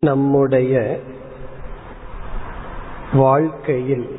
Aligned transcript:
நம்முடைய 0.00 0.98
வாழ்க்கையில் 3.12 4.18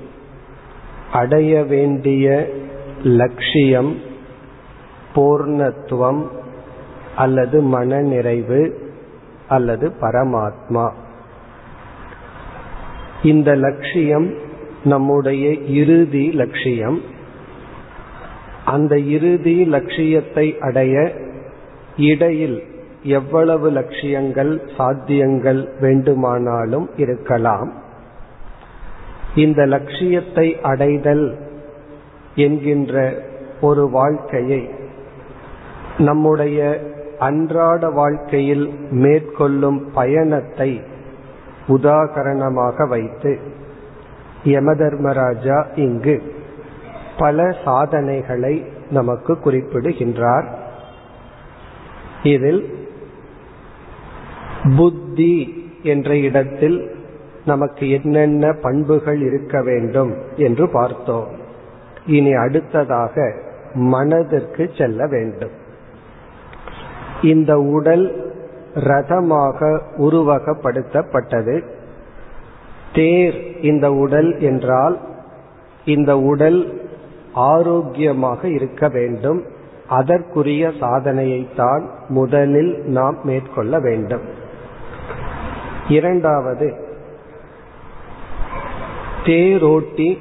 அடைய 1.11 1.63
வேண்டிய 1.63 2.48
லட்சியம் 3.03 3.97
பூர்ணத்துவம் 5.15 6.27
அல்லது 7.15 7.61
மனநிறைவு 7.61 8.91
அல்லது 9.47 9.93
பரமாத்மா. 10.02 10.91
இந்த 13.23 13.55
லட்சியம் 13.55 14.34
நம்முடைய 14.84 15.52
இறுதி 15.54 16.32
லட்சியம். 16.32 17.02
அந்த 18.66 18.98
இறுதி 18.98 19.66
லட்சியத்தை 19.66 20.57
அடைய 20.59 21.11
இடையில் 21.98 22.68
எவ்வளவு 23.04 23.71
லட்சியங்கள் 23.71 24.61
சாத்தியங்கள் 24.77 25.68
வேண்டுமானாலும் 25.79 26.89
இருக்கலாம். 26.97 27.73
இந்த 29.36 29.65
லட்சியத்தை 29.65 30.61
அடைதல் 30.61 31.37
என்கின்ற 32.36 33.14
ஒரு 33.62 33.90
வாழ்க்கையை 33.90 34.70
நம்முடைய 35.98 36.80
அன்றாட 37.20 37.90
வாழ்க்கையில் 37.90 38.73
மேற்கொள்ளும் 38.90 39.92
பயணத்தை 39.94 40.81
உதாகரணமாக 41.68 42.88
வைத்து 42.88 43.40
யமதர்மராஜா 44.44 45.66
இங்கு 45.76 46.22
பல 47.18 47.56
சாதனைகளை 47.66 48.66
நமக்கு 48.90 49.40
குறிப்பிடுகின்றார். 49.40 50.58
இதில் 52.23 52.79
புத்தி 54.77 55.63
என்ற 55.84 56.18
இடத்தில் 56.18 56.91
நமக்கு 57.45 57.89
என்னென்ன 57.89 58.53
பண்புகள் 58.61 59.22
இருக்க 59.22 59.61
வேண்டும் 59.61 60.14
என்று 60.36 60.70
பார்த்தோம். 60.70 61.28
இனி 62.06 62.34
அடுத்ததாக 62.34 63.34
மனதிற்கு 63.73 64.69
செல்ல 64.78 65.08
வேண்டும். 65.08 65.52
இந்த 67.22 67.59
உடல் 67.59 68.34
ரதமாக 68.73 69.81
உருவகப்படுத்தப்பட்டது. 69.97 71.62
தேர் 72.94 73.62
இந்த 73.62 73.91
உடல் 73.91 74.39
என்றால் 74.39 75.00
இந்த 75.86 76.19
உடல் 76.19 76.89
ஆரோக்கியமாக 77.34 78.47
இருக்க 78.47 78.88
வேண்டும். 78.88 79.44
அதற்குரிய 79.88 80.67
சாதனையைத்தான் 80.67 81.81
முதலில் 82.08 82.78
நாம் 82.86 83.17
மேற்கொள்ள 83.23 83.80
வேண்டும். 83.80 84.47
இரண்டாவது 85.90 86.88
தேரோட்டி 89.23 90.18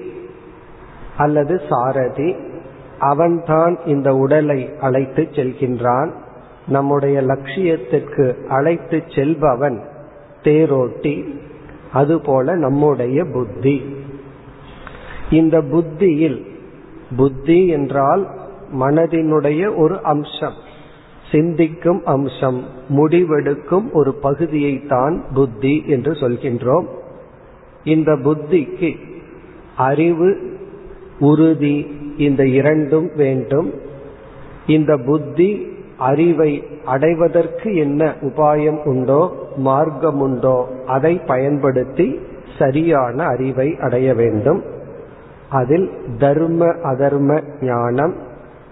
அல்லது 1.16 1.60
சாரதி 1.69 2.36
அவன்தான் 2.98 3.78
இந்த 3.84 4.16
உடலை 4.16 4.70
அழைத்து 4.80 5.22
செல்கின்றான். 5.22 6.10
நம்முடைய 6.69 7.22
லட்சியத்திற்கு 7.22 8.47
அழைத்து 8.47 9.02
செல்பவன் 9.06 9.84
தேரோட்டி. 10.42 11.41
அதுபோல 11.92 12.55
நம்முடைய 12.55 13.25
புத்தி. 13.32 13.97
இந்த 15.30 15.60
புத்தியில் 15.60 16.47
புத்தி 17.16 17.66
என்றால் 17.66 18.28
மனதினுடைய 18.75 19.77
ஒரு 19.77 20.03
அம்சம். 20.03 20.66
சிந்திக்கும் 21.32 22.00
அம்சம் 22.04 22.60
முடிவெடுக்கும் 22.88 23.86
ஒரு 23.92 24.14
பகுதியை 24.14 24.86
தான் 24.86 25.24
புத்தி 25.34 25.84
என்று 25.86 26.12
சொல்கின்றோம். 26.12 26.86
இந்த 27.84 28.12
புத்திக்கு 28.16 28.90
அறிவு 29.76 30.30
உறுதி 31.20 31.76
இந்த 32.16 32.47
இரண்டும் 32.47 33.10
வேண்டும். 33.16 33.69
இந்த 34.66 34.97
புத்தி 34.97 35.50
அறிவை 35.98 36.50
அடைவதற்கு 36.84 37.76
என்ன 37.76 38.14
உபாயம் 38.20 38.80
உண்டோ 38.84 39.22
மார்க்கம் 39.56 40.20
உண்டோ 40.20 40.56
அதை 40.86 41.20
பயன்படுத்தி 41.26 42.20
சரியான 42.58 43.24
அறிவை 43.24 43.76
அடைய 43.80 44.14
வேண்டும். 44.14 44.62
அதில் 45.50 45.91
தர்ம 46.19 46.66
அதர்ம 46.66 47.30
ஞானம் 47.60 48.14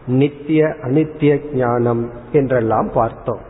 நித்திய 0.06 0.64
அனித்திய 0.82 1.54
ஞானம் 1.54 2.10
என்றெல்லாம் 2.32 2.90
பார்த்தோம். 2.94 3.40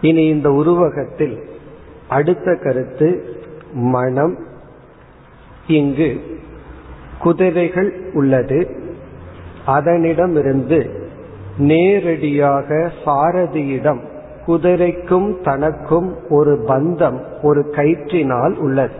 இனி 0.00 0.26
இந்த 0.26 0.52
உருவகத்தில் 0.52 1.44
அடுத்த 2.08 2.54
கருத்து 2.54 3.36
மனம். 3.72 4.38
இங்கு 5.66 6.20
குதிரைகள் 7.18 8.10
உள்ளது. 8.12 8.70
அதனிடமிருந்து 9.66 11.04
நேரடியாக 11.58 12.92
சாரதியிடம் 13.04 14.00
குதிரைக்கும் 14.44 15.42
தனக்கும் 15.42 16.16
ஒரு 16.28 16.64
பந்தம் 16.68 17.24
ஒரு 17.42 17.60
கயிற்றினால் 17.60 18.54
உள்ளது. 18.54 18.94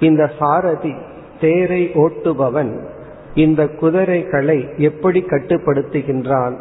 இந்த 0.00 0.30
சாரதி 0.38 0.94
தேரை 1.40 1.90
ஓட்டுபவன் 1.94 2.92
இந்த 3.34 3.68
குதிரைகளை 3.68 4.68
எப்படி 4.76 5.20
கட்டுப்படுத்துகின்றான்? 5.20 6.54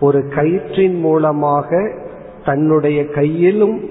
ஒரு 0.00 0.18
கயிற்றின் 0.18 0.98
மூலமாக 0.98 1.92
தன்னுடைய 2.44 3.08
கையிலும் 3.08 3.88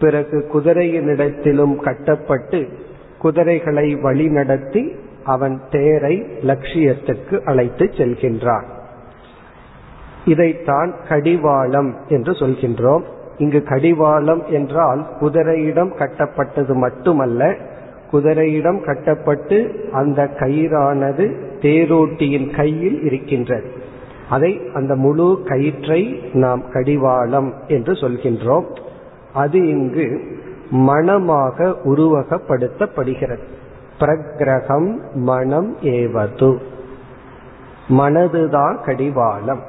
பிறகு 0.00 0.48
குதிரையினிடத்திலும் 0.52 1.76
கட்டப்பட்டு 1.76 2.68
குதிரைகளை 3.18 3.94
வழிநடத்தி 3.94 4.96
அவன் 5.24 5.60
தேரை 5.70 6.20
லட்சியத்துக்கு 6.20 7.40
அழைத்து 7.44 7.84
செல்கின்றான். 7.84 8.64
இதைத்தான் 10.24 10.94
கடிவாளம் 11.08 11.94
என்று 12.08 12.32
சொல்கின்றோம். 12.32 13.02
இங்கு 13.38 13.62
கடிவாளம் 13.62 14.44
என்றால் 14.46 15.08
குதிரையிடம் 15.18 15.96
கட்டப்பட்டது 15.96 16.74
மட்டுமல்ல 16.74 17.54
குதிரையிடம் 18.10 18.82
கட்டப்பட்டு 18.84 19.88
அந்த 19.92 20.24
கயிறானது 20.24 21.47
தேரோட்டியின் 21.60 22.56
கையில் 22.56 23.02
இருக்கின்றது. 23.02 23.72
அதை 24.30 24.60
அந்த 24.74 24.94
முழு 24.94 25.42
கயிற்றை 25.44 26.20
நாம் 26.32 26.70
கடிவாளம் 26.70 27.54
என்று 27.68 27.92
சொல்கின்றோம். 27.92 28.80
அது 29.32 29.68
இங்கு 29.68 30.36
மனமாக 30.70 31.76
உருவகப்படுத்தப்படுகிறது. 31.84 33.42
பிரகிரகம் 34.00 34.98
மனம் 35.14 35.76
ஏவது. 35.82 36.60
மனதுதான் 37.88 38.84
கடிவாளம். 38.84 39.62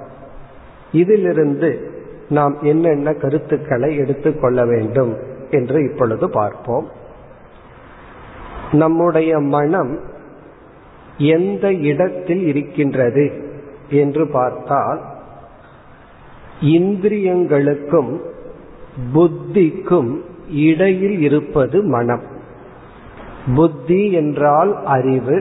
இதிலிருந்து 0.92 1.92
நாம் 2.30 2.62
என்னென்ன 2.62 3.14
கருத்துக்களை 3.14 3.96
எடுத்துக்கொள்ள 3.96 4.66
வேண்டும் 4.66 5.16
என்று 5.52 5.92
இப்பொழுது 5.92 6.30
பார்ப்போம். 6.30 6.88
நம்முடைய 8.72 9.40
மனம் 9.40 10.09
எந்த 11.28 11.66
இடத்தில் 11.74 12.44
இருக்கின்றது 12.48 13.26
என்று 13.90 14.28
பார்த்தால் 14.28 15.00
இந்திரியங்களுக்கும் 16.76 18.12
புத்திக்கும் 19.14 20.12
இடையில் 20.66 21.18
இருப்பது 21.22 21.78
மனம். 21.84 22.26
புத்தி 23.56 24.02
என்றால் 24.12 24.72
அறிவு 24.86 25.38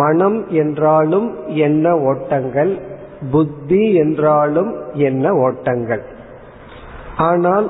மனம் 0.00 0.38
என்றாலும் 0.48 1.28
என்ன 1.46 1.96
ஓட்டங்கள் 2.00 2.72
புத்தி 3.30 3.82
என்றாலும் 3.94 4.72
என்ன 4.92 5.34
ஓட்டங்கள். 5.34 6.04
ஆனால் 7.28 7.66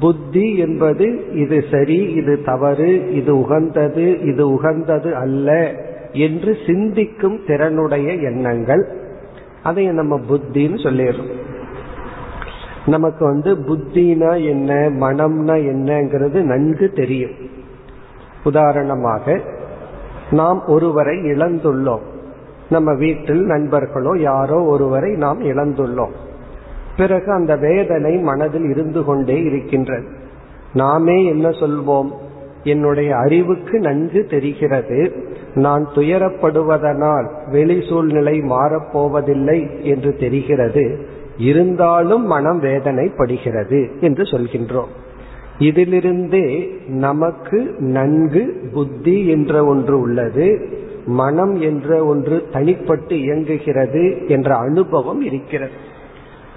புத்தி 0.00 0.46
என்பது 0.56 1.06
இது 1.34 1.64
சரி 1.70 2.00
இது 2.12 2.42
தவறு 2.42 2.90
இது 3.12 3.32
உகந்தது 3.38 4.06
இது 4.22 4.44
உகந்தது 4.50 5.10
அல்ல 5.14 5.48
என்று 6.18 6.56
சிந்திக்கும் 6.66 7.38
திறனுடைய 7.46 8.22
எண்ணங்கள். 8.22 8.84
அதை 9.62 9.86
நம்ம 9.86 10.20
புத்தின்னு 10.30 10.78
சொல்லிடுறோம். 10.84 11.36
நமக்கு 12.86 13.24
வந்து 13.24 13.54
புத்தினா 13.54 14.44
என்ன 14.44 14.74
மனம்னா 14.90 15.56
என்னங்கிறது 15.72 16.42
நன்கு 16.42 16.92
தெரியும். 16.92 17.30
உதாரணமாக 18.44 19.40
நாம் 20.30 20.62
ஒருவரை 20.66 21.16
இழந்துள்ளோம். 21.16 22.04
நம்ம 22.70 22.94
வீட்டில் 22.94 23.44
நண்பர்களோ 23.44 24.18
யாரோ 24.18 24.62
ஒருவரை 24.62 25.12
நாம் 25.14 25.40
இழந்துள்ளோம். 25.40 26.14
பிறகு 26.96 27.32
அந்த 27.32 27.56
வேதனை 27.56 28.16
மனதில் 28.16 28.68
இருந்து 28.68 29.04
கொண்டே 29.04 29.40
இருக்கின்றது. 29.42 30.08
நாமே 30.72 31.24
என்ன 31.24 31.48
சொல்வோம்? 31.48 32.10
என்னுடைய 32.64 33.16
அறிவுக்கு 33.16 33.78
நன்கு 33.78 34.24
தெரிகிறது. 34.24 35.12
நான் 35.54 35.88
துயரப்படுவதனால் 35.94 37.50
வெளி 37.50 37.86
சூழ்நிலை 37.88 38.40
மாறப்போவதில்லை 38.40 39.82
என்று 39.82 40.16
தெரிகிறது. 40.16 41.06
இருந்தாலும் 41.38 42.26
மனம் 42.26 42.62
வேதனைப்படுகிறது 42.62 44.00
என்று 44.00 44.22
சொல்கின்றோம். 44.22 44.88
இதிலிருந்தே 45.58 46.76
நமக்கு 46.86 47.74
நன்கு 47.78 48.70
புத்தி 48.72 49.26
என்ற 49.26 49.64
ஒன்று 49.64 50.00
உள்ளது. 50.00 50.68
மனம் 51.06 51.60
என்ற 51.60 52.04
ஒன்று 52.04 52.46
தனிப்பட்டு 52.52 53.12
இயங்குகிறது 53.12 54.28
என்ற 54.28 54.56
அனுபவம் 54.56 55.20
இருக்கிறது. 55.20 55.72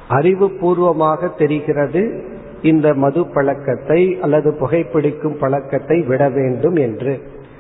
அறிவுபூர்வமாக 0.09 1.37
தெரிகிறது. 1.37 2.23
இந்த 2.63 2.93
மது 2.93 3.27
பழக்கத்தை 3.27 4.17
அல்லது 4.21 4.55
புகைப்பிடிக்கும் 4.59 5.37
பழக்கத்தை 5.39 6.01
விட 6.01 6.29
வேண்டும் 6.29 6.75
என்று. 6.75 7.19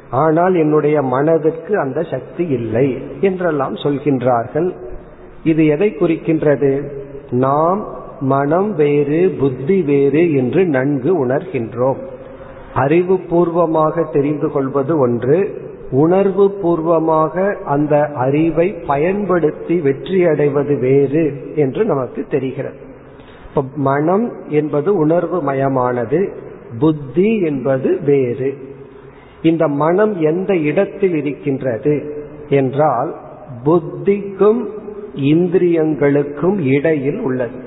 ஆனால் 0.09 0.55
என்னுடைய 0.55 1.01
மனதிற்கு 1.01 1.79
அந்த 1.79 2.03
சக்தி 2.03 2.47
இல்லை 2.47 2.97
என்றெல்லாம் 3.21 3.73
சொல்கின்றார்கள். 3.73 4.73
இது 5.43 5.65
எதை 5.65 5.95
குறிக்கின்றது? 5.99 6.91
நாம் 7.29 7.87
மனம் 8.19 8.75
வேறு 8.75 9.35
புத்தி 9.39 9.81
வேறு 9.81 10.33
என்று 10.33 10.65
நன்கு 10.65 11.25
உணர்கின்றோம். 11.25 11.97
அறிவு 12.73 13.19
பூர்வமாக 13.19 14.03
தெரிந்து 14.03 14.51
கொள்வது 14.51 14.99
ஒன்று. 14.99 15.69
உணர்வு 15.91 16.51
பூர்வமாக 16.51 17.57
அந்த 17.65 18.09
அறிவை 18.15 18.73
பயன்படுத்தி 18.87 19.79
வெற்றி 19.79 20.25
அடைவது 20.25 20.77
வேறு 20.79 21.53
என்று 21.55 21.85
நமக்கு 21.85 22.25
தெரிகிறது. 22.29 22.89
இப்ப 23.55 23.63
மனம் 23.75 24.31
என்பது 24.49 24.95
உணர்வு 24.95 25.41
மயமானது 25.41 26.29
புத்தி 26.79 27.39
என்பது 27.39 27.99
வேறு. 28.05 28.57
இந்த 29.41 29.67
மனம் 29.67 30.21
எந்த 30.21 30.55
இடத்தில் 30.55 31.15
இருக்கின்றது 31.15 32.23
என்றால் 32.49 33.15
புத்திக்கும் 33.65 34.65
இந்திரியங்களுக்கும் 35.15 36.59
இடையில் 36.59 37.19
உள்ளது. 37.19 37.59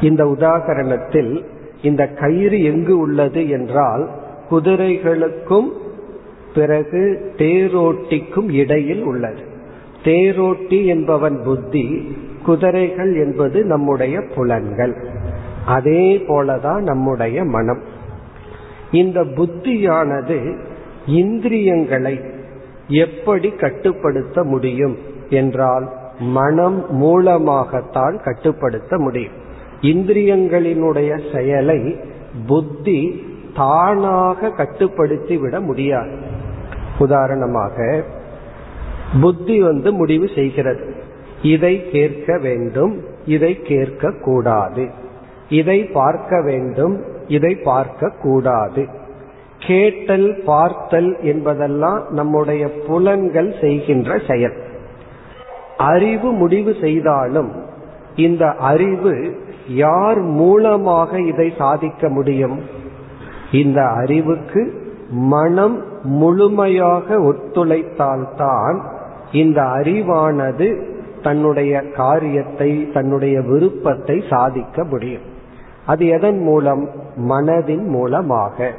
இந்த 0.00 0.24
உதாகரணத்தில் 0.24 1.44
இந்த 1.82 2.06
கயிறு 2.06 2.62
எங்கு 2.62 2.98
உள்ளது 2.98 3.48
என்றால் 3.48 4.10
குதிரைகளுக்கும் 4.48 5.72
பிறகு 6.54 7.32
தேரோட்டிக்கும் 7.36 8.50
இடையில் 8.50 9.02
உள்ளது. 9.02 9.42
தேரோட்டி 10.04 10.84
என்பவன் 10.84 11.40
புத்தி 11.44 12.16
குதிரைகள் 12.44 13.14
என்பது 13.14 13.64
நம்முடைய 13.64 14.22
புலன்கள். 14.34 14.96
அதே 15.66 16.24
போலதான் 16.28 16.78
நம்முடைய 16.78 17.44
மனம். 17.44 17.82
இந்த 18.90 19.24
புத்தியானது 19.24 20.58
இந்திரியங்களை 21.06 22.20
எப்படி 22.88 23.50
கட்டுப்படுத்த 23.50 24.44
முடியும் 24.44 24.96
என்றால் 25.30 25.92
மனம் 26.18 26.84
மூலமாகத்தான் 26.90 28.20
கட்டுப்படுத்த 28.24 28.98
முடியும். 28.98 29.32
இந்திரியங்களினுடைய 29.80 31.36
செயலை 31.36 31.96
புத்தி 32.46 33.26
தானாக 33.56 34.50
கட்டுப்படுத்தி 34.50 35.36
விட 35.36 35.60
முடியாது. 35.60 36.18
உதாரணமாக 36.98 38.02
புத்தி 39.20 39.62
வந்து 39.62 39.92
முடிவு 39.92 40.28
செய்கிறது. 40.34 40.93
இதை 41.44 41.74
கேட்க 41.90 42.38
வேண்டும் 42.38 42.94
இதை 43.26 43.52
கேட்க 43.62 44.12
கூடாது. 44.24 44.88
இதை 45.48 45.84
பார்க்க 45.84 46.42
வேண்டும் 46.42 47.02
இதை 47.26 47.54
பார்க்க 47.54 48.12
கூடாது. 48.22 48.86
கேட்டல் 49.58 50.42
பார்த்தல் 50.46 51.16
என்பதெல்லாம் 51.20 52.04
நம்முடைய 52.10 52.70
புலன்கள் 52.86 53.54
செய்கின்ற 53.60 54.20
செயல். 54.28 54.56
அறிவு 55.76 56.32
முடிவு 56.32 56.74
செய்தாலும் 56.80 57.52
இந்த 58.16 58.50
அறிவு 58.50 59.14
யார் 59.68 60.20
மூலமாக 60.20 61.20
இதை 61.20 61.52
சாதிக்க 61.58 62.08
முடியும்? 62.08 62.60
இந்த 63.52 63.82
அறிவுக்கு 63.82 64.62
மனம் 65.10 65.84
முழுமையாக 66.02 67.18
ஒத்துழைத்தால்தான் 67.18 68.80
இந்த 69.32 69.62
அறிவானது 69.62 70.92
தன்னுடைய 71.24 71.82
காரியத்தை 71.96 72.70
தன்னுடைய 72.92 73.36
விருப்பத்தை 73.40 74.16
சாதிக்க 74.30 74.84
முடியும். 74.84 75.26
அது 75.86 76.04
எதன் 76.06 76.40
மூலம்? 76.40 76.84
மனதின் 77.28 77.86
மூலமாக. 77.86 78.70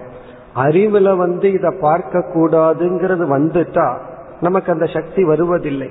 அறிவுல 0.56 1.18
வந்து 1.18 1.48
இதை 1.52 1.72
பார்க்க 1.82 2.24
கூடாதுங்கிறது 2.34 3.26
வந்துட்டா 3.36 3.88
நமக்கு 4.42 4.70
அந்த 4.72 4.86
சக்தி 4.86 5.24
வருவதில்லை. 5.24 5.90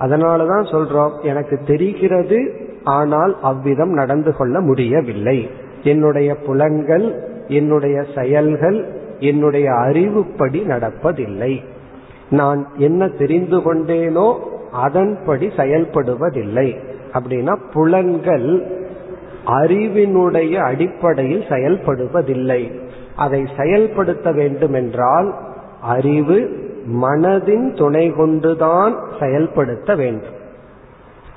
அதனாலதான் 0.00 0.66
சொல்றோம் 0.74 1.16
எனக்கு 1.22 1.56
தெரிகிறது 1.66 2.38
ஆனால் 2.84 3.32
அவ்விதம் 3.42 3.92
நடந்து 3.92 4.32
கொள்ள 4.36 4.60
முடியவில்லை. 4.60 5.38
என்னுடைய 5.82 6.30
புலன்கள் 6.46 7.06
என்னுடைய 7.48 7.96
செயல்கள் 8.16 8.78
என்னுடைய 9.18 9.66
அறிவுப்படி 9.86 10.60
நடப்பதில்லை. 10.66 11.52
நான் 12.30 12.60
என்ன 12.76 13.08
தெரிந்து 13.20 13.58
கொண்டேனோ 13.58 14.26
அதன்படி 14.72 15.46
செயல்படுவதில்லை. 15.46 16.76
அப்படின்னா 17.12 17.58
புலன்கள் 17.72 18.66
அறிவினுடைய 19.46 20.54
அடிப்படையில் 20.54 21.44
செயல்படுவதில்லை. 21.48 22.80
அதை 23.16 23.44
செயல்படுத்த 23.56 24.32
வேண்டுமென்றால் 24.32 25.34
அறிவு 25.80 26.50
மனதின் 27.02 27.76
துணை 27.76 28.10
கொண்டுதான் 28.10 28.98
செயல்படுத்த 29.20 29.94
வேண்டும். 29.94 30.40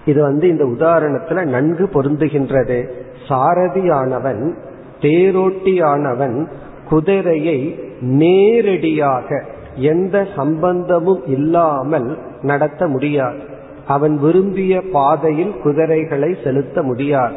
இது 0.05 0.21
வந்து 0.21 0.47
இந்த 0.47 0.63
உதாரணத்துல 0.63 1.45
நன்கு 1.45 1.89
பொருந்துகின்றது. 1.93 2.89
சாரதியானவன் 3.27 4.53
தேரோட்டியானவன் 5.01 6.47
குதிரையை 6.89 7.79
நேரடியாக 8.01 9.43
எந்த 9.75 10.27
சம்பந்தமும் 10.36 11.25
இல்லாமல் 11.25 12.18
நடத்த 12.42 12.88
முடியாது. 12.88 13.39
அவன் 13.88 14.18
விரும்பிய 14.18 14.81
பாதையில் 14.92 15.60
குதிரைகளை 15.63 16.38
செலுத்த 16.44 16.81
முடியாது. 16.81 17.36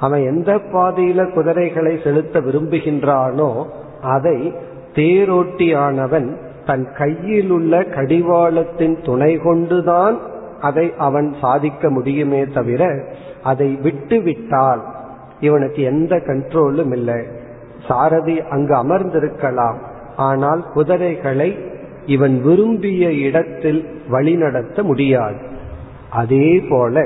அவன் 0.00 0.22
எந்த 0.22 0.54
பாதையில 0.54 1.32
குதிரைகளை 1.32 2.00
செலுத்த 2.04 2.40
விரும்புகின்றானோ 2.40 3.64
அதை 4.02 4.54
தேரோட்டியானவன் 4.94 6.36
தன் 6.66 6.88
கையில் 6.98 7.50
உள்ள 7.50 7.80
கடிவாளத்தின் 7.80 9.04
துணை 9.04 9.36
கொண்டுதான் 9.36 10.18
அதை 10.60 10.92
அவன் 10.98 11.34
சாதிக்க 11.40 11.90
முடியுமே 11.90 12.44
தவிர 12.44 13.04
அதை 13.42 13.78
விட்டுவிட்டால் 13.82 14.82
இவனுக்கு 15.40 15.82
எந்த 15.82 16.16
கண்ட்ரோலும் 16.16 16.92
இல்லை. 16.92 17.26
சாரதி 17.88 18.42
அங்கு 18.42 18.74
அமர்ந்திருக்கலாம். 18.74 19.87
ஆனால் 20.18 20.62
குதிரைகளை 20.74 21.50
இவன் 22.06 22.36
விரும்பிய 22.42 23.12
இடத்தில் 23.12 23.80
வழிநடத்த 24.08 24.82
முடியாது. 24.82 25.40
அதே 26.10 26.50
போல 26.68 27.04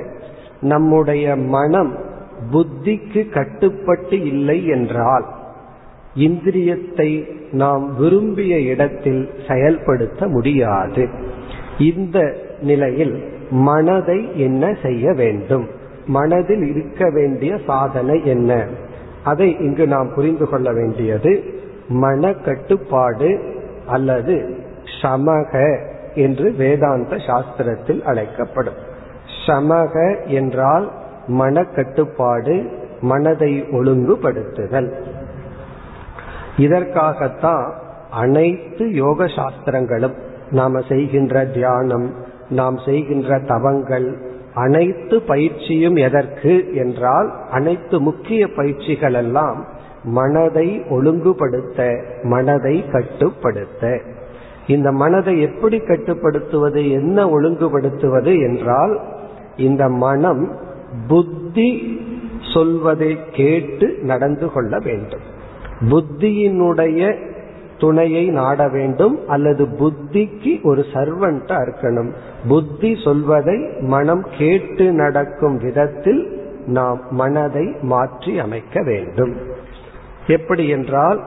நம்முடைய 0.61 1.37
மனம் 1.37 1.93
புத்திக்கு 2.53 3.23
கட்டுப்பட்டு 3.29 4.17
இல்லை 4.25 4.59
என்றால் 4.67 5.27
இந்திரியத்தை 6.17 7.11
நாம் 7.53 7.85
விரும்பிய 7.97 8.55
இடத்தில் 8.61 9.23
செயல்படுத்த 9.49 10.27
முடியாது. 10.27 11.05
இந்த 11.79 12.19
நிலையில் 12.63 13.15
மனதை 13.51 14.19
என்ன 14.37 14.75
செய்ய 14.83 15.13
வேண்டும்? 15.13 15.67
மனதில் 16.07 16.65
இருக்க 16.71 17.11
வேண்டிய 17.11 17.59
சாதனை 17.67 18.17
என்ன? 18.27 18.67
அதை 19.25 19.57
இங்கு 19.61 19.87
நாம் 19.87 20.13
புரிந்து 20.15 20.49
கொள்ள 20.49 20.73
வேண்டியது 20.73 21.33
மன 21.89 22.33
கட்டுப்பாடு 22.33 23.61
அல்லது 23.87 24.57
சமக 25.03 25.79
என்று 26.15 26.53
வேதாந்த 26.53 27.17
சாஸ்திரத்தில் 27.17 28.03
அழைக்கப்படும். 28.03 28.75
சமக 29.47 30.27
என்றால் 30.27 30.91
மனக்கட்டுப்பாடு 31.27 32.71
மனதை 33.01 33.63
ஒழுங்குபடுத்துதல். 33.63 34.93
இதற்காகத்தான் 36.57 37.73
அனைத்து 38.11 38.93
யோக 38.93 39.25
சாஸ்திரங்களும் 39.25 40.15
நாம 40.51 40.81
செய்கின்ற 40.81 41.45
தியானம் 41.45 42.15
நாம் 42.49 42.79
செய்கின்ற 42.79 43.39
தவங்கள் 43.39 44.31
அனைத்து 44.55 45.23
பயிற்சியும் 45.23 45.97
எதற்கு 45.97 46.75
என்றால் 46.75 47.33
அனைத்து 47.51 48.01
முக்கிய 48.01 48.47
பயிற்சிகள் 48.47 49.13
எல்லாம் 49.13 49.67
மனதை 50.05 50.83
ஒழுங்குபடுத்த 50.91 52.03
மனதை 52.23 52.85
கட்டுப்படுத்த. 52.93 54.01
இந்த 54.67 54.93
மனதை 54.93 55.41
எப்படி 55.41 55.79
கட்டுப்படுத்துவது 55.79 56.91
என்ன 56.91 57.27
ஒழுங்குபடுத்துவது 57.27 58.39
என்றால் 58.39 59.01
இந்த 59.57 59.89
மனம் 59.89 60.53
புத்தி 61.09 62.01
சொல்வதை 62.55 63.19
கேட்டு 63.31 63.99
நடந்து 64.03 64.53
கொள்ள 64.53 64.79
வேண்டும். 64.79 65.21
புத்தியினுடைய 65.81 67.31
துணையை 67.79 68.29
நாட 68.29 68.69
வேண்டும் 68.69 69.29
அல்லது 69.29 69.65
புத்திக்கு 69.65 70.63
ஒரு 70.63 70.85
சர்வன்டா 70.93 71.69
இருக்கணும். 71.69 72.11
புத்தி 72.49 72.97
சொல்வதை 73.05 73.69
மனம் 73.81 74.27
கேட்டு 74.39 74.93
நடக்கும் 74.93 75.57
விதத்தில் 75.57 76.41
நாம் 76.67 77.01
மனதை 77.11 77.75
மாற்றி 77.83 78.39
அமைக்க 78.39 78.83
வேண்டும். 78.83 79.52
எப்படி 80.27 80.69
என்றால் 80.69 81.23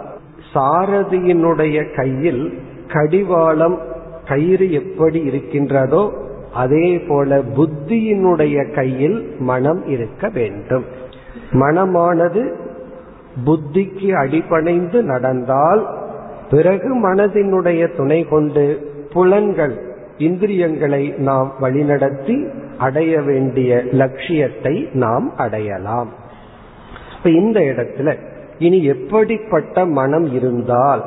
சாரதியினுடைய 0.53 1.95
கையில் 1.95 2.59
கடிவாளம் 2.87 3.79
கயிறு 4.25 4.71
எப்படி 4.71 5.19
இருக்கின்றதோ 5.19 6.13
அதே 6.53 6.99
போல 6.99 7.37
புத்தியினுடைய 7.37 8.73
கையில் 8.73 9.35
மனம் 9.39 9.87
இருக்க 9.87 10.29
வேண்டும். 10.29 10.83
மனமானது 11.51 12.53
புத்திக்கு 13.45 14.11
அடிபணைந்து 14.11 15.03
நடந்தால் 15.03 15.87
பிறகு 16.49 17.13
மனதினுடைய 17.13 17.95
துணை 17.95 18.23
கொண்டு 18.23 18.91
புலன்கள் 19.13 19.93
இந்திரியங்களை 20.17 21.13
நாம் 21.17 21.53
வழிநடத்தி 21.61 22.49
அடைய 22.77 23.21
வேண்டிய 23.21 23.83
லட்சியத்தை 23.91 24.89
நாம் 24.93 25.33
அடையலாம். 25.37 26.09
இப்ப 27.17 27.29
இந்த 27.29 27.59
இடத்துல 27.59 28.24
இனி 28.59 28.83
எப்படிப்பட்ட 28.83 29.85
மனம் 29.85 30.33
இருந்தால் 30.33 31.03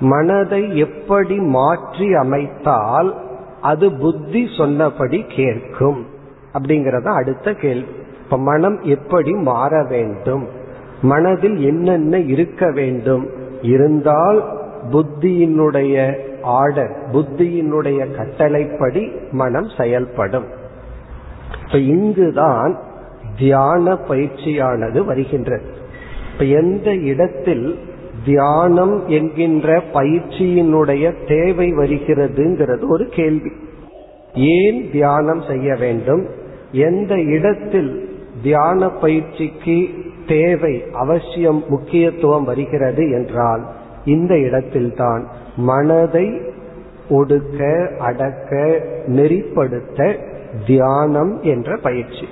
மனதை 0.00 0.76
எப்படி 0.76 1.38
மாற்றி 1.38 2.14
அமைத்தால் 2.14 3.14
அது 3.60 3.92
புத்தி 3.92 4.48
சொன்னபடி 4.56 5.24
கேட்கும்? 5.28 6.06
அப்படிங்கறத 6.54 7.14
அடுத்த 7.14 7.52
கேள்வி. 7.52 7.86
இப்ப 8.24 8.38
மனம் 8.38 8.80
எப்படி 8.82 9.32
மாற 9.32 9.84
வேண்டும்? 9.84 10.48
மனதில் 11.02 11.58
என்னென்ன 11.58 12.18
இருக்க 12.18 12.70
வேண்டும்? 12.70 13.28
இருந்தால் 13.62 14.44
புத்தியினுடைய 14.92 16.18
ஆர்டர் 16.42 16.96
புத்தியினுடைய 17.12 18.16
கட்டளைப்படி 18.16 19.12
மனம் 19.30 19.68
செயல்படும். 19.76 20.44
இப்ப 21.66 21.78
இங்குதான் 21.78 22.78
தியான 23.38 23.98
பயிற்சியானது 24.08 25.04
வருகின்றது. 25.04 25.80
இப்ப 26.32 26.44
எந்த 26.44 26.94
இடத்தில் 26.94 27.78
தியானம் 28.24 29.08
என்கின்ற 29.08 29.82
பயிற்சியினுடைய 29.94 31.12
தேவை 31.26 31.72
வருகிறதுங்கிறது 31.72 32.88
ஒரு 32.88 33.06
கேள்வி. 33.06 33.50
ஏன் 34.34 34.90
தியானம் 34.92 35.42
செய்ய 35.48 35.74
வேண்டும்? 35.74 36.26
எந்த 36.72 37.20
இடத்தில் 37.20 38.08
தியான 38.42 38.88
பயிற்சிக்கு 38.88 39.88
தேவை 40.26 40.84
அவசியம் 40.92 41.64
முக்கியத்துவம் 41.68 42.44
வருகிறது 42.44 43.10
என்றால் 43.10 43.66
இந்த 44.04 44.38
இடத்தில்தான் 44.38 45.26
மனதை 45.56 46.40
ஒடுக்க 47.10 47.90
அடக்க 47.96 48.80
நெறிப்படுத்த 49.06 50.18
தியானம் 50.66 51.42
என்ற 51.42 51.76
பயிற்சி. 51.76 52.26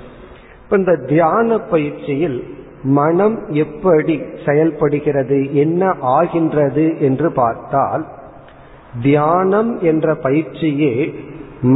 இப்ப 0.65 0.77
இந்த 0.77 0.97
தியான 0.97 1.59
பயிற்சியில் 1.59 2.59
மனம் 2.83 3.37
எப்படி 3.55 4.15
செயல்படுகிறது 4.47 5.39
என்ன 5.55 5.83
ஆகின்றது 6.01 6.87
என்று 6.99 7.33
பார்த்தால் 7.33 8.05
தியானம் 9.03 9.73
என்ற 9.81 10.15
பயிற்சியே 10.15 10.95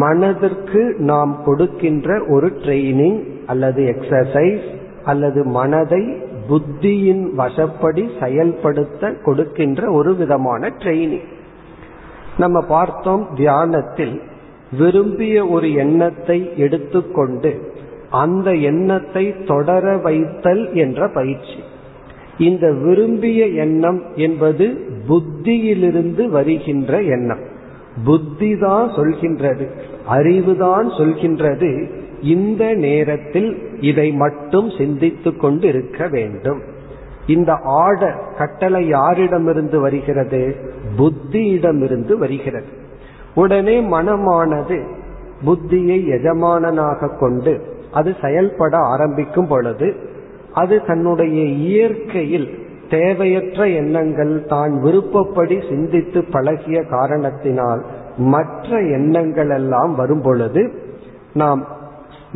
மனதிற்கு 0.01 0.83
நாம் 0.99 1.43
கொடுக்கின்ற 1.45 2.09
ஒரு 2.29 2.49
ட்ரைனிங் 2.63 3.19
அல்லது 3.47 3.83
எக்ஸசைஸ் 3.85 4.67
அல்லது 5.05 5.45
மனதை 5.45 6.03
புத்தியின் 6.49 7.25
வசப்படி 7.37 8.05
செயல்படுத்த 8.21 9.13
கொடுக்கின்ற 9.25 9.91
ஒரு 9.93 10.15
விதமான 10.15 10.73
ட்ரைனிங் 10.79 11.29
நம்ம 12.37 12.61
பார்த்தோம் 12.69 13.25
தியானத்தில் 13.35 14.17
விரும்பிய 14.73 15.47
ஒரு 15.47 15.73
எண்ணத்தை 15.75 16.39
எடுத்துக்கொண்டு 16.57 17.53
அந்த 18.15 18.55
எண்ணத்தை 18.55 19.35
தொடர 19.45 19.97
வைத்தல் 19.97 20.75
என்ற 20.75 21.11
பயிற்சி. 21.15 21.55
இந்த 22.39 22.73
விரும்பிய 22.73 23.47
எண்ணம் 23.47 24.03
என்பது 24.15 24.79
புத்தியிலிருந்து 25.09 26.29
வருகின்ற 26.29 27.03
எண்ணம். 27.03 27.43
புத்தி 28.05 28.59
தான் 28.59 28.89
சொல்கின்றது 28.89 29.69
அறிவுதான் 30.11 30.87
சொல்கின்றது. 30.99 31.91
இந்த 32.23 32.73
நேரத்தில் 32.73 33.57
இதை 33.81 34.13
மட்டும் 34.13 34.71
சிந்தித்துக் 34.79 35.41
கொண்டு 35.41 35.69
இருக்க 35.69 36.09
வேண்டும். 36.09 36.63
இந்த 37.27 37.53
ஆர்டர் 37.63 38.25
கட்டளை 38.39 38.93
யாரிடமிருந்து 38.93 39.77
வருகிறது? 39.77 40.57
புத்தியிடமிருந்து 40.99 42.13
வருகிறது. 42.13 42.67
உடனே 43.35 43.81
மனமானது 43.81 44.85
புத்தியை 45.47 46.07
எஜமானனாக 46.07 47.19
கொண்டு 47.21 47.73
அது 47.95 48.11
செயல்பட 48.21 48.75
ஆரம்பிக்கும் 48.93 49.51
பொழுது 49.53 49.89
அது 50.61 50.77
தன்னுடைய 50.87 51.39
இயற்கையில் 51.69 52.49
தேவையற்ற 52.89 53.61
எண்ணங்கள் 53.81 54.35
தான் 54.47 54.73
விருப்பப்படி 54.85 55.57
சிந்தித்து 55.69 56.21
பழகிய 56.35 56.79
காரணத்தினால் 56.95 57.83
மற்ற 58.33 58.79
எண்ணங்கள் 58.99 59.53
எல்லாம் 59.59 59.95
வரும் 59.95 60.25
பொழுது 60.27 60.63
நாம் 61.33 61.63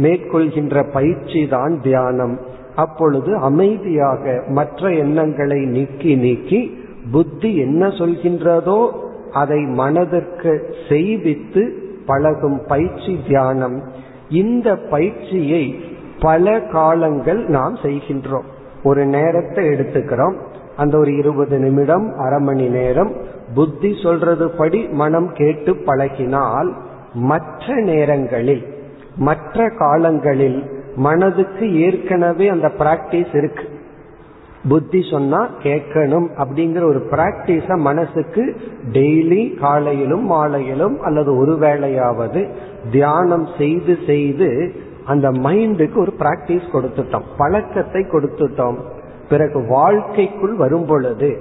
மேற்கொள்கின்ற 0.05 0.77
பயிற்சி 0.93 1.41
தான் 1.49 1.75
தியானம். 1.81 2.35
அப்பொழுது 2.75 3.31
அமைதியாக 3.49 4.25
மற்ற 4.59 4.91
எண்ணங்களை 5.05 5.61
நீக்கி 5.77 6.13
நீக்கி 6.25 6.61
புத்தி 7.13 7.51
என்ன 7.57 7.87
சொல்கின்றதோ 8.01 8.81
அதை 9.33 9.61
மனதிற்கு 9.81 10.53
செய்வித்து 10.89 11.63
பழகும் 12.07 12.61
பயிற்சி 12.67 13.15
தியானம். 13.29 13.79
இந்த 14.31 14.77
பயிற்சியை 14.77 15.85
பல 16.21 16.61
காலங்கள் 16.61 17.49
நாம் 17.49 17.75
செய்கின்றோம். 17.75 18.45
ஒரு 18.83 19.07
நேரத்தை 19.07 19.65
எடுத்துக்கிறோம். 19.65 20.35
அந்த 20.77 20.99
ஒரு 20.99 21.17
இருபது 21.17 21.59
நிமிடம் 21.59 22.15
அரை 22.19 22.39
மணி 22.39 22.69
நேரம் 22.69 23.13
புத்தி 23.55 23.97
சொல்றது 24.03 24.49
படி 24.49 24.89
மனம் 24.89 25.33
கேட்டு 25.33 25.75
பழகினால் 25.75 26.73
மற்ற 27.15 27.81
நேரங்களில் 27.81 28.75
மற்ற 29.17 29.71
காலங்களில் 29.79 30.71
மனதுக்கு 30.97 31.81
ஏற்கனவே 31.81 32.49
அந்த 32.49 32.73
பிராக்டிஸ் 32.79 33.37
இருக்கு. 33.37 33.78
புத்தி 34.67 35.03
சொன்னா 35.11 35.51
கேட்கணும் 35.63 36.27
அப்படிங்கிற 36.37 36.83
ஒரு 36.83 37.09
பிராக்டிஸ 37.11 37.77
மனசுக்கு 37.77 38.57
டெய்லி 38.93 39.59
காலையிலும் 39.59 40.25
மாலையிலும் 40.25 41.01
அல்லது 41.01 41.37
ஒரு 41.37 41.53
வேளையாவது 41.53 42.49
தியானம் 42.91 43.49
செய்து 43.59 43.99
செய்து 44.07 44.73
அந்த 45.05 45.31
மைண்டுக்கு 45.31 45.97
ஒரு 45.97 46.15
பிராக்டிஸ் 46.19 46.67
கொடுத்துட்டோம். 46.73 47.23
பழக்கத்தை 47.37 48.03
கொடுத்துட்டோம். 48.03 48.77
பிறகு 49.29 49.61
வாழ்க்கைக்குள் 49.61 50.57
வரும் 50.57 50.87
பொழுது 50.87 51.39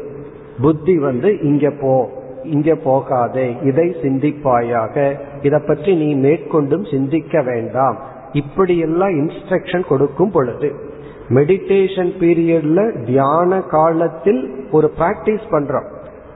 புத்தி 0.61 0.97
வந்து 0.97 1.41
இங்க 1.41 1.69
போ 1.69 2.09
இங்க 2.43 2.75
போகாதே 2.75 3.55
இதை 3.63 3.95
சிந்திப்பாயாக 4.01 5.13
இதை 5.41 5.59
பற்றி 5.67 5.95
நீ 5.95 6.29
மேற்கொண்டும் 6.29 6.91
சிந்திக்க 6.91 7.41
வேண்டாம். 7.41 7.97
இப்படியெல்லாம் 8.33 9.09
இன்ஸ்ட்ரக்ஷன் 9.09 9.87
கொடுக்கும் 9.87 10.31
பொழுது 10.31 10.86
மெடிடேஷன் 11.29 12.11
பீரியட்ல 12.19 13.05
தியான 13.05 13.61
காலத்தில் 13.61 14.67
ஒரு 14.71 14.91
பிராக்டிஸ் 14.99 15.45
பண்றோம். 15.51 15.89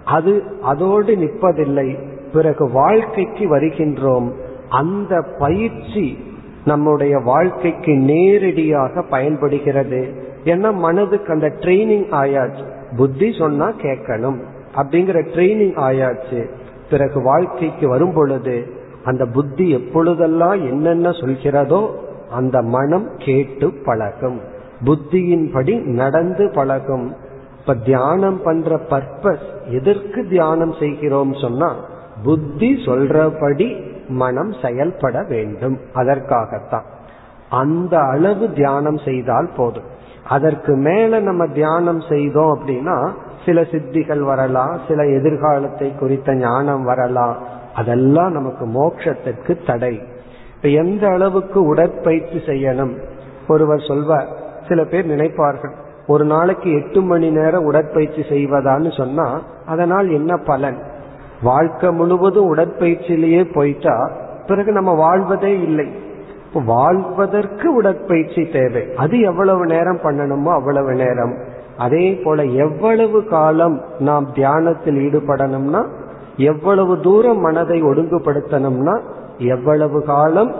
அது 0.05 0.43
அதோடு 0.61 1.15
நிற்பதில்லை. 1.15 2.09
பிறகு 2.33 2.69
வாழ்க்கைக்கு 2.71 3.57
வருகின்றோம். 3.57 4.31
அந்த 4.69 5.25
பயிற்சி 5.39 6.17
நம்முடைய 6.65 7.17
வாழ்க்கைக்கு 7.17 7.97
நேரடியாக 7.97 9.01
பயன்படுகிறது. 9.01 10.13
ஏன்னா 10.45 10.73
மனதுக்கு 10.73 11.33
அந்த 11.33 11.47
ட்ரைனிங் 11.47 12.07
ஆயாச்சு. 12.11 12.63
புத்தி 12.97 13.35
சொன்னா 13.39 13.71
கேட்கணும். 13.71 14.39
அப்படிங்கிற 14.75 15.25
ட்ரைனிங் 15.35 15.77
ஆயாச்சு. 15.77 16.49
பிறகு 16.89 17.21
வாழ்க்கைக்கு 17.21 17.87
வரும் 17.87 18.13
பொழுது 18.13 18.65
அந்த 19.03 19.25
புத்தி 19.25 19.69
எப்பொழுதெல்லாம் 19.69 20.67
என்னென்ன 20.67 21.09
சொல்கிறதோ 21.09 21.89
அந்த 22.31 22.61
மனம் 22.61 23.09
கேட்டு 23.17 23.73
பழகும். 23.85 24.50
புத்தியின்படி 24.85 25.83
நடந்து 25.83 26.51
பழகும். 26.53 27.15
இப்ப 27.59 27.75
தியானம் 27.75 28.41
பண்ற 28.43 28.79
பர்பஸ் 28.89 29.45
எதற்கு 29.65 30.27
தியானம் 30.27 30.73
செய்கிறோம் 30.79 31.33
சொன்னா 31.33 31.75
புத்தி 32.23 32.75
சொல்றபடி 32.85 33.91
மனம் 34.07 34.53
செயல்பட 34.61 35.23
வேண்டும். 35.23 35.79
அதற்காகத்தான். 35.93 36.83
அந்த 37.49 37.99
அளவு 37.99 38.53
தியானம் 38.53 38.97
செய்தால் 38.97 39.49
போதும். 39.57 39.99
அதற்கு 40.29 40.75
மேல 40.75 41.19
நம்ம 41.19 41.47
தியானம் 41.47 42.01
செய்தோம் 42.09 42.59
அப்படின்னா 42.59 43.09
சில 43.45 43.61
சித்திகள் 43.61 44.19
வரலாம் 44.19 44.79
சில 44.87 45.07
எதிர்காலத்தை 45.07 45.95
குறித்த 45.95 46.35
ஞானம் 46.35 46.83
வரலாம். 46.83 47.37
அதெல்லாம் 47.75 48.31
நமக்கு 48.31 48.65
மோட்சத்திற்கு 48.65 49.65
தடை. 49.65 50.01
இப்ப 50.55 50.67
எந்த 50.67 51.07
அளவுக்கு 51.07 51.63
உடற்பயிற்சி 51.63 52.35
செய்யணும்? 52.35 53.01
ஒருவர் 53.47 53.85
சொல்வார் 53.87 54.40
சில 54.71 54.83
பேர் 54.83 55.09
நினைப்பார்கள் 55.09 55.73
ஒரு 56.07 56.23
நாளைக்கு 56.25 56.69
எட்டு 56.73 57.01
மணி 57.01 57.29
நேரம் 57.29 57.63
உடற்பயிற்சி 57.63 58.21
செய்வதான்னு 58.21 58.97
சொன்னா 58.97 59.27
அதனால் 59.65 60.09
என்ன 60.09 60.37
பலன்? 60.37 60.77
வாழ்க்கை 61.41 61.89
முழுவதும் 61.91 62.49
உடற்பயிற்சியிலேயே 62.55 63.53
போயிட்டா 63.53 63.95
பிறகு 64.47 64.71
நம்ம 64.71 64.91
வாழ்வதே 64.93 65.51
இல்லை. 65.59 65.87
வாழ்வதற்கு 66.65 67.73
உடற்பயிற்சி 67.73 68.43
தேவை. 68.45 68.83
அது 68.95 69.19
எவ்வளவு 69.19 69.65
நேரம் 69.65 69.99
பண்ணணுமோ 70.03 70.51
அவ்வளவு 70.51 70.93
நேரம். 70.93 71.33
அதே 71.77 72.21
போல 72.23 72.43
எவ்வளவு 72.43 73.25
காலம் 73.25 73.81
நாம் 73.99 74.31
தியானத்தில் 74.33 74.99
ஈடுபடணும்னா 75.07 75.83
எவ்வளவு 76.37 76.99
தூரம் 76.99 77.39
மனதை 77.39 77.83
ஒழுங்குபடுத்தணும்னா 77.83 78.99
எவ்வளவு 79.37 80.03
காலம் 80.03 80.51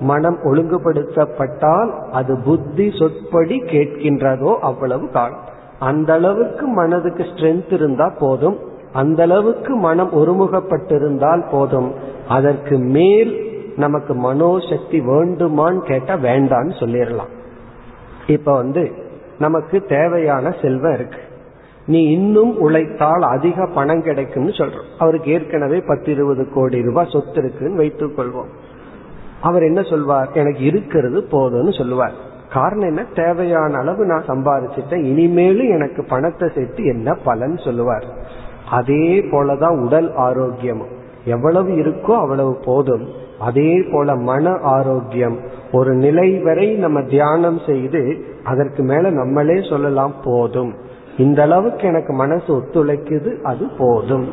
மனம் 0.00 0.38
ஒழுங்குபடுத்தப்பட்டால் 0.44 1.90
அது 2.10 2.38
புத்தி 2.38 2.92
சொற்படி 2.98 3.60
கேட்கின்றதோ 3.60 4.58
அவ்வளவு 4.58 5.08
காலம். 5.08 5.38
அந்த 5.78 6.12
அளவுக்கு 6.12 6.66
மனதுக்கு 6.66 7.22
ஸ்ட்ரென்த் 7.22 7.72
இருந்தா 7.72 8.08
போதும். 8.18 8.58
அந்த 8.92 9.22
அளவுக்கு 9.22 9.76
மனம் 9.76 10.10
ஒருமுகப்பட்டிருந்தால் 10.12 11.44
போதும். 11.50 11.92
அதற்கு 12.28 12.78
மேல் 12.78 13.48
நமக்கு 13.76 14.14
மனோசக்தி 14.14 15.00
வேண்டுமான்னு 15.00 15.78
கேட்டா 15.78 16.14
வேண்டான்னு 16.14 16.72
சொல்லிடலாம் 16.78 17.32
இப்ப 18.26 18.54
வந்து 18.54 18.92
நமக்கு 19.38 19.84
தேவையான 19.84 20.54
செல்வம் 20.62 20.94
இருக்கு. 20.94 21.18
நீ 21.86 22.02
இன்னும் 22.02 22.58
உழைத்தால் 22.58 23.22
அதிக 23.22 23.66
பணம் 23.74 24.02
கிடைக்கும்னு 24.02 24.50
சொல்றோம். 24.50 24.88
அவருக்கு 24.98 25.30
ஏற்கனவே 25.30 25.82
பத்து 25.86 26.10
இருபது 26.10 26.48
கோடி 26.52 26.82
ரூபாய் 26.82 27.08
சொத்து 27.10 27.34
இருக்குன்னு 27.34 27.76
வைத்துக் 27.76 28.18
கொள்வோம் 28.18 28.50
அவர் 29.42 29.62
என்ன 29.62 29.82
சொல்வார்? 29.82 30.30
எனக்கு 30.32 30.60
இருக்கிறது 30.60 31.20
போதும்னு 31.30 31.78
சொல்லுவார். 31.78 32.12
காரணம் 32.52 32.88
என்ன? 32.88 33.04
தேவையான 33.14 33.78
அளவு 33.78 34.04
நான் 34.04 34.24
சம்பாதிச்சிட்டேன். 34.26 35.04
இனிமேலும் 35.04 35.68
எனக்கு 35.68 36.04
பணத்தை 36.04 36.50
சேர்த்து 36.54 36.84
என்ன 36.84 37.14
பலன் 37.14 37.56
சொல்லுவார். 37.56 38.04
அதே 38.70 39.20
போலதான் 39.20 39.84
உடல் 39.84 40.14
ஆரோக்கியம். 40.14 40.86
எவ்வளவு 41.24 41.68
இருக்கோ 41.68 42.10
அவ்வளவு 42.10 42.56
போதும். 42.64 43.08
அதே 43.40 43.82
போல 43.92 44.16
மன 44.16 44.50
ஆரோக்கியம். 44.50 45.38
ஒரு 45.72 45.94
நிலை 45.94 46.38
வரை 46.38 46.74
நம்ம 46.74 47.02
தியானம் 47.02 47.60
செய்து 47.66 48.24
அதற்கு 48.44 48.82
மேல 48.82 49.10
நம்மளே 49.10 49.62
சொல்லலாம் 49.68 50.14
போதும். 50.24 50.74
இந்த 51.18 51.42
அளவுக்கு 51.42 51.86
எனக்கு 51.86 52.12
மனசு 52.12 52.56
ஒத்துழைக்குது 52.56 53.40
அது 53.42 53.68
போதும். 53.78 54.28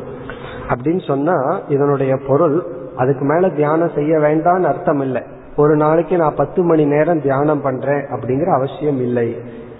அப்படின்னு 0.68 1.06
சொன்னா 1.06 1.60
இதனுடைய 1.68 2.18
பொருள் 2.26 2.62
அதுக்கு 2.98 3.24
மேல 3.24 3.48
தியானம் 3.48 3.94
செய்ய 3.94 4.18
வேண்டாம்னு 4.18 4.70
அர்த்தம் 4.72 5.00
இல்லை. 5.00 5.22
ஒரு 5.56 5.76
நாளைக்கு 5.76 6.16
நான் 6.16 6.34
பத்து 6.36 6.62
மணி 6.62 6.84
நேரம் 6.84 7.20
தியானம் 7.20 7.62
பண்றேன் 7.62 8.04
அப்படிங்கிற 8.10 8.48
அவசியம் 8.54 9.00
இல்லை. 9.00 9.28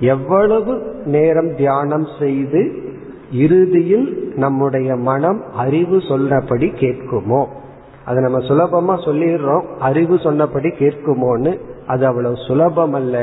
எவ்வளவு 0.01 0.73
நேரம் 1.05 1.55
தியானம் 1.57 2.07
செய்து 2.19 2.61
இறுதியில் 3.33 4.33
நம்முடைய 4.37 4.97
மனம் 4.97 5.41
அறிவு 5.57 6.01
சொன்னபடி 6.09 6.73
கேட்குமோ? 6.77 7.43
அதை 8.05 8.23
நம்ம 8.23 8.39
சுலபமா 8.39 8.95
சொல்லிடுறோம். 8.99 9.65
அறிவு 9.79 10.19
சொன்னபடி 10.19 10.69
கேட்குமோன்னு 10.69 11.53
அது 11.87 12.07
அவ்வளவு 12.07 12.37
சுலபம் 12.47 12.93
அல்ல. 12.93 13.17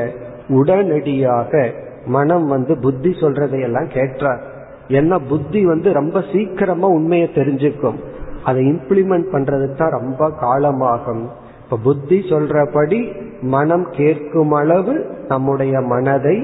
உடனடியாக 0.47 1.71
மனம் 2.05 2.47
வந்து 2.47 2.73
புத்தி 2.77 3.09
சொல்றதையெல்லாம் 3.09 3.89
கேட்டார் 3.93 4.41
ஏன்னா 4.87 5.19
புத்தி 5.29 5.65
வந்து 5.65 5.93
ரொம்ப 5.93 6.23
சீக்கிரமா 6.33 6.87
உண்மையை 6.87 7.31
தெரிஞ்சுக்கும். 7.35 7.99
அதை 8.45 8.61
இம்ப்ளிமெண்ட் 8.65 9.27
பண்றதுக்கு 9.33 9.75
தான் 9.75 9.97
ரொம்ப 9.99 10.29
காலமாகும். 10.41 11.23
இப்ப 11.63 11.77
புத்தி 11.83 12.17
சொல்றபடி 12.29 12.99
மனம் 13.41 13.87
கேட்கும் 13.91 14.51
அளவு 14.51 14.93
நம்முடைய 15.27 15.81
மனதை 15.93 16.37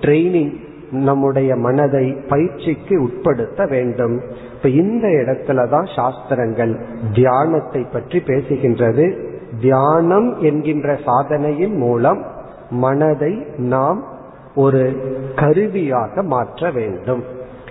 ட்ரைனிங் 0.00 0.52
நம்முடைய 0.90 1.50
மனதை 1.56 2.04
பயிற்சிக்கு 2.28 2.94
உட்படுத்த 3.02 3.66
வேண்டும். 3.66 4.16
இப்ப 4.56 4.68
இந்த 4.68 5.08
இடத்துல 5.20 5.68
தான் 5.68 5.88
சாஸ்திரங்கள் 5.96 6.72
தியானத்தை 7.12 7.82
பற்றி 7.92 8.18
பேசுகின்றது. 8.18 9.06
தியானம் 9.60 10.28
என்கின்ற 10.40 10.88
சாதனையின் 11.04 11.76
மூலம் 11.76 12.20
மனதை 12.70 13.32
நாம் 13.56 14.00
ஒரு 14.54 14.82
கருவியாக 15.34 16.22
மாற்ற 16.22 16.70
வேண்டும். 16.70 17.22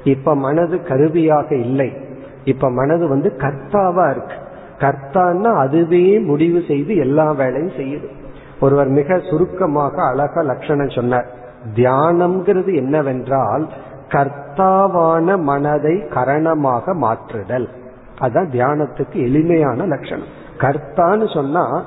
இப்ப 0.03 0.35
மனது 0.35 0.75
கருவியாக 0.83 1.49
இல்லை. 1.55 1.89
இப்ப 2.43 2.71
மனது 2.71 3.07
வந்து 3.07 3.33
கர்த்தாவா 3.37 4.09
இருக்கு. 4.09 4.35
கர்த்தான்னா 4.77 5.55
அதுவே 5.55 6.19
முடிவு 6.19 6.63
செய்து 6.67 6.95
எல்லா 6.95 7.31
வேலையும் 7.31 7.75
செய்யுது. 7.77 8.05
ஒருவர் 8.59 8.87
மிக 8.87 9.19
சுருக்கமாக 9.19 10.03
அழக 10.03 10.43
லட்சணம் 10.43 10.89
சொன்னார். 10.89 11.27
தியானம்ங்கிறது 11.75 12.75
என்னவென்றால் 12.75 13.67
கர்த்தாவான 14.07 15.39
மனதை 15.39 15.95
கரணமாக 15.95 16.93
மாற்றுதல். 16.93 17.69
அதுதான் 18.17 18.49
தியானத்துக்கு 18.49 19.13
எளிமையான 19.13 19.85
லட்சணம். 19.85 20.27
கர்த்தான்னு 20.57 21.33
சொன்னா 21.33 21.85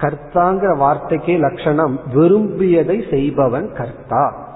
கர்த்தாங்கிற 0.00 0.76
வார்த்தைக்கே 0.76 1.38
லட்சணம் 1.38 2.00
விரும்பியதை 2.14 3.04
செய்பவன் 3.10 3.72
கர்த்தா. 3.72 4.48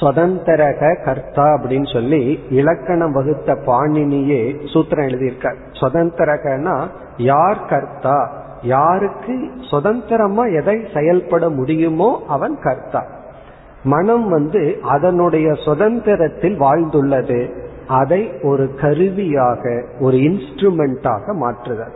சுதந்திரக 0.00 1.04
கர்த்தா 1.04 1.54
அப்படின்னு 1.54 1.92
சொல்லி 1.92 2.40
இலக்கணம் 2.50 3.12
வகுத்த 3.12 3.54
பாணினியே 3.54 4.42
சூத்திரம் 4.74 5.06
எழுதியிருக்கார். 5.08 5.56
சுதந்திரகனா 5.80 6.86
யார் 7.16 7.66
கர்த்தா? 7.68 8.44
யாருக்கு 8.62 9.50
சுதந்திரமா 9.70 10.44
எதை 10.44 10.86
செயல்பட 10.94 11.48
முடியுமோ 11.48 12.22
அவன் 12.28 12.58
கர்த்தா. 12.62 13.06
மனம் 13.82 14.28
வந்து 14.28 14.78
அதனுடைய 14.82 15.52
சுதந்திரத்தில் 15.52 16.60
வாழ்ந்துள்ளது. 16.60 17.50
அதை 17.88 18.32
ஒரு 18.42 18.74
கருவியாக 18.74 19.84
ஒரு 20.00 20.16
இன்ஸ்ட்ருமெண்டாக 20.16 21.34
மாற்றுதல் 21.34 21.92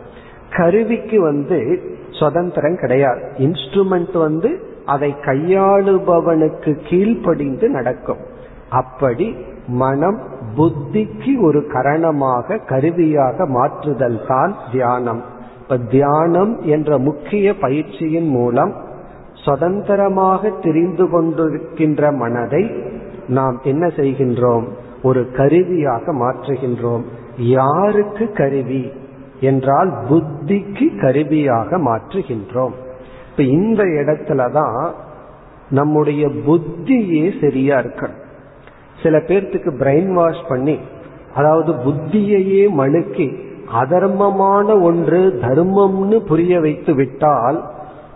கருவிக்கு 0.57 1.21
வந்து 1.21 1.81
சுதந்திரம் 2.09 2.77
கிடையாது. 2.81 3.31
இன்ஸ்ட்ருமெண்ட் 3.37 4.17
வந்து 4.17 4.69
அதை 4.85 5.15
கையாளுபவனுக்கு 5.25 6.77
கீழ்ப்படிந்து 6.89 7.69
நடக்கும். 7.69 8.17
அப்படி 8.69 9.35
மனம் 9.67 10.19
புத்திக்கு 10.55 11.41
ஒரு 11.41 11.67
கரணமாக 11.73 12.65
கருவியாக 12.65 13.45
மாற்றுதல் 13.45 14.25
தான் 14.27 14.55
தியானம். 14.71 15.23
இப்ப 15.61 15.77
தியானம் 15.77 16.61
என்ற 16.61 16.97
முக்கிய 16.97 17.55
பயிற்சியின் 17.57 18.27
மூலம் 18.27 18.73
சுதந்திரமாக 19.33 20.49
தெரிந்து 20.49 21.05
கொண்டிருக்கின்ற 21.05 22.15
மனதை 22.15 22.71
நாம் 23.27 23.59
என்ன 23.63 23.87
செய்கின்றோம்? 23.87 24.63
ஒரு 25.03 25.31
கருவியாக 25.31 26.13
மாற்றுகின்றோம். 26.13 27.01
யாருக்கு 27.37 28.31
கருவி? 28.31 28.91
என்றால் 29.39 29.93
புத்திக்கு 30.09 31.01
கருவியாக 31.01 31.77
மாற்றுகின்றோம். 31.77 32.71
இப்ப 33.31 33.43
இந்த 33.43 33.83
இடத்துலதான் 33.83 34.91
நம்முடைய 35.69 36.27
புத்தியே 36.27 37.41
சரியா 37.41 37.77
இருக்கணும். 37.77 38.19
சில 39.03 39.17
பேர்த்துக்கு 39.17 39.71
பிரெயின் 39.79 40.13
வாஷ் 40.13 40.47
பண்ணி 40.47 40.79
அதாவது 41.35 41.71
புத்தியையே 41.71 42.67
மழுக்கி 42.77 43.49
அதர்மமான 43.81 44.81
ஒன்று 44.81 45.39
தர்மம்னு 45.41 46.25
புரிய 46.25 46.59
வைத்து 46.59 46.93
விட்டால் 46.93 47.69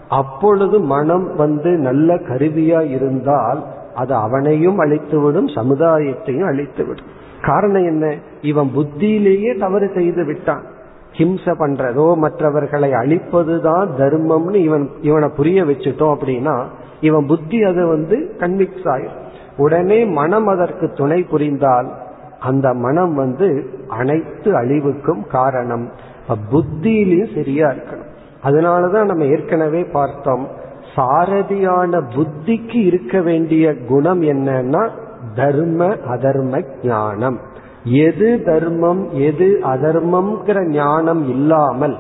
அப்பொழுது 0.10 0.80
மனம் 0.80 1.36
வந்து 1.36 1.78
நல்ல 1.78 2.16
கருவியா 2.16 2.90
இருந்தால் 2.90 3.64
அது 3.96 4.14
அவனையும் 4.14 4.80
அழித்துவிடும் 4.80 5.48
சமுதாயத்தையும் 5.48 6.48
அழித்துவிடும். 6.48 7.08
காரணம் 7.42 7.86
என்ன? 7.86 8.16
இவன் 8.42 8.72
புத்தியிலேயே 8.76 9.60
தவறு 9.60 9.92
செய்து 9.96 10.26
விட்டான். 10.26 10.64
ஹிம்ச 11.18 11.46
பண்றதோ 11.46 12.16
மற்றவர்களை 12.16 12.92
அழிப்பதுதான் 12.92 13.88
தர்மம்னு 13.98 14.56
இவன் 14.56 14.90
இவனை 15.02 15.28
புரிய 15.28 15.64
வச்சுட்டோம் 15.64 16.16
அப்படின்னா 16.16 16.66
இவன் 17.02 17.26
புத்தி 17.26 17.64
அதை 17.64 17.84
வந்து 17.84 18.36
கன்விக்ஸ் 18.38 18.86
ஆயிரும். 18.86 19.24
உடனே 19.58 20.06
மனம் 20.06 20.48
அதற்கு 20.48 20.92
துணை 20.92 21.24
புரிந்தால் 21.24 21.92
அந்த 22.40 22.74
மனம் 22.74 23.14
வந்து 23.14 23.70
அனைத்து 23.88 24.56
அழிவுக்கும் 24.56 25.28
காரணம். 25.28 25.92
புத்தியிலையும் 26.52 27.36
சரியா 27.36 27.68
இருக்கணும். 27.70 28.14
அதனாலதான் 28.44 29.06
நம்ம 29.06 29.24
ஏற்கனவே 29.24 29.84
பார்த்தோம் 29.84 30.48
சாரதியான 30.96 32.02
புத்திக்கு 32.16 32.76
இருக்க 32.76 33.22
வேண்டிய 33.22 33.78
குணம் 33.78 34.22
என்னன்னா 34.22 34.90
தர்ம 35.36 35.88
அதர்ம 35.88 36.66
ஞானம். 36.84 37.40
எது 37.86 38.42
தர்மம் 38.46 39.10
எது 39.14 39.60
அதர்மம்ங்கிற 39.64 40.70
ஞானம் 40.70 41.30
இல்லாமல் 41.30 41.96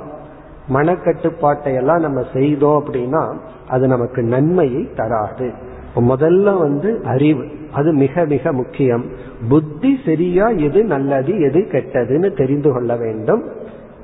மனக்கட்டுப்பாட்டை 0.73 1.73
எல்லாம் 1.73 1.99
நம்ம 1.99 2.23
செய்தோம் 2.33 2.83
அப்படின்னா 2.83 3.33
அது 3.67 3.87
நமக்கு 3.87 4.21
நன்மையை 4.21 4.89
தராது. 4.95 5.51
முதல்ல 5.95 6.57
வந்து 6.57 7.01
அறிவு 7.03 7.45
அது 7.71 7.93
மிக 7.93 8.25
மிக 8.25 8.51
முக்கியம். 8.51 9.05
புத்தி 9.49 9.99
சரியா 10.05 10.47
எது 10.47 10.83
நல்லது 10.83 11.39
எது 11.41 11.59
கெட்டதுன்னு 11.59 12.37
தெரிந்து 12.37 12.73
கொள்ள 12.73 12.95
வேண்டும். 12.95 13.43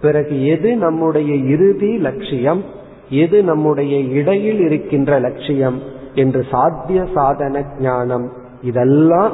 பிறகு 0.02 0.46
எது 0.46 0.76
நம்முடைய 0.76 1.36
இறுதி 1.36 1.98
லட்சியம் 1.98 2.64
எது 3.10 3.44
நம்முடைய 3.44 3.98
இடையில் 3.98 4.60
இருக்கின்ற 4.60 5.20
லட்சியம் 5.20 5.80
என்று 6.14 6.46
சாத்திய 6.52 7.06
சாதன 7.14 7.64
ஞானம் 7.80 8.32
இதெல்லாம் 8.62 9.32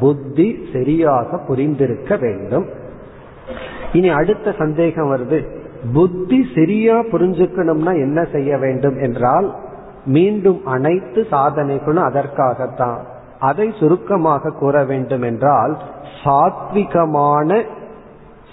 புத்தி 0.00 0.68
சரியாக 0.72 1.40
புரிந்திருக்க 1.48 2.20
வேண்டும். 2.20 2.66
இனி 3.92 4.08
அடுத்த 4.08 4.54
சந்தேகம் 4.58 5.16
வருது. 5.16 5.46
புத்தி 5.92 6.46
சரியா 6.54 6.98
புரிஞ்சுக்கணும்னா 6.98 7.92
என்ன 7.92 8.24
செய்ய 8.24 8.56
வேண்டும் 8.56 8.98
என்றால் 9.02 9.54
மீண்டும் 10.06 10.66
அனைத்து 10.66 11.26
சாதனைகளும் 11.30 12.04
அதற்காகத்தான். 12.04 13.00
அதை 13.40 13.72
சுருக்கமாக 13.78 14.50
கூற 14.50 14.84
வேண்டும் 14.84 15.22
என்றால் 15.22 15.78
சாத்விகமான 16.24 17.62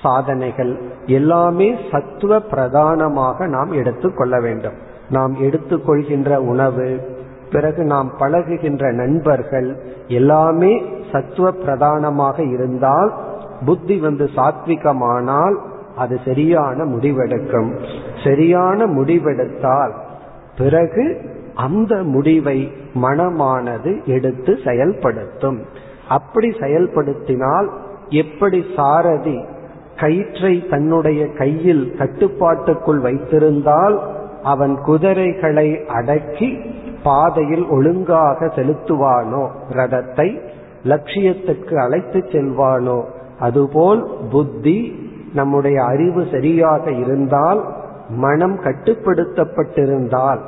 சாதனைகள் 0.01 0.81
எல்லாமே 1.05 1.75
சத்துவ 1.91 2.39
பிரதானமாக 2.39 3.47
நாம் 3.47 3.71
எடுத்துக்கொள்ள 3.71 4.39
வேண்டும். 4.39 4.73
நாம் 5.09 5.35
எடுத்துக்கொள்கின்ற 5.41 6.35
உணவு 6.35 7.12
பிறகு 7.53 7.81
நாம் 7.83 8.09
பழகுகின்ற 8.19 8.91
நண்பர்கள் 8.93 9.69
எல்லாமே 10.07 10.73
சத்துவ 11.11 11.51
பிரதானமாக 11.51 12.37
இருந்தால் 12.43 13.11
புத்தி 13.65 13.95
வந்து 13.97 14.25
சாத்விகமானால் 14.35 15.55
அது 15.95 16.15
சரியான 16.25 16.77
முடிவெடுக்கும். 16.85 17.69
சரியான 18.23 18.85
முடிவெடுத்தால் 18.85 19.93
பிறகு 20.57 21.05
அந்த 21.55 21.93
முடிவை 22.13 22.57
மனமானது 23.03 23.91
எடுத்து 24.05 24.53
செயல்படுத்தும். 24.65 25.59
அப்படி 26.09 26.49
செயல்படுத்தினால் 26.49 27.67
எப்படி 28.21 28.59
சாரதி 28.75 29.37
கயிற்றை 29.99 30.53
தன்னுடைய 30.69 31.21
கையில் 31.37 31.83
கட்டுப்பாட்டுக்குள் 31.97 32.99
வைத்திருந்தால் 32.99 33.95
அவன் 34.43 34.81
குதிரைகளை 34.81 35.85
அடக்கி 35.87 36.57
பாதையில் 37.03 37.65
ஒழுங்காக 37.65 38.45
செலுத்துவானோ? 38.45 39.47
ரதத்தை 39.69 40.39
லட்சியத்துக்கு 40.83 41.75
அழைத்து 41.75 42.19
செல்வானோ? 42.19 43.03
அதுபோல் 43.39 44.07
புத்தி 44.31 45.09
நம்முடைய 45.33 45.83
அறிவு 45.83 46.27
சரியாக 46.31 46.91
இருந்தால் 46.91 47.63
மனம் 48.09 48.59
கட்டுப்படுத்தப்பட்டிருந்தால் 48.59 50.39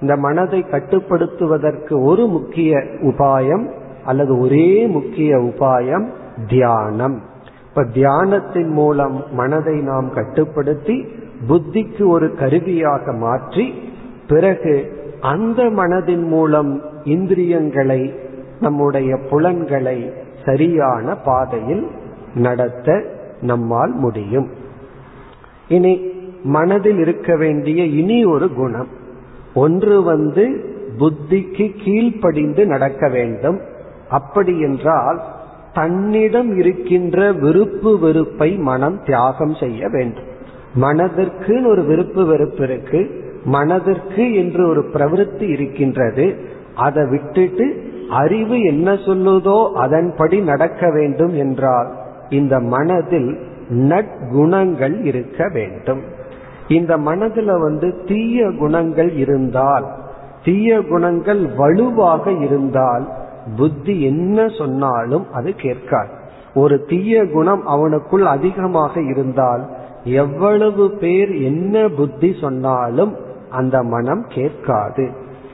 இந்த 0.00 0.16
மனதை 0.16 0.64
கட்டுப்படுத்துவதற்கு 0.70 2.04
ஒரு 2.04 2.26
முக்கிய 2.26 2.76
உபாயம் 2.78 3.70
அல்லது 4.04 4.38
ஒரே 4.38 4.86
முக்கிய 4.86 5.36
உபாயம் 5.36 6.06
தியானம். 6.48 7.22
இப்ப 7.68 7.82
தியானத்தின் 7.82 8.70
மூலம் 8.70 9.22
மனதை 9.32 9.80
நாம் 9.80 10.12
கட்டுப்படுத்தி 10.14 11.06
புத்திக்கு 11.48 12.08
ஒரு 12.08 12.34
கருவியாக 12.34 13.12
மாற்றி 13.12 13.74
பிறகு 14.28 15.04
அந்த 15.20 15.62
மனதின் 15.62 16.26
மூலம் 16.26 16.82
இந்திரியங்களை 17.04 18.14
நம்முடைய 18.60 19.18
புலன்களை 19.30 20.12
சரியான 20.44 21.14
பாதையில் 21.16 21.86
நடத்த 22.34 23.04
நம்மால் 23.40 23.92
முடியும். 23.92 24.48
இனி 25.68 26.12
மனதில் 26.42 26.98
இருக்க 26.98 27.36
வேண்டிய 27.36 27.84
இனி 27.84 28.24
ஒரு 28.24 28.52
குணம். 28.52 28.88
ஒன்று 29.54 30.02
வந்து 30.02 30.74
புத்திக்கு 30.98 31.66
கீழ்ப்படிந்து 31.84 32.66
நடக்க 32.66 33.08
வேண்டும். 33.08 33.60
அப்படி 34.08 34.60
என்றால் 34.60 35.22
தன்னிடம் 35.72 36.56
இருக்கின்ற 36.56 37.32
விருப்பு 37.32 37.98
வெறுப்பை 37.98 38.56
மனம் 38.56 39.02
தியாகம் 39.04 39.54
செய்ய 39.54 39.88
வேண்டும். 39.88 40.34
மனதிற்குன்னு 40.76 41.66
ஒரு 41.66 41.82
விருப்பு 41.82 42.26
வெறுப்பு 42.26 42.62
இருக்கு. 42.62 43.00
மனதிற்கு 43.44 44.24
என்று 44.34 44.68
ஒரு 44.68 44.82
பிரவருத்தி 44.92 45.46
இருக்கின்றது. 45.48 46.26
அதை 46.74 47.02
விட்டுட்டு 47.06 47.66
அறிவு 48.10 48.56
என்ன 48.62 48.92
சொல்லுதோ 48.92 49.58
அதன்படி 49.74 50.40
நடக்க 50.40 50.90
வேண்டும் 50.90 51.34
என்றால் 51.36 51.88
இந்த 52.28 52.60
மனதில் 52.60 53.30
நற்குணங்கள் 53.70 55.04
இருக்க 55.04 55.48
வேண்டும். 55.52 56.02
இந்த 56.68 56.92
மனதில் 56.98 57.52
வந்து 57.58 57.88
தீய 58.06 58.50
குணங்கள் 58.58 59.12
இருந்தால் 59.12 59.86
தீய 60.44 60.80
குணங்கள் 60.80 61.42
வலுவாக 61.56 62.32
இருந்தால் 62.32 63.04
புத்தி 63.56 64.02
என்ன 64.02 64.48
சொன்னாலும் 64.58 65.26
அது 65.32 65.50
கேட்காது. 65.54 66.12
ஒரு 66.54 66.84
தீய 66.84 67.24
குணம் 67.32 67.62
அவனுக்குள் 67.68 68.26
அதிகமாக 68.36 69.00
இருந்தால் 69.00 69.64
எவ்வளவு 70.06 70.90
பேர் 70.90 71.30
என்ன 71.30 71.88
புத்தி 71.88 72.36
சொன்னாலும் 72.40 73.16
அந்த 73.50 73.82
மனம் 73.82 74.24
கேட்காது. 74.28 75.10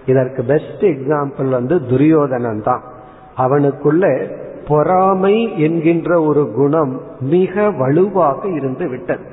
இதற்கு 0.07 0.45
பெஸ்ட் 0.45 0.81
எக்ஸாம்பிள் 0.81 1.49
வந்து 1.51 1.87
துரியோதனன் 1.87 2.63
தான் 2.63 2.83
அவனுக்குள்ள 3.37 4.35
பொறாமை 4.69 5.61
என்கின்ற 5.61 6.23
ஒரு 6.23 6.53
குணம் 6.53 7.01
மிக 7.21 7.71
வலுவாக 7.71 8.49
இருந்து 8.49 8.89
விட்டது. 8.89 9.25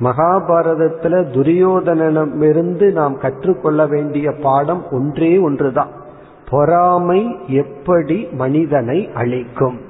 மகாபாரதத்துல 0.00 1.24
துரியோதனிடமிருந்து 1.34 2.92
நாம் 2.92 3.18
கற்றுக்கொள்ள 3.18 3.86
வேண்டிய 3.86 4.32
பாடம் 4.42 4.90
ஒன்றே 4.90 5.38
ஒன்றுதான். 5.38 5.90
பொறாமை 6.50 7.36
எப்படி 7.46 8.28
மனிதனை 8.32 9.10
அழிக்கும்? 9.14 9.80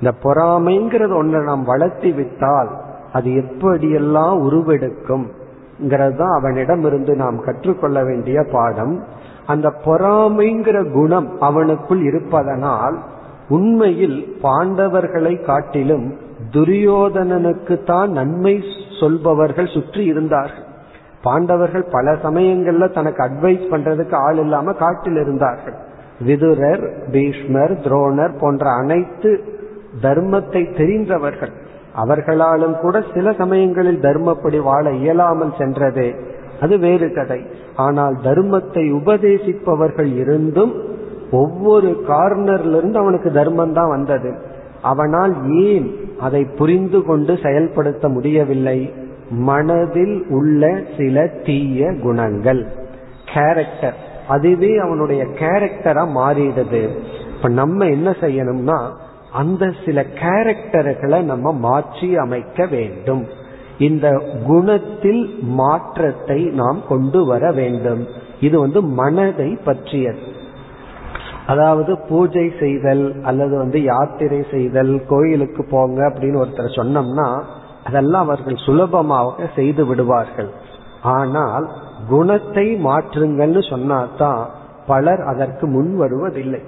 இந்த 0.00 0.16
பொறாமைங்கிறது 0.22 1.14
ஒன்றை 1.16 1.42
நாம் 1.42 1.64
வளர்த்தி 1.64 2.12
விட்டால் 2.12 2.86
அது 3.12 3.30
எப்படியெல்லாம் 3.42 4.36
உருவெடுக்கும் 4.46 5.26
தான் 5.90 6.34
அவனிடமிருந்து 6.36 7.16
நாம் 7.16 7.40
கற்றுக்கொள்ள 7.40 8.04
வேண்டிய 8.04 8.38
பாடம். 8.42 8.94
அந்த 9.46 9.68
பொறாமைங்கிற 9.84 10.78
குணம் 10.92 11.28
அவனுக்குள் 11.40 12.02
இருப்பதனால் 12.02 12.96
உண்மையில் 13.48 14.18
பாண்டவர்களை 14.42 15.34
காட்டிலும் 15.42 16.06
துரியோதனனுக்கு 16.52 17.84
தான் 17.84 18.10
நன்மை 18.10 18.64
சொல்பவர்கள் 19.00 19.66
சுற்றி 19.66 20.04
இருந்தார்கள். 20.04 20.66
பாண்டவர்கள் 21.22 21.84
பல 21.90 22.12
சமயங்கள்ல 22.12 22.92
தனக்கு 22.92 23.22
அட்வைஸ் 23.22 23.64
பண்றதுக்கு 23.70 24.14
ஆள் 24.14 24.36
இல்லாம 24.36 24.72
காட்டில் 24.72 25.16
இருந்தார்கள். 25.16 25.76
விதுரர் 26.26 26.84
பீஷ்மர் 27.12 27.74
துரோணர் 27.84 28.38
போன்ற 28.40 28.70
அனைத்து 28.70 29.30
தர்மத்தை 30.02 30.62
தெரிந்தவர்கள். 30.76 31.54
அவர்களாலும் 32.02 32.76
கூட 32.80 32.96
சில 33.14 33.32
சமயங்களில் 33.32 34.00
தர்மப்படி 34.00 34.58
வாழ 34.62 34.84
இயலாமல் 34.90 35.56
சென்றது. 35.58 36.06
அது 36.60 36.74
வேறு 36.78 37.08
கதை. 37.12 37.40
ஆனால் 37.76 38.14
தர்மத்தை 38.24 38.84
உபதேசிப்பவர்கள் 38.92 40.12
இருந்தும் 40.16 40.72
ஒவ்வொரு 41.32 41.90
கார்னர்ல 42.08 42.76
இருந்து 42.76 42.98
அவனுக்கு 42.98 43.30
தர்மம் 43.32 43.72
தான் 43.72 43.88
வந்தது. 43.88 44.30
அவனால் 44.82 45.34
ஏன் 45.66 45.86
அதை 46.20 46.42
புரிந்து 46.58 47.00
கொண்டு 47.02 47.32
செயல்படுத்த 47.42 48.08
முடியவில்லை? 48.08 48.78
மனதில் 49.30 50.16
உள்ள 50.28 50.62
சில 50.96 51.26
தீய 51.44 51.90
குணங்கள். 52.02 52.62
கேரக்டர் 53.34 53.98
அதுவே 54.28 54.72
அவனுடைய 54.76 55.22
கேரக்டரா 55.40 56.04
மாறிடுது. 56.16 56.82
இப்ப 57.36 57.48
நம்ம 57.60 57.86
என்ன 57.86 58.10
செய்யணும்னா 58.20 58.78
அந்த 59.32 59.74
சில 59.84 60.02
கேரக்டர்களை 60.02 61.22
நம்ம 61.22 61.52
மாற்றி 61.52 62.16
அமைக்க 62.16 62.66
வேண்டும். 62.66 63.26
இந்த 63.78 64.06
குணத்தில் 64.46 65.40
மாற்றத்தை 65.40 66.44
நாம் 66.44 66.78
கொண்டு 66.88 67.26
வர 67.26 67.52
வேண்டும். 67.52 68.06
இது 68.40 68.60
வந்து 68.60 68.82
மனதை 68.82 69.58
பற்றியது. 69.64 70.18
அதாவது 71.46 71.98
பூஜை 71.98 72.52
செய்தல் 72.58 73.22
அல்லது 73.22 73.56
வந்து 73.56 73.82
யாத்திரை 73.82 74.44
செய்தல் 74.50 75.04
கோயிலுக்கு 75.06 75.64
போங்க 75.64 76.10
அப்படின்னு 76.10 76.40
ஒருத்தர் 76.44 76.78
சொன்னோம்னா 76.80 77.42
அதெல்லாம் 77.84 78.22
அவர்கள் 78.22 78.56
சுலபமாக 78.56 79.46
செய்து 79.54 79.86
விடுவார்கள். 79.86 80.50
ஆனால் 81.02 81.70
குணத்தை 82.08 82.66
மாற்றுங்கள்னு 82.84 83.62
சொன்னாதான் 83.70 84.42
பலர் 84.86 85.20
அதற்கு 85.20 85.66
முன் 85.66 85.96
வருவதில்லை 85.96 86.60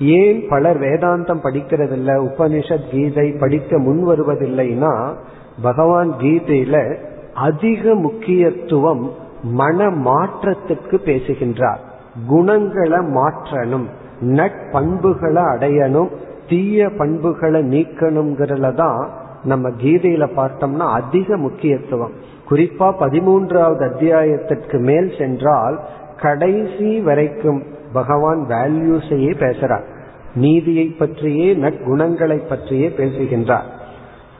ஏன் 0.00 0.44
பலர் 0.48 0.80
வேதாந்தம் 0.80 1.40
படிக்கிறதில்ல 1.44 2.28
உபனிஷத் 2.28 2.90
கீதை 2.90 3.32
படிக்க 3.32 3.78
முன் 3.78 4.08
வருவதில்லைன்னா 4.08 5.14
பகவான் 5.62 6.14
கீதையில 6.20 6.96
அதிக 7.34 7.94
முக்கியத்துவம் 7.94 9.10
மன 9.42 9.90
மாற்றத்துக்கு 9.90 10.94
பேசுகின்றார். 10.94 11.80
குணங்களை 12.28 12.98
மாற்றணும் 12.98 13.84
நட்பண்புகளை 14.20 15.42
அடையணும் 15.54 16.08
தீய 16.48 16.90
பண்புகளை 16.90 17.60
நீக்கணுங்கிறதுல 17.62 18.74
தான் 18.74 19.10
நம்ம 19.44 19.68
கீதையில 19.68 20.28
பார்த்தோம்னா 20.36 20.92
அதிக 20.92 21.36
முக்கியத்துவம். 21.36 22.10
குறிப்பா 22.50 22.92
பதிமூன்றாவது 23.00 23.92
அத்தியாயத்திற்கு 23.92 24.78
மேல் 24.78 25.12
சென்றால் 25.18 25.80
கடைசி 26.20 27.00
வரைக்கும் 27.00 27.78
பகவான் 27.92 28.46
வேல்யூஸையே 28.48 29.32
பேசுறார். 29.38 29.86
நீதியை 30.34 30.86
பற்றியே 30.86 31.54
நற்குணங்களை 31.54 32.48
பற்றியே 32.48 32.88
பேசுகின்றார். 32.88 33.68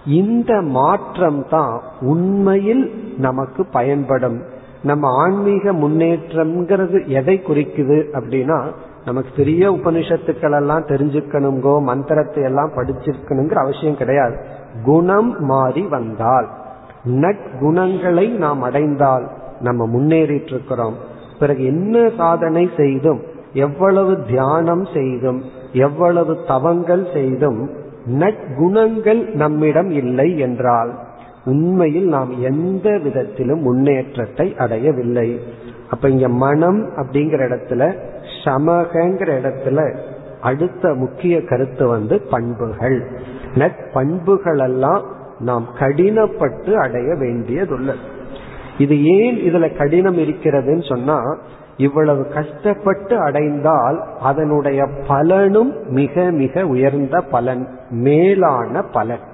இந்த 0.05 0.61
மாற்றம் 0.61 1.47
தான் 1.49 1.81
உண்மையில் 2.01 2.85
நமக்கு 3.17 3.67
பயன்படும். 3.67 4.43
நம்ம 4.83 5.09
ஆன்மீக 5.23 5.73
முன்னேற்றம்ங்கிறது 5.73 7.07
எதை 7.07 7.43
குறிக்குது 7.47 7.99
அப்படின்னா 8.13 8.59
நமக்கு 9.05 9.31
பெரிய 9.37 9.73
உபனிஷத்துக்கள் 9.73 10.55
எல்லாம் 10.55 10.87
தெரிஞ்சுக்கணுங்கோ 10.87 11.83
மந்திரத்தை 11.83 12.43
எல்லாம் 12.43 12.73
படிச்சிருக்கணுங்கிற 12.77 13.55
அவசியம் 13.55 13.97
கிடையாது. 13.97 14.37
குணம் 14.85 15.41
மாறி 15.41 15.83
வந்தால் 15.83 16.49
நற்குணங்களை 17.05 18.27
நாம் 18.31 18.63
அடைந்தால் 18.63 19.31
நம்ம 19.61 19.87
முன்னேறிட்டு 19.87 20.53
இருக்கிறோம் 20.55 20.95
பிறகு 21.39 21.65
என்ன 21.65 22.11
சாதனை 22.17 22.71
செய்தும் 22.77 23.21
எவ்வளவு 23.53 24.25
தியானம் 24.25 24.87
செய்தும் 24.95 25.43
எவ்வளவு 25.73 26.39
தவங்கள் 26.47 27.07
செய்தும் 27.13 27.71
நற்குணங்கள் 28.07 29.35
நம்மிடம் 29.35 29.91
இல்லை 29.91 30.39
என்றால் 30.39 30.99
உண்மையில் 31.45 32.09
நாம் 32.09 32.43
எந்த 32.43 32.99
விதத்திலும் 32.99 33.61
முன்னேற்றத்தை 33.61 34.55
அடையவில்லை. 34.59 35.41
அப்ப 35.91 36.09
இங்க 36.09 36.29
மனம் 36.29 36.97
அப்படிங்கிற 36.97 37.41
இடத்துல 37.49 37.95
சமகங்கிற 38.45 39.31
இடத்துல 39.43 39.97
அடுத்த 40.41 40.95
முக்கிய 40.95 41.45
கருத்து 41.45 41.87
வந்து 41.87 42.21
பண்புகள். 42.31 43.07
நற்பண்புகள் 43.55 44.59
எல்லாம் 44.59 45.03
நாம் 45.39 45.67
கடினப்பட்டு 45.79 46.75
அடைய 46.75 47.15
வேண்டியதுள்ளது 47.15 47.97
இது 48.79 49.05
ஏன் 49.05 49.37
இதுல 49.37 49.77
கடினம் 49.77 50.19
இருக்கிறதுன்னு 50.19 50.89
சொன்னா 50.89 51.39
இவ்வளவு 51.87 52.23
கஷ்டப்பட்டு 52.29 53.15
அடைந்தால் 53.19 53.99
அதனுடைய 54.21 54.81
பலனும் 55.09 55.73
மிக 55.89 56.25
மிக 56.31 56.65
உயர்ந்த 56.67 57.17
பலன் 57.35 57.63
மேலான 57.91 58.83
பலன். 58.97 59.25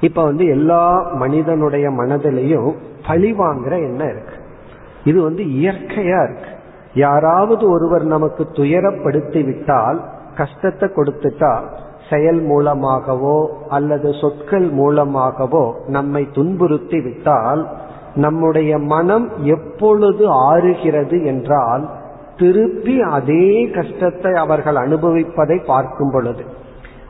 இப்ப 0.00 0.24
வந்து 0.24 0.44
எல்லா 0.46 0.84
மனிதனுடைய 1.14 1.86
மனதிலையும் 1.90 2.70
பழி 3.06 3.30
வாங்குற 3.32 3.72
எண்ணம் 3.86 4.10
இருக்கு. 4.10 4.36
இது 5.04 5.18
வந்து 5.22 5.42
இயற்கையா 5.58 6.20
இருக்கு. 6.24 6.50
யாராவது 6.94 7.64
ஒருவர் 7.70 8.04
நமக்கு 8.14 8.42
துயரப்படுத்தி 8.52 9.40
விட்டால் 9.44 9.98
கஷ்டத்தை 10.36 10.86
கொடுத்துட்டா 10.88 11.52
செயல் 12.10 12.40
மூலமாகவோ 12.40 13.38
அல்லது 13.68 14.08
சொற்கள் 14.20 14.68
மூலமாகவோ 14.70 15.64
நம்மை 15.86 16.22
துன்புறுத்தி 16.32 16.98
விட்டால் 17.00 17.62
நம்முடைய 18.18 18.78
மனம் 18.92 19.26
எப்பொழுது 19.42 20.24
ஆறுகிறது 20.52 21.16
என்றால் 21.24 21.84
திருப்பி 22.36 22.94
அதே 23.00 23.46
கஷ்டத்தை 23.74 24.32
அவர்கள் 24.32 24.74
அனுபவிப்பதை 24.74 25.56
பார்க்கும் 25.64 26.12
பொழுது. 26.12 26.44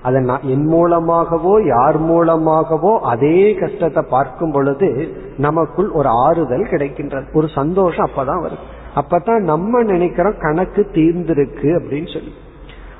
அதை 0.02 0.18
நான் 0.24 0.44
என் 0.44 0.66
மூலமாகவோ 0.66 1.54
யார் 1.66 1.98
மூலமாகவோ 2.00 2.92
அதே 3.02 3.54
கஷ்டத்தை 3.54 4.02
பார்க்கும் 4.10 4.52
பொழுது 4.52 4.88
நமக்குள் 5.36 5.90
ஒரு 5.90 6.10
ஆறுதல் 6.26 6.70
கிடைக்கின்றது. 6.72 7.26
ஒரு 7.32 7.48
சந்தோஷம் 7.48 8.08
அப்பதான் 8.08 8.42
வரும். 8.46 8.64
அப்பதான் 8.94 9.42
நம்ம 9.52 9.82
நினைக்கிறோம் 9.82 10.40
கணக்கு 10.40 10.82
தீர்ந்திருக்கு 10.92 11.70
அப்படின்னு 11.78 12.10
சொல்லி. 12.12 12.32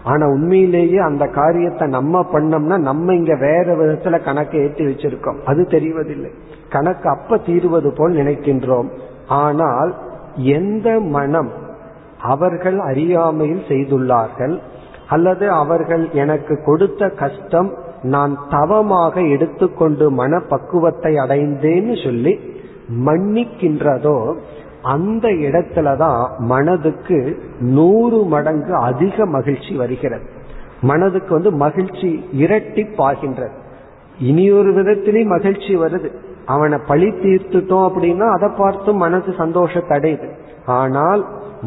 ஆனா 0.04 0.26
உண்மையிலேயே 0.26 0.98
அந்த 0.98 1.26
காரியத்தை 1.26 1.88
நம்ம 1.88 2.26
பண்ணோம்னா 2.32 2.76
நம்ம 2.78 3.14
இங்க 3.14 3.34
வேற 3.34 3.76
விதத்துல 3.76 4.24
கணக்கை 4.24 4.61
ஏற்றி 4.61 4.84
வச்சிருக்கோம். 4.87 5.38
அது 5.44 5.62
தெரிவதில்லை. 5.62 6.30
கணக்கு 6.68 7.08
அப்ப 7.08 7.37
தீர்வது 7.37 7.90
போல் 7.96 8.12
நினைக்கின்றோம். 8.12 8.88
ஆனால் 9.26 9.94
எந்த 10.37 11.00
மனம் 11.00 11.50
அவர்கள் 12.18 12.78
அறியாமையில் 12.78 13.64
செய்துள்ளார்கள் 13.68 14.58
அல்லது 15.08 15.50
அவர்கள் 15.50 16.11
எனக்கு 16.11 16.64
கொடுத்த 16.64 17.08
கஷ்டம் 17.08 17.74
நான் 18.02 18.38
தவமாக 18.50 19.20
எடுத்துக்கொண்டு 19.20 20.11
மனப்பக்குவத்தை 20.11 21.16
அடைந்தேன்னு 21.16 22.04
சொல்லி 22.04 22.38
மன்னிக்கின்றதோ 23.06 24.34
அந்த 24.88 25.27
இடத்துலதான் 25.46 26.22
மனதுக்கு 26.51 27.18
நூறு 27.70 28.18
மடங்கு 28.24 28.74
அதிக 28.88 29.27
மகிழ்ச்சி 29.27 29.72
வருகிறது. 29.74 30.27
மனதுக்கு 30.81 31.33
வந்து 31.35 31.53
மகிழ்ச்சி 31.57 32.11
இரட்டிப்பாகின்றது. 32.38 33.57
இனி 34.20 34.44
ஒரு 34.53 34.70
விதத்திலேயும் 34.72 35.35
மகிழ்ச்சி 35.37 35.72
வருது. 35.77 36.11
அவனை 36.46 36.79
பழி 36.87 37.09
தீர்த்துட்டோம் 37.24 37.87
அப்படின்னா 37.88 38.27
அதை 38.29 38.48
பார்த்து 38.59 38.90
மனசு 38.94 39.31
சந்தோஷத்தை 39.33 39.94
அடையுது. 39.98 40.29
ஆனால் 40.79 41.22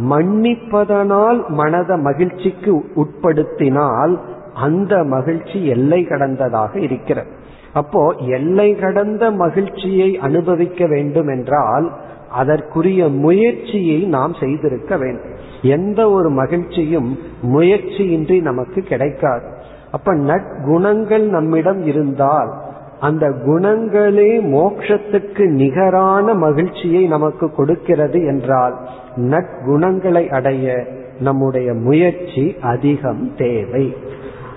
மன்னிப்பதனால் 0.09 1.39
மனத 1.57 1.97
மகிழ்ச்சிக்கு 2.01 2.73
உட்படுத்தினால் 2.95 4.13
அந்த 4.53 4.95
மகிழ்ச்சி 5.05 5.59
எல்லை 5.65 5.99
கடந்ததாக 6.05 6.73
இருக்கிறது. 6.77 7.31
அப்போ 7.73 8.01
எல்லை 8.29 8.69
கடந்த 8.75 9.23
மகிழ்ச்சியை 9.41 10.09
அனுபவிக்க 10.17 10.85
வேண்டும் 10.85 11.27
என்றால் 11.27 11.87
அதற்குரிய 12.31 13.07
முயற்சியை 13.07 13.99
நாம் 13.99 14.33
செய்திருக்க 14.33 14.97
வேண்டும். 14.97 15.35
எந்த 15.61 16.11
ஒரு 16.11 16.29
மகிழ்ச்சியும் 16.29 17.19
முயற்சியின்றி 17.43 18.41
நமக்கு 18.41 18.81
கிடைக்காது. 18.81 19.45
அப்ப 19.91 20.13
நற்குணங்கள் 20.13 21.23
நம்மிடம் 21.27 21.85
இருந்தால் 21.85 22.53
அந்த 22.99 23.29
குணங்களே 23.29 24.41
மோட்சத்துக்கு 24.41 25.45
நிகரான 25.45 26.33
மகிழ்ச்சியை 26.33 27.07
நமக்கு 27.07 27.51
கொடுக்கிறது 27.51 28.25
என்றால் 28.25 28.75
நற்குணங்களை 29.15 30.29
அடைய 30.29 30.85
நம்முடைய 31.19 31.73
முயற்சி 31.73 32.55
அதிகம் 32.61 33.35
தேவை. 33.37 33.95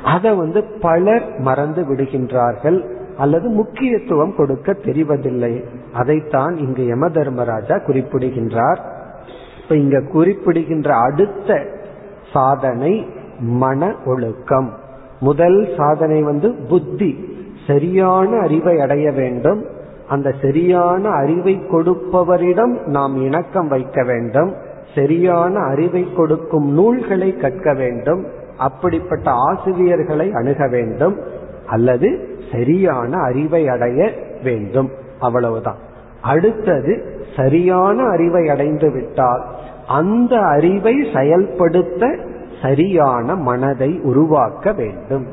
அதை 0.05 0.35
வந்து 0.35 0.65
பலர் 0.65 1.39
மறந்து 1.39 1.83
விடுகின்றார்கள் 1.83 2.85
அல்லது 3.17 3.49
முக்கியத்துவம் 3.49 4.35
கொடுக்க 4.37 4.73
தெரிவதில்லை. 4.73 5.65
அதைத்தான் 5.95 6.57
இங்கு 6.57 6.87
யம 6.87 7.09
தர்மராஜா 7.09 7.79
குறிப்பிடுகின்றார். 7.79 8.81
இப்ப 9.63 9.77
இங்க 9.77 10.01
குறிப்பிடுகின்ற 10.01 10.95
அடுத்த 10.95 11.67
சாதனை 12.33 13.07
மன 13.39 13.95
ஒழுக்கம். 14.07 14.73
முதல் 15.21 15.69
சாதனை 15.77 16.23
வந்து 16.23 16.55
புத்தி. 16.69 17.33
சரியான 17.67 18.39
அறிவை 18.39 18.81
அடைய 18.81 19.11
வேண்டும். 19.11 19.65
அந்த 20.09 20.35
சரியான 20.43 21.09
அறிவை 21.09 21.61
கொடுப்பவரிடம் 21.71 22.87
நாம் 22.87 23.17
இணக்கம் 23.17 23.69
வைக்க 23.69 24.05
வேண்டும். 24.05 24.55
சரியான 24.95 25.59
அறிவை 25.59 26.13
கொடுக்கும் 26.15 26.69
நூல்களை 26.69 27.37
கற்க 27.37 27.75
வேண்டும். 27.75 28.27
அப்படிப்பட்ட 28.59 29.31
ஆசிரியர்களை 29.31 30.33
அணுக 30.33 30.69
வேண்டும். 30.69 31.19
அல்லது 31.67 32.29
சரியான 32.53 33.17
அறிவை 33.17 33.69
அடைய 33.69 34.13
வேண்டும். 34.43 34.91
அவ்வளவுதான். 35.21 35.84
அடுத்தது 36.25 37.23
சரியான 37.37 38.03
அறிவை 38.03 38.49
அடைந்து 38.49 38.91
விட்டால் 38.91 39.45
அந்த 39.89 40.37
அறிவை 40.37 40.95
செயல்படுத்த 41.15 42.17
சரியான 42.63 43.37
மனதை 43.37 44.01
உருவாக்க 44.03 44.73
வேண்டும். 44.73 45.27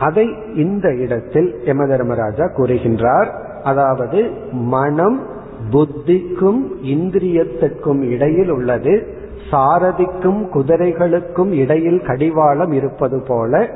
அதை 0.00 0.26
இந்த 0.56 0.94
இடத்தில் 0.94 1.50
யம 1.64 1.86
தர்மராஜா 1.86 2.44
கூறுகின்றார். 2.44 3.28
அதாவது 3.64 4.30
மனம் 4.52 5.20
புத்திக்கும் 5.70 6.62
இந்திரியத்துக்கும் 6.84 8.02
இடையில் 8.02 8.50
உள்ளது. 8.50 9.22
சாரதிக்கும் 9.50 10.48
குதிரைகளுக்கும் 10.48 11.52
இடையில் 11.52 12.00
கடிவாளம் 12.06 12.72
இருப்பது 12.72 13.18
போல 13.28 13.68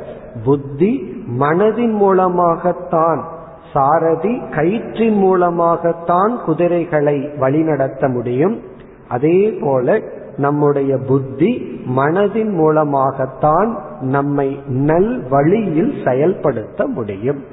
புத்தி 0.45 0.93
மனதின் 1.39 1.93
மூலமாகத்தான் 1.93 3.25
சாரதி 3.73 4.41
கயிற்றின் 4.51 5.15
மூலமாகத்தான் 5.15 6.39
குதிரைகளை 6.45 7.29
வழிநடத்த 7.39 8.09
முடியும். 8.09 8.61
அதே 9.09 9.59
போல 9.61 10.01
நம்முடைய 10.37 10.97
புத்தி 10.97 11.81
மனதின் 11.97 12.53
மூலமாகத்தான் 12.53 13.79
நம்மை 14.01 14.61
நல் 14.67 15.29
வழியில் 15.31 15.95
செயல்படுத்த 16.05 16.87
முடியும். 16.87 17.45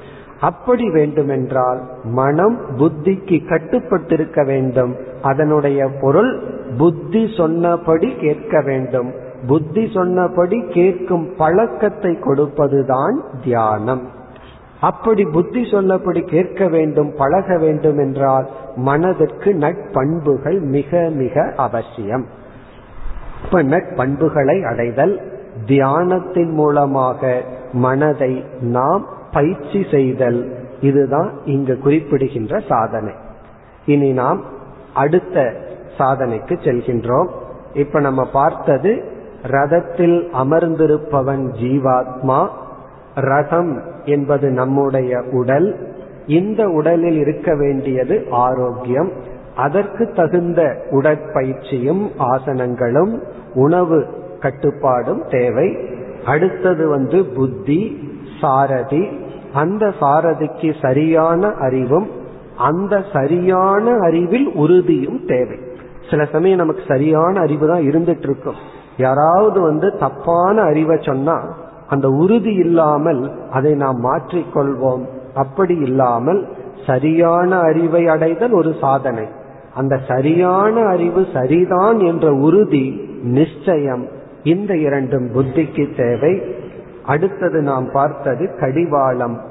அப்படி 0.42 0.90
வேண்டுமென்றால் 0.90 1.82
மனம் 2.04 2.58
புத்திக்கு 2.78 3.48
கட்டுப்பட்டிருக்க 3.48 4.46
வேண்டும். 4.46 4.96
அதனுடைய 5.22 5.90
பொருள் 6.02 6.40
புத்தி 6.78 7.34
சொன்னபடி 7.38 8.16
கேட்க 8.16 8.62
வேண்டும். 8.62 9.12
புத்தி 9.48 9.90
சொன்னபடி 9.94 10.64
கேட்கும் 10.70 11.36
பழக்கத்தை 11.38 12.12
கொடுப்பதுதான் 12.12 13.22
தியானம். 13.44 14.24
அப்படி 14.82 15.26
புத்தி 15.26 15.62
சொல்லப்படி 15.62 16.28
கேட்க 16.28 16.68
வேண்டும் 16.68 17.14
பழக 17.18 17.58
வேண்டும் 17.58 17.98
என்றால் 17.98 18.50
மனதிற்கு 18.76 19.54
நட்பண்புகள் 19.54 20.60
மிக 20.60 21.10
மிக 21.14 21.54
அவசியம். 21.56 22.26
இப்ப 23.46 23.64
நட்பண்புகளை 23.64 24.66
அடைதல் 24.66 25.32
தியானத்தின் 25.66 26.52
மூலமாக 26.52 27.42
மனதை 27.74 28.44
நாம் 28.62 29.06
பயிற்சி 29.32 29.86
செய்தல் 29.92 30.54
இதுதான் 30.82 31.32
இங்கு 31.46 31.78
குறிப்பிடுகின்ற 31.78 32.62
சாதனை. 32.70 33.14
இனி 33.86 34.12
நாம் 34.12 34.44
அடுத்த 34.94 35.54
சாதனைக்கு 35.98 36.60
செல்கின்றோம். 36.64 37.28
இப்ப 37.74 38.00
நம்ம 38.00 38.26
பார்த்தது 38.26 39.04
ரதத்தில் 39.44 40.30
அமர்ந்திருப்பவன் 40.44 41.50
ஜீவாத்மா 41.62 42.48
ரதம் 43.16 43.82
என்பது 44.06 44.50
நம்முடைய 44.50 45.24
உடல். 45.32 45.76
இந்த 46.28 46.70
உடலில் 46.70 47.18
இருக்க 47.18 47.56
வேண்டியது 47.56 48.26
ஆரோக்கியம். 48.32 49.12
அதற்கு 49.56 50.12
தகுந்த 50.16 50.86
உடற்பயிற்சியும் 50.92 52.10
ஆசனங்களும் 52.20 53.22
உணவு 53.54 54.06
கட்டுப்பாடும் 54.40 55.24
தேவை. 55.30 55.78
அடுத்தது 56.26 56.88
வந்து 56.88 57.26
புத்தி 57.26 58.10
சாரதி. 58.42 59.08
அந்த 59.54 59.94
சாரதிக்கு 60.00 60.74
சரியான 60.82 61.48
அறிவும் 61.48 62.10
அந்த 62.58 63.04
சரியான 63.14 63.98
அறிவில் 63.98 64.52
உறுதியும் 64.54 65.26
தேவை. 65.28 65.58
சில 66.10 66.26
சமயம் 66.26 66.58
நமக்கு 66.58 66.82
சரியான 66.88 67.40
அறிவு 67.40 67.68
தான் 67.68 67.82
இருந்துட்டு 67.82 68.20
இருக்கும். 68.20 68.56
யாராவது 68.98 69.62
வந்து 69.62 69.98
தப்பான 69.98 70.62
அறிவை 70.62 70.98
சொன்னா 71.02 71.64
அந்த 71.90 72.10
உறுதி 72.10 72.54
இல்லாமல் 72.54 73.32
அதை 73.52 73.74
நாம் 73.74 74.04
மாற்றிக்கொள்வோம். 74.04 75.04
அப்படி 75.34 75.76
இல்லாமல் 75.76 76.48
சரியான 76.86 77.58
அறிவை 77.60 78.08
அடைதல் 78.08 78.52
ஒரு 78.52 78.76
சாதனை. 78.82 79.26
அந்த 79.76 80.00
சரியான 80.08 80.86
அறிவு 80.86 81.26
சரிதான் 81.34 82.00
என்ற 82.00 82.34
உறுதி 82.34 83.10
நிச்சயம். 83.24 84.08
இந்த 84.44 84.78
இரண்டும் 84.78 85.28
புத்திக்கு 85.36 85.96
தேவை. 85.98 86.42
அடுத்தது 87.06 87.62
நாம் 87.62 87.92
பார்த்தது 87.92 88.56
கடிவாளம். 88.60 89.42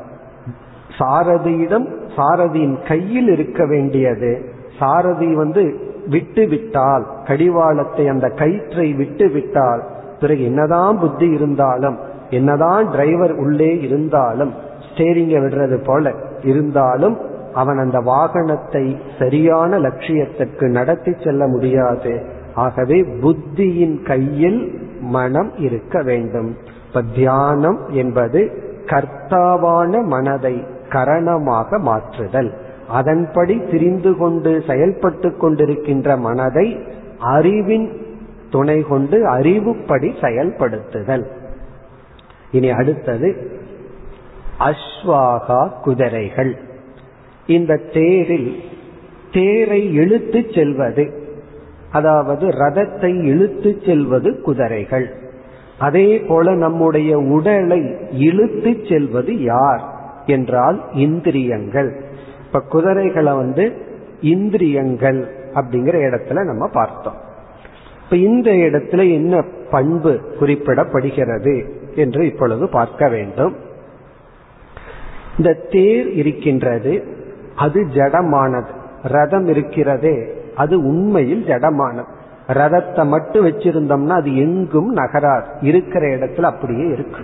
சாரதியிடம் 0.98 1.86
சாரதியின் 2.16 2.88
கையில் 2.88 3.28
இருக்க 3.28 3.66
வேண்டியது. 3.66 4.52
சாரதி 4.78 5.34
வந்து 5.34 5.92
விட்டு 6.08 6.48
விட்டால் 6.48 7.06
கடிவாளத்தை 7.24 8.08
அந்த 8.08 8.28
கயிற்றை 8.28 8.92
விட்டு 8.92 9.28
விட்டால் 9.28 9.82
பிறகு 10.20 10.44
என்னதான் 10.44 10.98
புத்தி 10.98 11.28
இருந்தாலும் 11.28 12.12
என்னதான் 12.34 12.90
டிரைவர் 12.90 13.34
உள்ளே 13.44 13.70
இருந்தாலும் 13.80 14.52
ஸ்டேரிங்க 14.86 15.36
விடுறது 15.44 15.78
போல 15.84 16.12
இருந்தாலும் 16.42 17.16
அவன் 17.54 17.78
அந்த 17.78 17.98
வாகனத்தை 18.12 18.84
சரியான 19.18 19.78
லட்சியத்திற்கு 19.78 20.66
நடத்தி 20.68 21.12
செல்ல 21.24 21.46
முடியாது. 21.46 22.12
ஆகவே 22.54 22.98
புத்தியின் 23.22 23.96
கையில் 24.06 24.60
மனம் 25.14 25.50
இருக்க 25.58 26.02
வேண்டும். 26.02 26.50
இப்ப 26.88 27.02
தியானம் 27.14 27.80
என்பது 27.90 28.40
கர்த்தாவான 28.86 30.02
மனதை 30.04 30.54
கரணமாக 30.88 31.78
மாற்றுதல். 31.78 32.50
அதன்படி 32.88 33.54
திரிந்து 33.70 34.12
கொண்டு 34.16 34.50
செயல்பட்டு 34.66 35.28
கொண்டிருக்கின்ற 35.42 36.18
மனதை 36.18 36.66
அறிவின் 37.36 37.86
துணை 38.50 38.78
கொண்டு 38.82 39.16
அறிவுப்படி 39.36 40.10
செயல்படுத்துதல். 40.20 41.24
இனி 42.54 42.70
அடுத்தது 42.70 43.28
அஸ்வாகா 44.58 45.60
குதிரைகள். 45.82 46.52
இந்த 47.46 47.80
தேரில் 47.92 48.50
தேரை 49.32 49.80
இழுத்து 49.94 50.40
செல்வது 50.54 51.04
அதாவது 51.92 52.44
ரதத்தை 52.48 53.10
இழுத்து 53.22 53.70
செல்வது 53.86 54.30
குதிரைகள். 54.40 55.06
அதே 55.78 56.08
போல 56.18 56.54
நம்முடைய 56.54 57.18
உடலை 57.18 57.80
இழுத்து 58.10 58.72
செல்வது 58.88 59.32
யார் 59.42 59.82
என்றால் 60.26 60.78
இந்திரியங்கள். 60.92 61.90
இப்ப 62.46 62.60
குதிரைகளை 62.60 63.32
வந்து 63.32 63.64
இந்திரியங்கள் 64.20 65.20
அப்படிங்கிற 65.54 65.96
இடத்துல 66.08 66.44
நம்ம 66.44 66.68
பார்த்தோம். 66.72 67.18
இப்ப 68.04 68.16
இந்த 68.16 68.50
இடத்துல 68.50 69.02
என்ன 69.12 69.44
பண்பு 69.70 70.12
குறிப்பிடப்படுகிறது? 70.40 71.54
என்று 71.96 72.26
இப்பொழுது 72.26 72.68
பார்க்க 72.68 73.08
வேண்டும். 73.08 73.56
இந்த 75.36 75.52
தேர் 75.52 76.10
இருக்கின்றது 76.10 77.04
அது 77.56 77.86
ஜடமானது. 77.94 78.72
ரதம் 79.02 79.46
இருக்கிறதே 79.46 80.32
அது 80.56 80.78
உண்மையில் 80.78 81.44
ஜடமானது. 81.44 82.04
ரதத்தை 82.48 83.06
மட்டும் 83.06 83.46
வச்சிருந்தோம்னா 83.46 84.12
அது 84.12 84.36
எங்கும் 84.36 84.96
நகராது. 84.96 85.46
இருக்கிற 85.60 86.06
இடத்துல 86.06 86.42
அப்படியே 86.42 86.86
இருக்கு. 86.86 87.20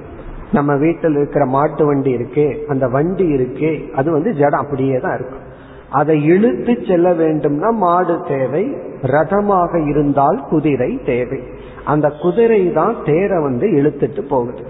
நம்ம 0.52 0.76
வீட்டில் 0.76 1.16
இருக்கிற 1.16 1.46
மாட்டு 1.46 1.86
வண்டி 1.86 2.14
இருக்கே 2.14 2.64
அந்த 2.64 2.88
வண்டி 2.88 3.34
இருக்கே 3.34 3.90
அது 3.90 4.10
வந்து 4.10 4.34
ஜடம் 4.34 4.60
அப்படியே 4.60 4.98
தான் 4.98 5.14
இருக்கும் 5.14 5.49
அதை 5.90 6.24
இழுத்து 6.24 6.78
செல்ல 6.88 7.12
வேண்டும்னா 7.12 7.70
மாடு 7.70 8.16
தேவை 8.28 8.76
ரதமாக 9.02 9.80
இருந்தால் 9.80 10.44
குதிரை 10.50 11.00
தேவை. 11.04 11.40
அந்த 11.84 12.08
குதிரை 12.22 12.72
தான் 12.72 12.96
தேரை 13.04 13.42
வந்து 13.42 13.66
இழுத்துட்டு 13.68 14.20
போகுது. 14.20 14.62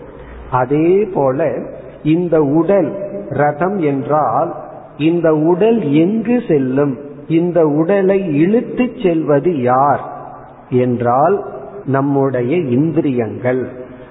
அதே 0.50 1.09
போல 1.14 1.52
இந்த 2.02 2.42
உடல் 2.42 2.90
ரதம் 3.28 3.78
என்றால் 3.78 4.54
இந்த 4.96 5.35
உடல் 5.35 5.92
எங்கு 5.92 6.42
செல்லும்? 6.48 6.98
இந்த 7.28 7.66
உடலை 7.66 8.37
இழுத்து 8.38 8.90
செல்வது 9.02 9.61
யார்? 9.62 10.02
என்றால் 10.70 11.44
நம்முடைய 11.87 12.56
இந்திரியங்கள் 12.56 13.68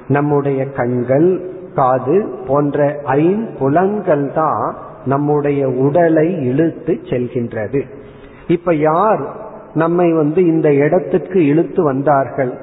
நம்முடைய 0.07 0.65
கண்கள் 0.65 1.29
காது 1.75 2.27
போன்ற 2.47 3.01
ஐம்புலங்கள் 3.05 4.33
தான் 4.33 4.75
நம்முடைய 5.09 5.69
உடலை 5.69 6.45
இழுத்து 6.45 6.93
செல்கின்றது. 7.03 7.81
இப்ப 8.47 8.75
யார் 8.75 9.35
நம்மை 9.73 10.13
வந்து 10.13 10.45
இந்த 10.45 10.73
இடத்துக்கு 10.73 11.45
இழுத்து 11.45 11.83
வந்தார்கள்? 11.83 12.53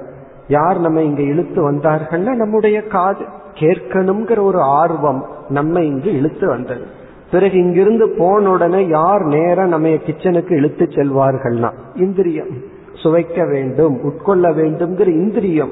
யார் 0.48 0.80
நம்ம 0.80 1.02
இங்க 1.02 1.22
இழுத்து 1.22 1.72
வந்தார்கள்னா 1.72 2.34
நம்முடைய 2.34 2.82
காது. 2.82 3.24
கேட்கணுங்கிற 3.54 4.40
ஒரு 4.42 4.60
ஆர்வம் 4.60 5.26
நம்ம 5.48 5.80
இங்கு 5.80 6.18
இழுத்து 6.18 6.48
வந்தது. 6.48 6.84
பிறகு 7.30 7.58
இங்கிருந்து 7.58 8.08
போன 8.08 8.50
உடனே 8.50 8.86
யார் 8.86 9.22
நேரம் 9.22 9.68
நம்ம 9.68 9.88
கிச்சனுக்கு 9.88 10.52
இழுத்து 10.52 10.84
செல்வார்கள்னா? 10.84 11.70
இந்திரியம். 11.94 12.48
சுவைக்க 13.02 13.50
வேண்டும் 13.50 14.00
உட்கொள்ள 14.02 14.50
வேண்டும்ங்கிற 14.50 15.06
இந்திரியம். 15.06 15.70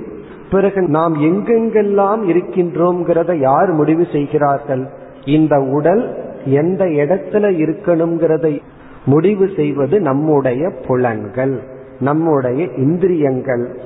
பிறகு 0.50 0.80
நாம் 0.80 1.14
எங்கெங்கெல்லாம் 1.22 2.20
இருக்கின்றோம்ங்கிறத 2.24 3.38
யார் 3.38 3.72
முடிவு 3.72 4.06
செய்கிறார்கள்? 4.12 4.88
இந்த 5.24 5.60
உடல் 5.60 6.23
எந்த 6.44 6.84
இடத்துல 6.84 7.48
இருக்கணுங்கிறதை 7.64 8.60
முடிவு 9.04 9.50
செய்வது 9.56 10.00
நம்முடைய 10.00 10.70
புலன்கள் 10.86 11.72
நம்முடைய 12.00 12.64
இந்திரியங்கள். 12.76 13.78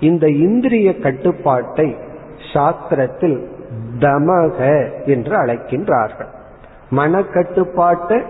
இந்த 0.00 0.28
இந்திரிய 0.28 0.98
கட்டுப்பாட்டை 0.98 1.96
சாஸ்திரத்தில் 2.54 3.46
தமக 3.98 4.88
என்று 5.04 5.36
அழைக்கின்றார்கள். 5.36 6.28
மனக்கட்டுப்பாட்டை 6.90 8.22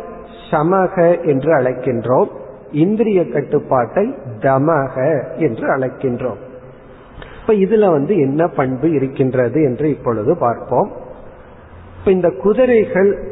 சமக 0.51 1.25
என்று 1.25 1.57
அழைக்கின்றோம் 1.57 2.29
இந்திரிய 2.71 3.29
கட்டுப்பாட்டை 3.29 4.15
தமக 4.39 5.25
என்று 5.37 5.77
அழைக்கின்றோம். 5.77 6.37
இப்ப 7.41 7.53
இதுல 7.53 7.91
வந்து 7.91 8.19
என்ன 8.19 8.47
பண்பு 8.47 8.91
இருக்கின்றது 8.91 9.63
என்று 9.63 9.91
இப்பொழுது 9.91 10.37
பார்ப்போம். 10.37 10.91
இப்ப 11.99 12.11
இந்த 12.11 12.31
குதிரைகள் 12.31 13.32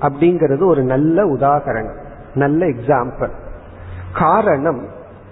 அப்படிங்கிறது 0.00 0.64
ஒரு 0.64 0.82
நல்ல 0.82 1.24
உதாகரணம் 1.24 1.96
நல்ல 2.34 2.66
எக்ஸாம்பிள் 2.66 3.30
காரணம் 4.18 4.86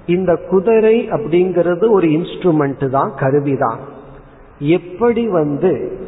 இந்த 0.06 0.36
குதிரை 0.50 1.10
அப்படிங்கிறது 1.10 1.90
ஒரு 1.90 2.06
இன்ஸ்ட்ருமெண்ட் 2.06 2.90
தான் 2.90 3.12
கருவிதான் 3.16 3.78
எப்படி 4.58 5.28
வந்து 5.28 5.98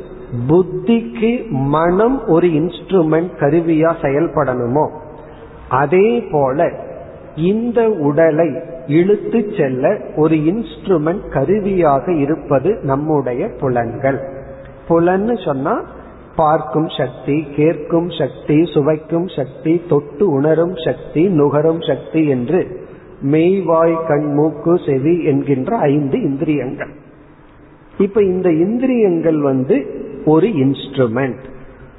புத்திக்கு 0.48 1.48
மனம் 1.48 2.26
ஒரு 2.26 2.46
இன்ஸ்ட்ருமெண்ட் 2.46 3.30
கருவியா 3.40 3.92
செயல்படணுமோ 4.02 4.90
அதே 5.68 6.20
போல 6.30 6.70
இந்த 7.36 7.88
உடலை 7.88 8.60
இழுத்து 8.86 9.52
செல்ல 9.58 9.98
ஒரு 10.16 10.36
இன்ஸ்ட்ருமெண்ட் 10.36 11.28
கருவியாக 11.28 12.12
இருப்பது 12.12 12.78
நம்முடைய 12.82 13.50
புலன்கள். 13.60 14.20
புலன்னு 14.88 15.44
சொன்னா 15.44 15.82
பார்க்கும் 16.40 16.88
சக்தி 16.98 17.36
கேட்கும் 17.56 18.08
சக்தி 18.18 18.56
சுவைக்கும் 18.74 19.28
சக்தி 19.36 19.72
தொட்டு 19.88 20.24
உணரும் 20.30 20.76
சக்தி 20.86 21.22
நுகரும் 21.40 21.82
சக்தி 21.88 22.22
என்று 22.34 22.60
மெய்வாய் 23.32 23.96
கண் 24.08 24.28
மூக்கு 24.38 24.74
செவி 24.86 25.14
என்கின்ற 25.24 25.70
ஐந்து 25.92 26.16
இந்திரியங்கள். 26.22 26.92
இப்ப 27.98 28.22
இந்த 28.22 28.48
இந்திரியங்கள் 28.64 29.40
வந்து 29.40 29.76
ஒரு 30.24 30.48
இன்ஸ்ட்ருமெண்ட் 30.64 31.44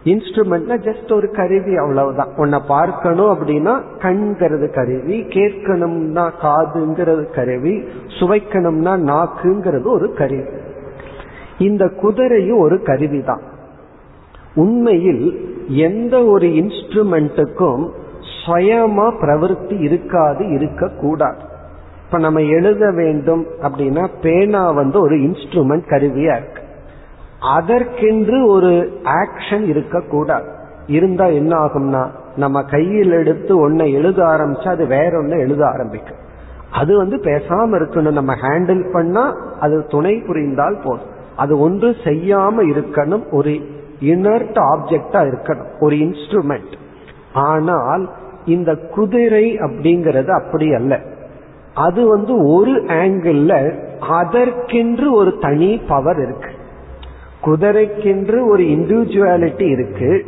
இன்ஸ்ட்ருமெண்ட்னா 0.03 0.75
ஜஸ்ட் 0.87 1.09
ஒரு 1.13 1.27
கருவி 1.31 1.73
அவ்வளவுதான். 1.75 2.31
உன்னை 2.37 2.59
பார்க்கணும் 2.67 3.31
அப்படின்னா 3.33 3.73
கண்கிறது 4.03 4.67
கருவி 4.77 5.17
கேட்கணும்னா 5.35 6.25
காதுங்கிறது 6.45 7.25
கருவி 7.35 7.75
சுவைக்கணும்னா 8.19 8.93
நாக்குங்கிறது 9.11 9.87
ஒரு 9.97 10.09
கருவி. 10.13 10.49
இந்த 11.67 11.85
குதிரையும் 12.01 12.61
ஒரு 12.65 12.77
கருவி 12.89 13.21
தான் 13.21 13.43
உண்மையில் 14.55 15.47
எந்த 15.67 16.25
ஒரு 16.25 16.47
இன்ஸ்ட்ருமெண்ட்டுக்கும் 16.47 17.89
சுயமா 18.45 19.13
பிரவருத்தி 19.21 19.81
இருக்காது 19.81 20.49
இருக்கக்கூடாது. 20.49 21.37
இப்ப 22.05 22.17
நம்ம 22.17 22.39
எழுத 22.39 22.91
வேண்டும் 22.91 23.45
அப்படின்னா 23.61 24.07
பேனா 24.21 24.71
வந்து 24.71 25.01
ஒரு 25.01 25.15
இன்ஸ்ட்ருமெண்ட் 25.15 25.83
கருவியா 25.89 26.35
இருக்கு. 26.37 26.61
அதற்கென்று 27.39 28.47
ஒரு 28.47 29.01
ஆக்ஷன் 29.03 29.63
இருக்கக்கூடாது. 29.63 30.45
இருந்தா 30.87 31.25
என்ன 31.25 31.57
ஆகும்னா 31.57 32.07
நம்ம 32.35 32.63
கையில் 32.63 33.11
எடுத்து 33.11 33.69
ஒன்னை 33.69 33.93
எழுத 33.93 34.23
ஆரம்பிச்சா 34.23 34.67
அது 34.67 34.85
வேற 34.85 35.17
ஒன்னு 35.17 35.39
எழுத 35.39 35.67
ஆரம்பிக்கும். 35.67 36.17
அது 36.71 36.97
வந்து 36.97 37.17
பேசாம 37.17 37.75
இருக்கணும். 37.75 38.11
நம்ம 38.11 38.35
ஹேண்டில் 38.35 38.91
பண்ணா 38.91 39.35
அது 39.59 39.85
துணை 39.85 40.23
புரிந்தால் 40.27 40.81
போதும். 40.83 41.07
அது 41.35 41.59
ஒன்று 41.59 41.95
செய்யாம 42.03 42.53
இருக்கணும். 42.59 43.23
ஒரு 43.31 43.59
இனர்ட் 43.99 44.57
ஆப்ஜெக்டா 44.57 45.31
இருக்கணும். 45.31 45.71
ஒரு 45.79 45.95
இன்ஸ்ட்ருமெண்ட் 45.95 46.73
ஆனால் 47.33 48.09
இந்த 48.45 48.75
குதிரை 48.75 49.57
அப்படிங்கிறது 49.57 50.27
அப்படி 50.27 50.73
அல்ல. 50.73 50.99
அது 51.73 52.07
வந்து 52.07 52.43
ஒரு 52.43 52.71
ஆங்கிள் 52.71 53.77
அதற்கென்று 53.99 55.13
ஒரு 55.13 55.37
தனி 55.41 55.77
பவர் 55.77 56.17
இருக்கு. 56.17 56.51
குதிரைக்கென்று 57.45 58.47
ஒரு 58.47 58.63
இண்டிவிஜுவாலிட்டி 58.63 59.69
இருக்கு. 59.69 60.25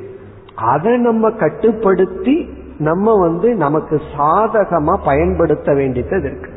அதை 0.55 0.97
நம்ம 0.97 1.32
கட்டுப்படுத்தி 1.32 2.49
நம்ம 2.78 3.19
வந்து 3.19 3.55
நமக்கு 3.55 4.01
சாதகமா 4.17 4.97
பயன்படுத்த 5.05 5.74
வேண்டியது 5.74 6.19
இருக்கு. 6.19 6.49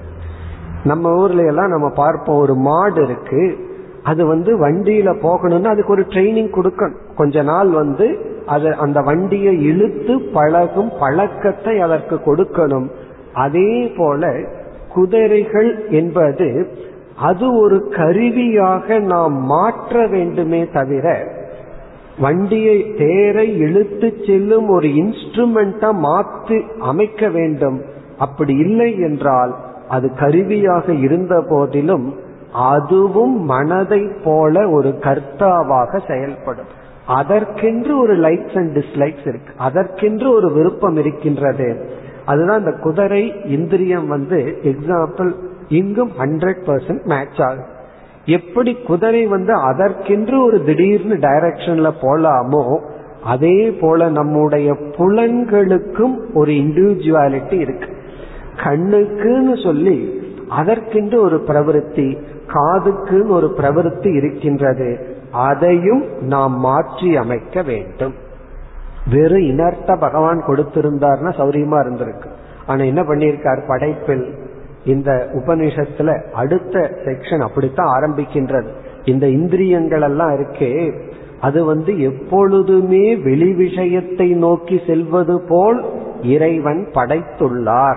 நம்ம 0.85 1.15
ஊர்ல 1.15 1.47
எல்லாம் 1.47 1.69
நம்ம 1.69 1.89
பார்ப்போம் 1.89 2.41
ஒரு 2.41 2.55
மாடு 2.55 3.03
இருக்கு. 3.03 3.73
அது 4.11 4.23
வந்து 4.33 4.51
வண்டியில 4.63 5.11
போகணும்னா 5.27 5.69
அதுக்கு 5.75 5.95
ஒரு 5.97 6.05
ட்ரைனிங் 6.13 6.51
கொடுக்கணும். 6.57 6.99
கொஞ்ச 7.21 7.43
நாள் 7.51 7.71
வந்து 7.83 8.07
அது 8.55 8.69
அந்த 8.85 8.99
வண்டியை 9.09 9.53
இழுத்து 9.71 10.15
பழகும் 10.37 10.91
பழக்கத்தை 11.03 11.75
அதற்கு 11.87 12.17
கொடுக்கணும். 12.27 12.89
அதே 13.45 13.71
போல 13.99 14.33
குதிரைகள் 14.97 15.71
என்பது 16.01 16.49
அது 17.29 17.47
ஒரு 17.63 17.79
கருவியாக 17.97 18.99
நாம் 19.13 19.37
மாற்ற 19.53 20.07
வேண்டுமே 20.15 20.61
தவிர 20.77 21.07
வண்டியை 22.25 22.79
தேரை 23.01 23.47
இழுத்து 23.67 24.09
செல்லும் 24.27 24.69
ஒரு 24.77 24.89
இன்ஸ்ட்ருமெண்டா 25.03 25.91
மாற்றி 26.07 26.59
அமைக்க 26.91 27.29
வேண்டும். 27.37 27.79
அப்படி 28.25 28.55
இல்லை 28.67 28.91
என்றால் 29.09 29.55
அது 29.97 30.07
கருவியாக 30.23 30.87
இருந்த 31.07 31.35
போதிலும் 31.51 32.07
அதுவும் 32.55 33.45
மனதை 33.45 34.09
போல 34.25 34.71
ஒரு 34.71 34.89
கர்த்தாவாக 34.89 36.01
செயல்படும். 36.09 36.83
அதற்கென்று 37.07 37.99
ஒரு 37.99 38.17
லைக்ஸ் 38.17 38.57
அண்ட் 38.57 38.77
டிஸ்லைக்ஸ் 38.77 39.29
இருக்கு. 39.29 39.53
அதற்கென்று 39.57 40.31
ஒரு 40.31 40.53
விருப்பம் 40.53 40.97
இருக்கின்றது. 40.97 41.89
அதுதான் 42.25 42.59
இந்த 42.59 42.73
குதிரை 42.73 43.35
இந்திரியம் 43.45 44.09
வந்து 44.09 44.59
எக்ஸாம்பிள் 44.63 45.33
இங்கும் 45.69 46.11
ஹண்ட்ரட் 46.19 46.63
பர்சன்ட் 46.67 47.05
மேட்ச் 47.05 47.41
ஆகும் 47.41 47.73
எப்படி 48.25 48.75
குதிரை 48.75 49.27
வந்து 49.27 49.53
அதற்கென்று 49.53 50.45
ஒரு 50.45 50.65
திடீர்னு 50.65 51.15
டைரக்ஷன்ல 51.15 51.91
போலாமோ 52.03 52.81
அதே 53.25 53.71
போல 53.71 54.09
நம்முடைய 54.09 54.73
புலன்களுக்கும் 54.73 56.15
ஒரு 56.35 56.53
இண்டிவிஜுவாலிட்டி 56.53 57.53
இருக்கு. 57.53 57.97
கண்ணுக்குன்னு 58.57 59.63
சொல்லி 59.63 60.23
அதற்கென்று 60.49 61.21
ஒரு 61.21 61.45
பிரவருத்தி 61.47 62.23
காதுக்குன்னு 62.55 63.29
ஒரு 63.29 63.55
பிரவருத்தி 63.57 64.15
இருக்கின்றது. 64.15 65.17
அதையும் 65.33 66.05
நாம் 66.21 66.61
மாற்றி 66.61 67.17
அமைக்க 67.17 67.63
வேண்டும். 67.63 68.15
வெறும் 69.11 69.43
இனர்த்த 69.43 69.97
பகவான் 69.97 70.45
கொடுத்திருந்தார்னா 70.47 71.31
சௌரியமா 71.39 71.79
இருந்திருக்கு. 71.79 72.27
ஆனா 72.67 72.85
என்ன 72.85 73.03
பண்ணியிருக்கார்? 73.03 73.67
படைப்பில் 73.69 74.35
இந்த 74.85 75.29
உபநிஷத்துல 75.33 76.33
அடுத்த 76.33 76.79
செக்ஷன் 77.05 77.43
அப்படித்தான் 77.43 78.01
ஆரம்பிக்கின்றது. 78.01 78.67
இந்த 79.05 79.29
இந்திரியங்கள் 79.29 80.01
எல்லாம் 80.01 80.31
இருக்கே 80.31 81.01
அது 81.41 81.65
வந்து 81.65 82.01
எப்பொழுதுமே 82.01 83.17
வெளி 83.17 83.53
விஷயத்தை 83.53 84.33
நோக்கி 84.33 84.81
செல்வது 84.87 85.41
போல் 85.49 85.85
இறைவன் 86.23 86.89
படைத்துள்ளார். 86.95 87.97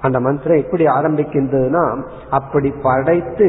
அந்த 0.00 0.20
மந்திரம் 0.20 0.56
எப்படி 0.56 0.84
ஆரம்பிக்கின்றதுன்னா 0.84 2.02
அப்படி 2.30 2.72
படைத்து 2.82 3.48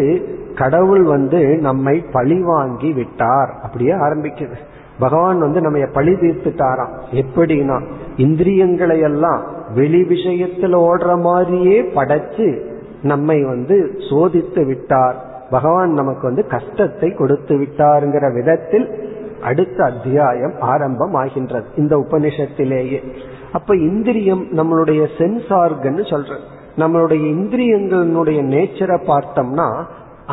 கடவுள் 0.55 1.03
வந்து 1.03 1.57
நம்மை 1.57 2.05
பழி 2.11 2.43
வாங்கி 2.43 2.91
விட்டார். 2.91 3.53
அப்படியே 3.63 3.91
ஆரம்பிக்குது. 3.91 4.55
பகவான் 4.99 5.39
வந்து 5.39 5.61
நம்ம 5.61 5.85
பழி 5.85 6.11
தீர்த்துட்டாராம். 6.11 6.91
எப்படின்னா 7.11 7.81
இந்திரியங்களை 8.15 8.99
எல்லாம் 8.99 9.41
வெளி 9.75 10.01
விஷயத்துல 10.01 10.75
ஓடுற 10.75 11.19
மாதிரியே 11.19 11.81
படைச்சு 11.81 12.61
நம்மை 13.03 13.43
வந்து 13.43 13.93
சோதித்து 14.09 14.65
விட்டார். 14.65 15.45
பகவான் 15.49 15.91
நமக்கு 15.91 16.21
வந்து 16.21 16.47
கஷ்டத்தை 16.47 17.11
கொடுத்து 17.11 17.57
விட்டாருங்கிற 17.57 18.33
விதத்தில் 18.33 19.09
அடுத்த 19.41 19.83
அத்தியாயம் 19.83 20.53
ஆரம்பம் 20.59 21.13
ஆகின்றது 21.13 21.65
இந்த 21.75 21.97
உபனிஷத்திலேயே. 21.97 23.13
அப்ப 23.51 23.75
இந்திரியம் 23.75 24.45
நம்மளுடைய 24.51 25.07
சென்ஸ் 25.17 25.49
ஆர்கன் 25.49 26.01
சொல்ற 26.01 26.37
நம்மளுடைய 26.77 27.23
இந்திரியங்களுடைய 27.23 28.41
நேச்சரை 28.41 28.99
பார்த்தோம்னா 29.01 29.83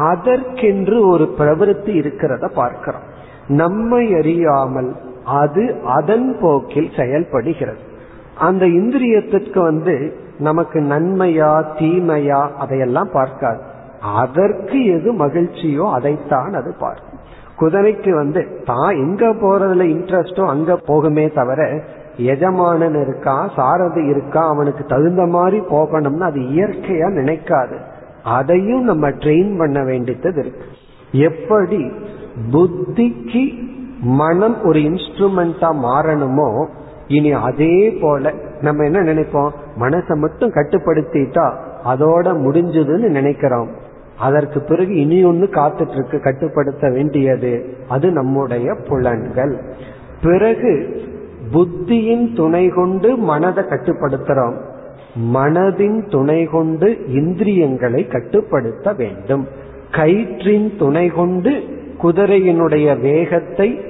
அதற்கென்று 0.01 0.97
ஒரு 1.09 1.25
பிரவருத்தி 1.39 1.93
இருக்கிறத 2.01 2.47
பார்க்கிறோம். 2.55 3.07
நம்மை 3.61 4.15
அறியாமல் 4.15 4.91
அது 5.25 5.65
அதன் 5.97 6.29
போக்கில் 6.41 6.91
செயல்படுகிறது. 6.97 7.83
அந்த 8.39 8.65
இந்திரியத்திற்கு 8.67 9.61
வந்து 9.61 9.95
நமக்கு 10.39 10.79
நன்மையா 10.81 11.53
தீமையா 11.79 12.41
அதையெல்லாம் 12.59 13.11
பார்க்காது. 13.13 13.61
அதற்கு 14.19 14.79
எது 14.87 15.11
மகிழ்ச்சியோ 15.13 15.87
அதைத்தான் 15.93 16.53
அது 16.55 16.73
பார்க்கும் 16.81 17.07
குதிரைக்கு 17.61 18.11
வந்து 18.11 18.41
தான் 18.65 18.91
எங்க 19.05 19.27
போறதுல 19.43 19.87
இன்ட்ரெஸ்டோ 19.95 20.43
அங்க 20.47 20.73
போகுமே 20.87 21.25
தவிர 21.33 21.63
எஜமானன் 22.33 22.99
இருக்கா 23.01 23.35
சாரதி 23.57 24.03
இருக்கா 24.13 24.43
அவனுக்கு 24.49 24.85
தகுந்த 24.85 25.25
மாதிரி 25.27 25.59
போகணும்னு 25.71 26.27
அது 26.31 26.41
இயற்கையா 26.55 27.09
நினைக்காது. 27.19 27.77
அதையும் 28.29 28.83
நம்ம 28.83 29.11
ட்ரெயின் 29.11 29.59
பண்ண 29.59 29.85
வேண்டியது 29.85 30.29
இருக்கு. 30.29 30.65
எப்படி 31.13 31.91
புத்திக்கு 32.53 33.69
மனம் 34.01 34.65
ஒரு 34.65 34.81
இன்ஸ்ட்ருமெண்டா 34.81 35.71
மாறணுமோ 35.83 36.67
இனி 37.09 37.33
அதே 37.33 37.91
போல 37.91 38.33
நம்ம 38.61 38.85
என்ன 38.85 39.01
நினைப்போம்? 39.01 39.51
மனசை 39.81 40.15
மட்டும் 40.17 40.53
கட்டுப்படுத்திட்டா 40.53 41.55
அதோட 41.85 42.39
முடிஞ்சதுன்னு 42.39 43.09
நினைக்கிறோம். 43.09 43.69
அதற்கு 44.19 44.61
பிறகு 44.61 44.95
இனி 44.95 45.25
ஒன்னு 45.25 45.45
காத்துட்டு 45.45 45.91
இருக்கு 45.91 46.21
கட்டுப்படுத்த 46.21 46.91
வேண்டியது. 46.91 47.77
அது 47.89 48.11
நம்முடைய 48.11 48.75
புலன்கள். 48.89 49.63
பிறகு 50.23 51.01
புத்தியின் 51.53 52.37
துணை 52.37 52.69
கொண்டு 52.69 53.17
மனதை 53.17 53.65
கட்டுப்படுத்துறோம். 53.65 54.68
மனதின் 55.15 56.11
துணை 56.11 56.45
கொண்டு 56.45 57.07
இந்திரியங்களை 57.07 58.07
கட்டுப்படுத்த 58.07 58.93
வேண்டும். 58.93 59.49
கயிற்றின் 59.91 60.79
துணை 60.79 61.09
கொண்டு 61.09 61.63
குதிரையினுடைய 62.03 63.01
வேகத்தை 63.01 63.81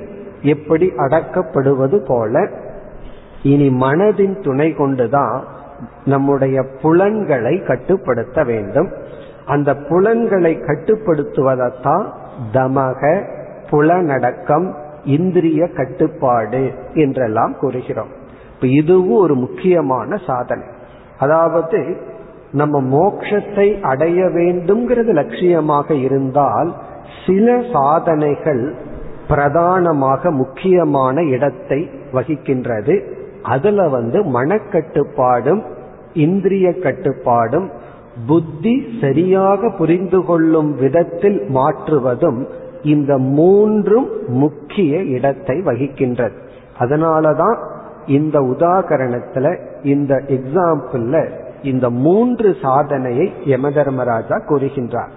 எப்படி 0.43 0.93
அடக்கப்படுவது 0.97 2.07
போல 2.07 2.49
இனி 3.43 3.69
மனதின் 3.69 4.43
துணை 4.43 4.73
கொண்டுதான் 4.73 5.45
நம்முடைய 6.05 6.65
புலன்களை 6.83 7.63
கட்டுப்படுத்த 7.63 8.45
வேண்டும். 8.45 8.93
அந்த 9.47 9.75
புலன்களை 9.75 10.57
கட்டுப்படுத்துவதைத்தான் 10.57 12.07
தமக 12.53 13.25
புலனடக்கம் 13.71 14.75
இந்திரிய 15.05 15.69
கட்டுப்பாடு 15.69 16.73
என்றெல்லாம் 16.95 17.57
கூறுகிறோம். 17.61 18.09
இதுவும் 18.61 19.11
ஒரு 19.11 19.35
முக்கியமான 19.35 20.17
சாதனை. 20.27 20.65
அதாவது 21.19 21.97
நம்ம 22.53 22.81
மோட்சத்தை 22.81 23.81
அடைய 23.83 24.25
வேண்டும்ங்கிறது 24.25 25.13
லட்சியமாக 25.13 25.91
இருந்தால் 25.91 26.71
சில 27.27 27.63
சாதனைகள் 27.73 28.75
பிரதானமாக 29.29 30.31
முக்கியமான 30.31 31.23
இடத்தை 31.23 31.81
வகிக்கின்றது. 32.13 32.95
அதுல 33.43 33.89
வந்து 33.89 34.19
மனக்கட்டுப்பாடும் 34.23 35.63
இந்திரிய 36.13 36.69
கட்டுப்பாடும் 36.71 37.69
புத்தி 38.27 38.75
சரியாக 39.01 39.71
புரிந்து 39.79 40.25
கொள்ளும் 40.25 40.71
விதத்தில் 40.75 41.41
மாற்றுவதும் 41.49 42.41
இந்த 42.83 43.19
மூன்றும் 43.19 44.09
முக்கிய 44.29 45.03
இடத்தை 45.17 45.57
வகிக்கின்றது. 45.61 46.37
அதனாலதான் 46.79 47.59
இந்த 48.09 48.41
உதாகரணத்துல 48.41 49.59
இந்த 49.83 50.23
எக்ஸாம்பிள்ல 50.27 51.29
இந்த 51.63 51.91
மூன்று 51.91 52.57
சாதனையை 52.63 53.33
யம 53.45 53.71
தர்மராஜா 53.71 54.37
கூறுகின்றார். 54.49 55.09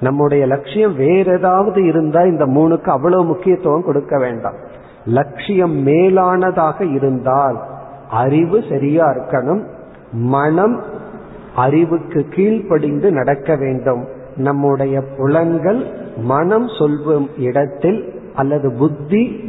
நம்முடைய 0.00 0.46
லட்சியம் 0.46 0.96
வேற 0.96 1.32
ஏதாவது 1.32 1.86
இருந்தா 1.86 2.22
இந்த 2.22 2.46
மூணுக்கு 2.46 2.88
அவ்வளவு 2.88 3.24
முக்கியத்துவம் 3.24 3.84
கொடுக்க 3.84 4.18
வேண்டாம். 4.18 4.54
லட்சியம் 5.04 5.86
மேலானதாக 5.86 6.94
இருந்தால் 6.94 7.62
அறிவு 8.10 8.62
சரியா 8.68 9.06
இருக்கணும் 9.06 9.62
மனம் 10.12 10.82
அறிவுக்கு 11.56 12.26
கீழ்ப்படிந்து 12.30 13.12
நடக்க 13.12 13.56
வேண்டும். 13.56 14.06
நம்முடைய 14.36 15.02
புலன்கள் 15.16 15.86
மனம் 16.16 16.68
சொல்லும் 16.78 17.28
இடத்தில் 17.38 18.20
அல்லது 18.34 18.72
புத்தி 18.72 19.41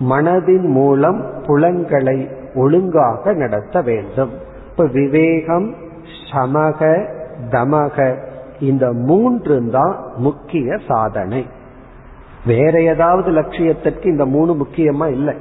மனதின் 0.00 0.68
மூலம் 0.68 1.24
புலன்களை 1.46 2.28
ஒழுங்காக 2.54 3.32
நடத்த 3.32 3.82
வேண்டும். 3.82 4.30
இப்ப 4.70 4.86
விவேகம் 4.86 5.74
சமக 6.32 7.08
தமக 7.50 8.16
இந்த 8.60 8.92
மூன்று 8.92 9.68
தான் 9.70 9.96
முக்கிய 10.16 10.76
சாதனை. 10.88 11.46
வேற 12.46 12.82
ஏதாவது 12.82 13.30
லட்சியத்திற்கு 13.30 14.06
இந்த 14.06 14.26
மூணு 14.26 14.54
முக்கியமா 14.54 15.10
இல்லை. 15.10 15.34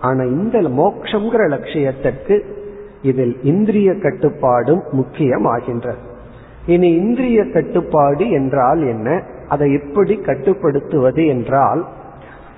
ஆனா 0.00 0.22
இந்த 0.22 0.60
மோக்ஷங்கிற 0.60 1.48
லட்சியத்திற்கு 1.48 2.40
இதில் 3.02 3.38
இந்திரிய 3.42 3.94
கட்டுப்பாடும் 3.94 4.82
முக்கியமாகின்றது. 4.92 6.04
இனி 6.66 6.92
இந்திரிய 6.92 7.50
கட்டுப்பாடு 7.50 8.30
என்றால் 8.30 8.86
என்ன? 8.86 9.22
அதை 9.48 9.72
எப்படி 9.72 10.16
கட்டுப்படுத்துவது 10.16 11.26
என்றால் 11.26 11.86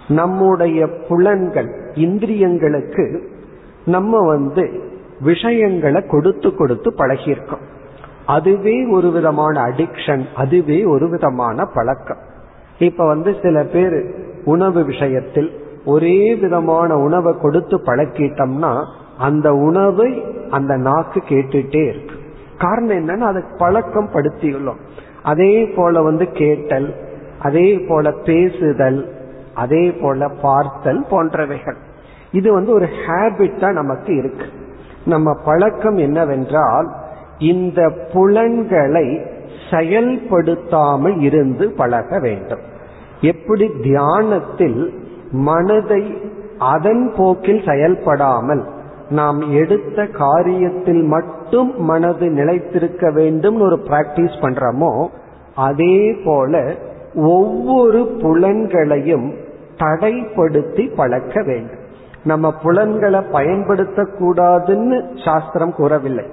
நம்முடைய 0.09 0.89
புலன்கள் 1.09 1.69
இந்திரியங்களுக்கு 1.95 3.23
நம்ம 3.87 4.27
வந்து 4.27 4.71
விஷயங்களை 5.21 6.07
கொடுத்து 6.07 6.55
கொடுத்து 6.55 6.91
பழகியிருக்கோம். 6.91 7.67
அதுவே 8.27 8.87
ஒரு 8.87 9.11
விதமான 9.11 9.63
அடிக்ஷன் 9.63 10.25
அதுவே 10.35 10.85
ஒரு 10.85 11.11
விதமான 11.11 11.65
பழக்கம். 11.65 12.19
இப்ப 12.79 13.07
வந்து 13.07 13.37
சில 13.43 13.65
பேர் 13.65 14.15
உணவு 14.45 14.85
விஷயத்தில் 14.85 15.61
ஒரே 15.85 16.35
விதமான 16.35 16.99
உணவை 16.99 17.35
கொடுத்து 17.41 17.77
பழக்கிட்டோம்னா 17.77 18.85
அந்த 19.19 19.55
உணவை 19.55 20.25
அந்த 20.51 20.77
நாக்கு 20.77 21.23
கேட்டுட்டே 21.29 21.89
இருக்கு. 21.89 22.15
காரணம் 22.59 22.97
என்னன்னா 22.97 23.19
அதை 23.19 23.43
பழக்கம் 23.59 24.11
படுத்தியுள்ளோம் 24.13 24.79
அதே 25.23 25.67
போல 25.67 26.03
வந்து 26.03 26.25
கேட்டல் 26.25 26.95
அதே 27.41 27.79
போல 27.79 28.11
பேசுதல் 28.11 29.18
அதே 29.63 29.85
போல 30.01 30.29
பார்த்தல் 30.43 31.03
போன்றவைகள். 31.11 31.79
இது 32.33 32.49
வந்து 32.53 32.71
ஒரு 32.73 32.87
ஹேபிட்டா 33.03 33.69
நமக்கு 33.73 34.13
இருக்கு. 34.17 34.47
நம்ம 35.05 35.29
பழக்கம் 35.45 35.99
என்னவென்றால் 36.07 36.89
இந்த 37.53 37.81
புலன்களை 38.13 39.07
செயல்படுத்தாமல் 39.71 41.17
இருந்து 41.21 41.65
பழக 41.81 42.19
வேண்டும். 42.19 42.65
எப்படி 43.31 43.67
தியானத்தில் 43.83 44.81
மனதை 45.47 46.03
அதன் 46.73 47.05
போக்கில் 47.17 47.63
செயல்படாமல் 47.67 48.63
நாம் 49.11 49.41
எடுத்த 49.61 49.99
காரியத்தில் 50.19 51.03
மட்டும் 51.15 51.71
மனது 51.91 52.27
நிலைத்திருக்க 52.39 53.11
வேண்டும் 53.11 53.59
ஒரு 53.61 53.77
பிராக்டிஸ் 53.89 54.37
பண்றோமோ 54.43 54.93
அதே 55.67 55.99
போல 56.25 56.63
ஒவ்வொரு 57.35 58.01
புலன்களையும் 58.23 59.29
தடைப்படுத்தி 59.79 60.95
பழக்க 60.95 61.43
வேண்டும். 61.43 61.79
நம்ம 62.25 62.55
புலன்களை 62.63 63.21
பயன்படுத்தக்கூடாதுன்னு 63.33 65.25
சாஸ்திரம் 65.25 65.75
கூறவில்லை. 65.75 66.25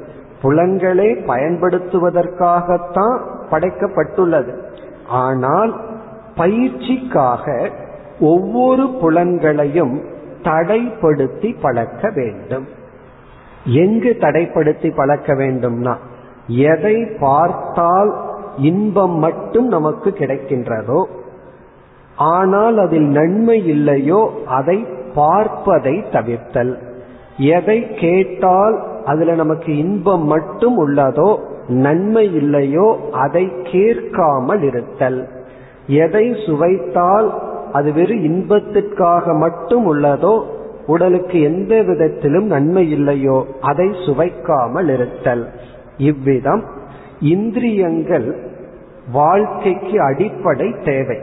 புலன்களை 0.41 1.11
பயன்படுத்துவதற்காகத்தான் 1.11 3.19
படைக்கப்பட்டுள்ளது. 3.51 4.53
ஆனால் 5.09 5.81
பயிற்சிக்காக 6.37 7.69
ஒவ்வொரு 8.19 8.97
புலன்களையும் 9.01 10.01
தடைப்படுத்தி 10.43 11.55
பழக்க 11.61 12.11
வேண்டும். 12.15 12.67
எங்கு 13.65 14.15
தடைப்படுத்தி 14.19 14.95
பழக்க 14.95 15.33
வேண்டும்னா 15.33 15.95
எதை 16.47 17.07
பார்த்தால் 17.19 18.15
இன்பம் 18.57 19.11
மட்டும் 19.11 19.67
நமக்கு 19.67 20.09
கிடைக்கின்றதோ 20.09 21.05
ஆனால் 22.17 22.77
அதில் 22.77 23.07
நன்மை 23.07 23.65
இல்லையோ 23.65 24.29
அதை 24.45 24.85
பார்ப்பதை 25.13 26.03
தவிர்த்தல். 26.11 26.77
எதை 27.37 27.89
கேட்டால் 27.95 28.83
அதுல 29.05 29.35
நமக்கு 29.35 29.77
இன்பம் 29.77 30.25
மட்டும் 30.25 30.87
உள்ளதோ 30.87 31.39
நன்மை 31.67 32.33
இல்லையோ 32.33 32.97
அதை 33.11 33.51
கேட்காமல் 33.63 34.61
இருத்தல். 34.61 35.27
எதை 35.87 36.35
சுவைத்தால் 36.45 37.33
அது 37.71 37.93
வெறும் 37.93 38.23
இன்பத்திற்காக 38.23 39.33
மட்டும் 39.33 39.93
உள்ளதோ 39.93 40.43
உடலுக்கு 40.85 41.41
எந்த 41.41 41.81
விதத்திலும் 41.81 42.45
நன்மை 42.45 42.91
இல்லையோ 42.91 43.45
அதை 43.61 43.87
சுவைக்காமல் 43.87 44.89
இருத்தல். 44.89 45.47
இவ்விதம் 45.97 46.63
இந்திரியங்கள் 47.19 48.35
வாழ்க்கைக்கு 49.11 50.01
அடிப்படை 50.01 50.75
தேவை. 50.83 51.17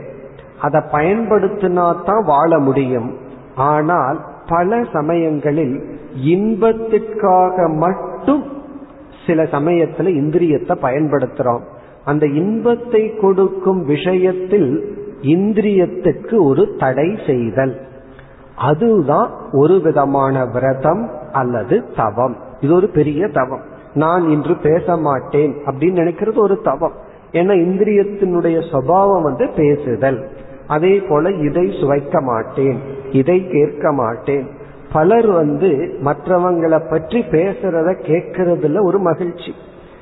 அதை 0.63 0.81
பயன்படுத்தினா 0.91 1.95
தான் 2.05 2.23
வாழ 2.25 2.59
முடியும். 2.59 3.09
ஆனால் 3.55 4.19
பல 4.47 4.83
சமயங்களில் 4.93 5.75
இன்பத்திற்காக 6.23 7.67
மட்டும் 7.67 8.43
சில 9.27 9.43
சமயத்துல 9.43 10.09
இந்திரியத்தை 10.21 10.75
பயன்படுத்துறோம். 10.81 11.63
அந்த 12.05 12.25
இன்பத்தை 12.25 13.15
கொடுக்கும் 13.15 13.85
விஷயத்தில் 13.85 14.69
இந்திரியத்துக்கு 15.21 16.43
ஒரு 16.43 16.75
தடை 16.79 17.17
செய்தல். 17.27 17.81
அதுதான் 18.55 19.29
ஒரு 19.51 19.81
விதமான 19.81 20.45
விரதம் 20.45 21.09
அல்லது 21.31 21.83
தவம். 21.97 22.35
இது 22.59 22.73
ஒரு 22.73 22.87
பெரிய 22.87 23.27
தவம். 23.27 23.61
நான் 23.93 24.29
இன்று 24.29 24.55
பேச 24.55 24.97
மாட்டேன் 24.97 25.53
அப்படின்னு 25.65 25.99
நினைக்கிறது 26.01 26.35
ஒரு 26.35 26.59
தவம். 26.61 26.93
ஏன்னா 27.31 27.53
இந்திரியத்தினுடைய 27.65 28.57
சுவாவம் 28.71 29.21
வந்து 29.21 29.49
பேசுதல். 29.57 30.19
அதே 30.75 30.93
போல 31.09 31.31
இதை 31.47 31.65
சுவைக்க 31.81 32.21
மாட்டேன் 32.21 32.77
இதை 33.11 33.37
கேட்க 33.47 33.91
மாட்டேன். 33.91 34.45
பலர் 34.93 35.29
வந்து 35.31 35.69
மற்றவங்களை 36.03 36.79
பற்றி 36.89 37.19
பேசுறத 37.31 37.89
கேட்கறதுல 38.09 38.83
ஒரு 38.83 38.99
மகிழ்ச்சி. 38.99 39.51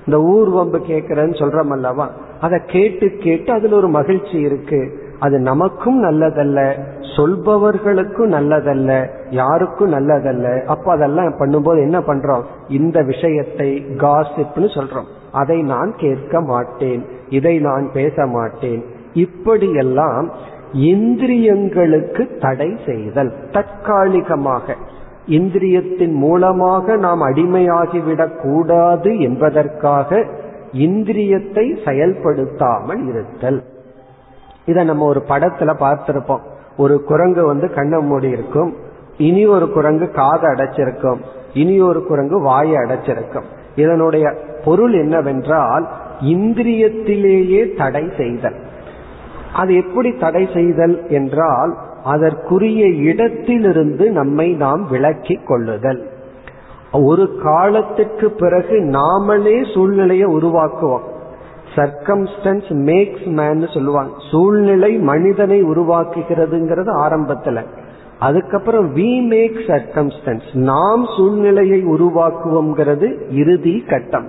இந்த 0.05 0.17
ஊர்வம்பு 0.33 0.77
கேட்கறேன்னு 0.89 1.35
சொல்றோம் 1.41 1.71
அல்லவா? 1.71 2.05
அதை 2.41 2.59
கேட்டு 2.67 3.07
கேட்டு 3.19 3.49
அதுல 3.53 3.75
ஒரு 3.75 3.89
மகிழ்ச்சி 3.89 4.37
இருக்கு. 4.39 4.81
அது 5.19 5.39
நமக்கும் 5.39 5.99
நல்லதல்ல 6.03 6.59
சொல்பவர்களுக்கும் 7.15 8.33
நல்லதல்ல 8.37 8.91
யாருக்கும் 9.29 9.93
நல்லதல்ல. 9.93 10.47
அப்ப 10.65 10.91
அதெல்லாம் 10.91 11.37
பண்ணும்போது 11.39 11.79
என்ன 11.81 11.99
பண்றோம்? 11.99 12.45
இந்த 12.69 12.97
விஷயத்தை 13.01 13.69
காசிப்னு 13.97 14.69
சொல்றோம். 14.77 15.09
அதை 15.31 15.57
நான் 15.61 15.91
கேட்க 15.97 16.41
மாட்டேன் 16.41 17.03
இதை 17.29 17.53
நான் 17.59 17.85
பேச 17.93 18.25
மாட்டேன். 18.25 18.81
இப்படியெல்லாம் 19.13 20.25
இந்திரியங்களுக்கு 20.73 22.37
தடை 22.39 22.77
செய்தல் 22.85 23.33
தற்காலிகமாக. 23.51 24.75
இந்திரியத்தின் 25.27 26.13
மூலமாக 26.13 26.95
நாம் 26.95 27.21
அடிமையாகிவிடக் 27.21 28.41
கூடாது 28.41 29.19
என்பதற்காக 29.19 30.25
இந்திரியத்தை 30.73 31.77
செயல்படுத்தாமல் 31.85 33.07
இருத்தல். 33.07 33.63
இதை 34.65 34.83
நம்ம 34.83 35.05
ஒரு 35.05 35.23
படத்துல 35.27 35.73
பார்த்திருப்போம். 35.79 36.41
ஒரு 36.77 37.03
குரங்கு 37.03 37.45
வந்து 37.45 37.73
கண்ணை 37.73 38.01
மூடி 38.01 38.29
இருக்கும். 38.29 38.73
இனி 39.17 39.45
ஒரு 39.45 39.71
குரங்கு 39.71 40.09
காதை 40.09 40.49
அடைச்சிருக்கும். 40.49 41.17
இனி 41.53 41.81
ஒரு 41.81 42.05
குரங்கு 42.05 42.39
வாயை 42.39 42.75
அடைச்சிருக்கும். 42.75 43.43
இதனுடைய 43.75 44.33
பொருள் 44.65 44.93
என்னவென்றால் 44.93 45.87
இந்திரியத்திலேயே 46.21 47.77
தடை 47.77 48.11
செய்தல். 48.17 48.55
அது 49.55 49.75
எப்படி 49.75 50.11
தடை 50.11 50.49
செய்தல் 50.53 51.07
என்றால் 51.07 51.77
அதற்குரிய 52.03 52.87
இடத்திலிருந்து 52.87 54.11
நம்மை 54.11 54.53
நாம் 54.53 54.87
விளக்கி 54.89 55.39
கொள்ளுதல். 55.47 56.09
ஒரு 56.91 57.39
காலத்துக்கு 57.43 58.31
பிறகு 58.31 58.79
நாமளே 58.79 59.73
சூழ்நிலையை 59.73 60.27
உருவாக்குவோம். 60.27 61.01
சர்க்கம்ஸ்டன்ஸ் 61.75 62.69
மேக்ஸ் 62.69 63.25
மேன் 63.25 63.67
சொல்லுவாங்க. 63.67 64.13
சூழ்நிலை 64.31 64.97
மனிதனை 64.97 65.63
உருவாக்குகிறதுங்கிறது 65.63 66.89
ஆரம்பத்துல. 66.97 67.63
அதுக்கப்புறம் 68.19 68.95
வி 68.95 69.27
மேக் 69.27 69.61
சர்க்கம்ஸ்டன்ஸ் 69.67 70.53
நாம் 70.53 71.05
சூழ்நிலையை 71.17 71.85
உருவாக்குவோங்கிறது 71.85 73.21
இறுதி 73.29 73.83
கட்டம். 73.87 74.27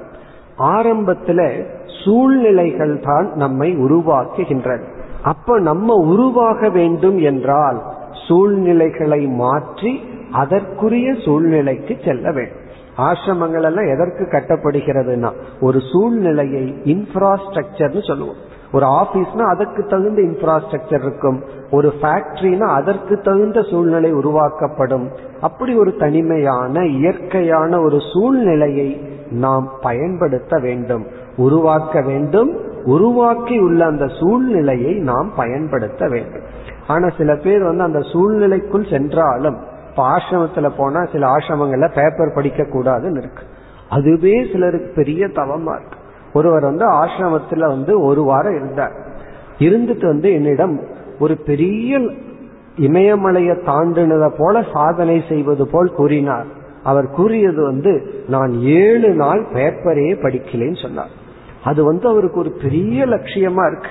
ஆரம்பத்துல 0.58 1.64
சூழ்நிலைகள் 2.04 3.00
தான் 3.00 3.32
நம்மை 3.34 3.76
உருவாக்குகின்றன. 3.76 4.82
அப்ப 5.22 5.58
நம்ம 5.58 5.94
உருவாக 5.94 6.68
வேண்டும் 6.68 7.18
என்றால் 7.18 7.82
சூழ்நிலைகளை 8.28 9.26
மாற்றி 9.26 10.00
அதற்குரிய 10.32 11.14
சூழ்நிலைக்கு 11.24 11.96
செல்ல 12.04 12.32
வேண்டும். 12.32 12.60
ஆசிரமங்கள் 12.96 13.62
எல்லாம் 13.62 13.88
எதற்கு 13.88 14.24
கட்டப்படுகிறதுனா 14.30 15.30
ஒரு 15.60 15.78
சூழ்நிலையை 15.92 16.74
இன்ஃப்ராஸ்ட்ரக்சர்னு 16.84 18.06
சொல்லுவோம். 18.06 18.40
ஒரு 18.72 18.86
ஆபீஸ்னா 18.86 19.42
அதற்கு 19.42 19.86
தகுந்த 19.86 20.22
இன்ஃப்ராஸ்ட்ரக்சர் 20.22 21.02
இருக்கும். 21.04 21.42
ஒரு 21.70 21.92
ஃபேக்டரினா 22.00 22.66
அதற்கு 22.66 23.20
தகுந்த 23.20 23.62
சூழ்நிலை 23.62 24.12
உருவாக்கப்படும். 24.12 25.10
அப்படி 25.40 25.74
ஒரு 25.74 25.96
தனிமையான 25.96 26.84
இயற்கையான 26.86 27.80
ஒரு 27.80 27.98
சூழ்நிலையை 28.12 29.10
நாம் 29.30 29.72
பயன்படுத்த 29.82 30.58
வேண்டும் 30.62 31.06
உருவாக்க 31.36 32.00
வேண்டும். 32.00 32.56
உருவாக்கி 32.84 33.58
உள்ள 33.58 33.86
அந்த 33.86 34.06
சூழ்நிலையை 34.06 34.94
நாம் 34.94 35.32
பயன்படுத்த 35.36 36.08
வேண்டும். 36.08 36.42
ஆனா 36.86 37.08
சில 37.08 37.36
பேர் 37.36 37.62
வந்து 37.62 37.82
அந்த 37.82 38.00
சூழ்நிலைக்குள் 38.00 38.90
சென்றாலும் 38.90 39.56
இப்ப 39.90 40.08
ஆசிரமத்துல 40.08 40.70
போனா 40.76 41.04
சில 41.04 41.26
ஆசிரமங்கள்ல 41.26 41.94
பேப்பர் 41.94 42.32
படிக்க 42.34 42.62
கூடாதுன்னு 42.62 43.18
இருக்கு. 43.18 43.42
அதுவே 43.88 44.46
சிலருக்கு 44.52 44.92
பெரிய 44.94 45.26
தவமா 45.26 45.74
இருக்கு. 45.76 45.98
ஒருவர் 46.32 46.62
வந்து 46.62 46.90
ஆசிரமத்துல 46.90 47.66
வந்து 47.66 48.00
ஒரு 48.00 48.22
வாரம் 48.22 48.56
இருந்தார். 48.56 48.92
இருந்துட்டு 49.58 50.06
வந்து 50.06 50.32
என்னிடம் 50.32 50.80
ஒரு 51.18 51.36
பெரிய 51.36 51.98
இமயமலையை 52.76 53.56
தாண்டினதை 53.66 54.34
போல 54.38 54.64
சாதனை 54.72 55.22
செய்வது 55.28 55.68
போல் 55.68 55.92
கூறினார். 55.92 56.46
அவர் 56.82 57.10
கூறியது 57.10 57.62
வந்து 57.62 58.24
நான் 58.28 58.52
ஏழு 58.52 59.08
நாள் 59.08 59.46
பேப்பரே 59.52 60.14
படிக்கலேன்னு 60.14 60.82
சொன்னார். 60.82 61.20
அது 61.64 61.84
வந்து 61.84 62.08
அவருக்கு 62.08 62.38
ஒரு 62.38 62.50
பெரிய 62.50 63.06
லட்சியமா 63.06 63.66
இருக்கு. 63.70 63.88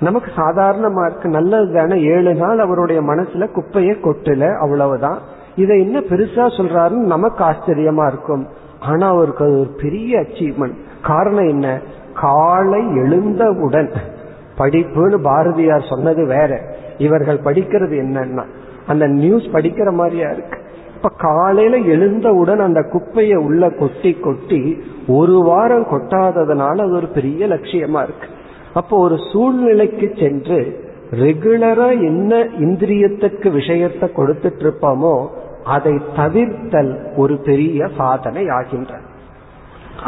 நமக்கு 0.00 0.32
சாதாரணமா 0.36 1.10
இருக்கு. 1.10 1.28
நல்லது 1.28 1.72
தானே. 1.72 2.02
ஏழு 2.02 2.34
நாள் 2.34 2.58
அவருடைய 2.58 3.02
மனசுல 3.02 3.50
குப்பையை 3.50 3.96
கொட்டல. 4.02 4.58
அவ்வளவுதான். 4.58 5.18
இதை 5.56 5.80
என்ன 5.80 6.00
பெருசா 6.00 6.46
சொல்றாருன்னு 6.56 7.06
நமக்கு 7.06 7.44
ஆச்சரியமா 7.44 8.06
இருக்கும். 8.06 8.46
ஆனா 8.80 9.08
அவருக்கு 9.08 9.44
அது 9.44 9.58
ஒரு 9.58 9.74
பெரிய 9.82 10.20
அச்சீவ்மெண்ட் 10.20 10.74
காரணம் 11.02 11.48
என்ன? 11.48 11.80
காலை 12.14 12.96
எழுந்தவுடன். 12.96 13.90
படிப்புன்னு 14.58 15.16
பாரதியார் 15.16 15.88
சொன்னது 15.88 16.26
வேற. 16.26 16.60
இவர்கள் 16.98 17.38
படிக்கிறது 17.38 17.92
என்னன்னா 17.92 18.44
அந்த 18.86 19.06
நியூஸ் 19.06 19.42
படிக்கிற 19.42 19.92
மாதிரியா 19.92 20.30
இருக்கு. 20.30 20.63
இப்ப 21.04 21.16
காலையில 21.22 21.76
எழுந்தவுடன் 21.86 22.58
அந்த 22.58 22.80
குப்பையை 22.92 23.36
உள்ள 23.38 23.70
கொட்டி 23.70 24.12
கொட்டி 24.18 24.60
ஒரு 25.08 25.34
வாரம் 25.42 25.86
கொட்டாததுனால 25.90 26.76
அது 26.78 26.94
ஒரு 26.94 27.06
பெரிய 27.06 27.46
லட்சியமா 27.46 28.02
இருக்கு. 28.02 28.28
அப்போ 28.74 28.94
ஒரு 28.96 29.16
சூழ்நிலைக்கு 29.32 30.14
சென்று 30.16 30.58
ரெகுலரா 31.12 31.88
என்ன 32.02 32.32
இந்திரியத்துக்கு 32.58 33.50
விஷயத்தை 33.50 34.08
கொடுத்துட்டு 34.16 34.64
இருப்போமோ 34.64 35.12
அதை 35.66 35.94
தவிர்த்தல் 36.16 36.92
ஒரு 37.16 37.36
பெரிய 37.40 37.88
சாதனை 37.96 38.48
ஆகின்ற 38.50 38.94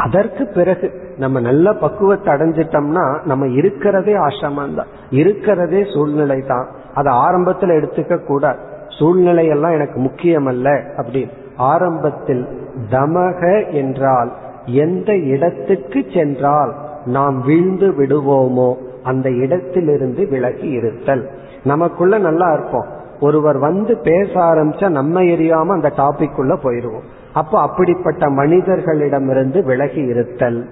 அதற்கு 0.05 0.45
பிறகு 0.47 0.89
நம்ம 1.17 1.39
நல்ல 1.39 1.73
பக்குவத்தை 1.73 2.33
அடைஞ்சிட்டோம்னா 2.33 3.05
நம்ம 3.23 3.45
இருக்கிறதே 3.55 4.15
ஆசிரமம் 4.25 4.75
தான் 4.75 4.91
இருக்கிறதே 5.11 5.83
சூழ்நிலை 5.93 6.39
தான் 6.45 6.67
அதை 6.93 7.11
ஆரம்பத்தில் 7.17 7.77
எடுத்துக்க 7.77 8.17
கூடாது 8.23 8.63
சூழ்நிலை 8.99 9.47
எல்லாம் 9.47 9.71
எனக்கு 9.71 9.99
முக்கியம் 9.99 10.45
அல்ல 10.45 10.69
அப்படின்னு. 10.97 11.31
ஆரம்பத்தில் 11.55 12.47
தமக 12.91 13.71
என்றால் 13.71 14.31
எந்த 14.65 15.15
இடத்துக்கு 15.17 16.05
சென்றால் 16.13 16.75
நாம் 17.05 17.41
வீழ்ந்து 17.41 17.91
விடுவோமோ 17.91 18.75
அந்த 19.03 19.29
இடத்திலிருந்து 19.31 20.27
விலகி 20.27 20.67
இருத்தல். 20.67 21.29
நமக்குள்ள 21.63 22.17
நல்லா 22.17 22.53
இருப்போம். 22.53 22.85
ஒருவர் 23.19 23.57
வந்து 23.57 23.97
பேச 23.97 24.29
ஆரம்பிச்சா 24.33 24.89
நம்ம 24.89 25.21
எரியாம 25.21 25.67
அந்த 25.67 25.91
டாபிக் 25.97 26.35
உள்ள 26.35 26.53
போயிருவோம். 26.53 27.05
அப்போ 27.33 27.61
அப்படிப்பட்ட 27.61 28.29
மனிதர்களிடமிருந்து 28.29 29.63
விலகி 29.63 30.01
இருத்தல். 30.01 30.69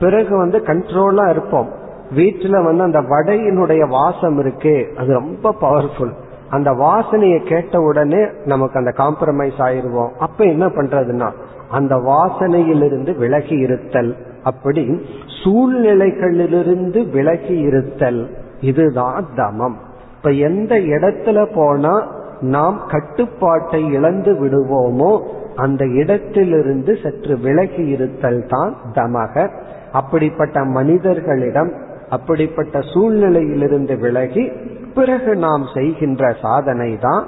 பிறகு 0.00 0.36
வந்து 0.36 0.58
கண்ட்ரோலா 0.58 1.30
இருப்போம். 1.30 1.68
வீட்டுல 2.16 2.64
வந்து 2.64 2.82
அந்த 2.82 3.00
வடையினுடைய 3.00 3.88
வாசம் 3.88 4.38
இருக்கு. 4.38 4.92
அது 4.96 5.12
ரொம்ப 5.12 5.54
பவர்ஃபுல் 5.60 6.12
அந்த 6.50 6.70
வாசனையை 6.70 7.46
கேட்ட 7.46 7.80
உடனே 7.80 8.26
நமக்கு 8.44 8.78
அந்த 8.78 8.92
காம்ப்ரமைஸ் 8.96 9.58
ஆயிருவோம் 9.58 10.08
அப்ப 10.18 10.44
என்ன 10.44 10.66
பண்றதுன்னா 10.66 11.30
அந்த 11.70 11.96
வாசனையிலிருந்து 11.96 13.16
விலகி 13.16 13.56
இருத்தல். 13.56 14.16
அப்படி 14.42 15.00
சூழ்நிலைகளிலிருந்து 15.44 17.10
விலகி 17.10 17.58
இருத்தல். 17.58 18.30
இதுதான் 18.60 19.26
தமம். 19.36 19.74
இப்ப 20.16 20.30
எந்த 20.30 20.74
இடத்துல 20.74 21.46
போனா 21.54 22.06
நாம் 22.40 22.80
கட்டுப்பாட்டை 22.88 23.92
இழந்து 23.92 24.32
விடுவோமோ 24.32 25.20
அந்த 25.56 25.86
இடத்திலிருந்து 25.86 26.98
சற்று 27.02 27.38
விலகி 27.38 27.86
இருத்தல் 27.86 28.46
தான் 28.48 28.76
தமக. 28.94 29.50
அப்படிப்பட்ட 29.92 30.64
மனிதர்களிடம் 30.64 31.72
அப்படிப்பட்ட 32.10 32.78
சூழ்நிலையிலிருந்து 32.78 33.98
விலகி 33.98 34.52
பிறகு 34.94 35.36
நாம் 35.36 35.66
செய்கின்ற 35.74 36.34
சாதனை 36.42 36.98
தான் 37.00 37.26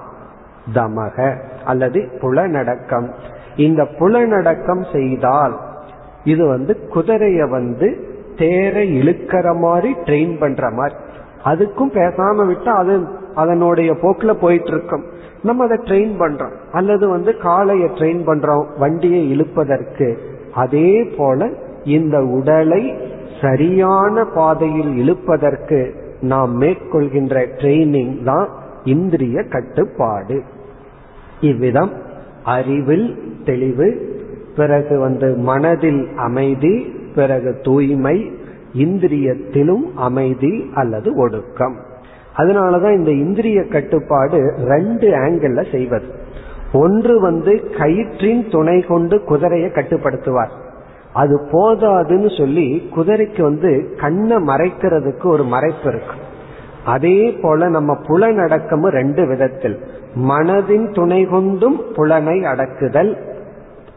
தமக 0.74 1.36
அல்லது 1.64 2.08
புலநடக்கம் 2.20 3.14
இந்த 3.56 3.84
புலநடக்கம் 3.98 4.84
செய்தால் 4.92 5.56
இது 6.24 6.46
வந்து 6.46 6.78
குதிரைய 6.94 7.50
வந்து 7.50 8.16
தேரை 8.36 9.00
இழுக்கிற 9.00 9.56
மாதிரி 9.56 9.94
ட்ரெயின் 10.04 10.38
பண்ற 10.38 10.70
மாதிரி. 10.70 10.94
அதுக்கும் 11.44 11.94
பேசாம 11.94 12.46
விட்டா 12.50 12.68
அது 12.68 13.06
அதனுடைய 13.34 13.92
போக்குல 13.92 14.32
போயிட்டு 14.32 14.68
இருக்கும் 14.68 15.04
நம்ம 15.42 15.64
அதை 15.64 15.78
ட்ரெயின் 15.78 16.20
பண்றோம். 16.20 16.52
அல்லது 16.72 17.08
வந்து 17.08 17.36
காலையை 17.36 17.88
ட்ரெயின் 17.88 18.22
பண்றோம் 18.26 18.64
வண்டியை 18.78 19.36
இழுப்பதற்கு. 19.36 20.18
அதே 20.54 21.04
போல 21.04 21.48
இந்த 21.84 22.24
உடலை 22.24 22.98
சரியான 23.40 24.24
பாதையில் 24.24 24.92
இழுப்பதற்கு 24.94 25.94
நாம் 26.20 26.60
மேற்கொள்கின்ற 26.60 27.46
ட்ரைனிங் 27.58 28.22
தான் 28.22 28.48
இந்திரிய 28.84 29.42
கட்டுப்பாடு. 29.42 30.42
இவ்விதம் 31.40 31.92
அறிவில் 32.44 33.18
தெளிவு 33.44 34.16
பிறகு 34.56 34.98
வந்து 34.98 35.36
மனதில் 35.36 36.08
அமைதி 36.16 36.92
பிறகு 37.14 37.60
தூய்மை 37.62 38.30
இந்திரியத்திலும் 38.74 39.94
அமைதி 39.94 40.70
அல்லது 40.74 41.16
ஒடுக்கம். 41.16 41.76
அதனாலதான் 42.36 42.94
இந்த 42.94 43.10
இந்திரிய 43.10 43.66
கட்டுப்பாடு 43.66 44.54
ரெண்டு 44.64 45.08
ஆங்கிள் 45.10 45.70
செய்வது. 45.70 46.06
ஒன்று 46.72 47.20
வந்து 47.20 47.52
கயிற்றின் 47.78 48.50
துணை 48.50 48.80
கொண்டு 48.80 49.24
குதிரையை 49.24 49.70
கட்டுப்படுத்துவார். 49.70 50.54
அது 51.12 51.48
போதாதுன்னு 51.52 52.38
சொல்லி 52.38 52.90
குதிரைக்கு 52.96 53.42
வந்து 53.42 53.94
கண்ணை 54.00 54.36
மறைக்கிறதுக்கு 54.36 55.26
ஒரு 55.26 55.44
மறைப்பு 55.44 55.88
இருக்கு. 55.88 56.14
அதே 56.84 57.38
போல 57.42 57.68
நம்ம 57.68 57.96
புலனடக்கமும் 58.08 58.88
ரெண்டு 58.88 59.26
விதத்தில். 59.26 59.80
மனதின் 60.28 60.94
துணை 60.94 61.24
கொண்டும் 61.24 61.82
புலனை 61.94 62.40
அடக்குதல். 62.40 63.16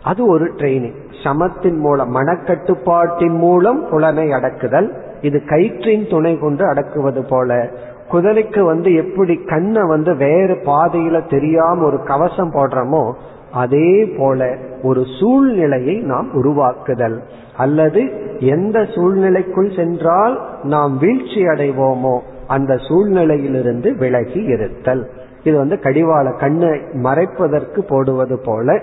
அது 0.04 0.28
ஒரு 0.28 0.46
ட்ரைனிங் 0.46 0.96
சமத்தின் 1.24 1.78
மூலம் 1.78 2.16
மனக்கட்டுப்பாட்டின் 2.16 3.38
மூலம் 3.38 3.88
புலனை 3.90 4.30
அடக்குதல். 4.30 4.92
இது 5.22 5.42
கயிற்றின் 5.46 6.10
துணை 6.10 6.38
கொண்டு 6.38 6.66
அடக்குவது 6.66 7.28
போல. 7.30 7.70
குதிரைக்கு 8.12 8.60
வந்து 8.60 8.94
எப்படி 8.94 9.36
கண்ணை 9.36 9.82
வந்து 9.88 10.16
வேறு 10.16 10.54
பாதையில 10.54 11.30
தெரியாம 11.30 11.86
ஒரு 11.86 12.04
கவசம் 12.04 12.52
போடுறோமோ 12.52 13.14
அதே 13.52 14.06
போல 14.06 14.58
ஒரு 14.84 15.06
சூழ்நிலையை 15.20 15.96
நாம் 15.96 16.34
உருவாக்குதல். 16.34 17.24
அல்லது 17.58 18.12
எந்த 18.40 18.82
சூழ்நிலைக்குள் 18.96 19.76
சென்றால் 19.76 20.50
நாம் 20.64 20.98
வீழ்ச்சி 20.98 21.42
அடைவோமோ 21.46 22.20
அந்த 22.48 22.76
சூழ்நிலையிலிருந்து 22.76 23.98
விலகி 23.98 24.44
இருத்தல். 24.44 25.10
இது 25.44 25.58
வந்து 25.58 25.76
கடிவாள 25.76 26.38
கண்ணை 26.38 26.70
மறைப்பதற்கு 27.04 27.80
போடுவது 27.80 28.40
போல 28.40 28.82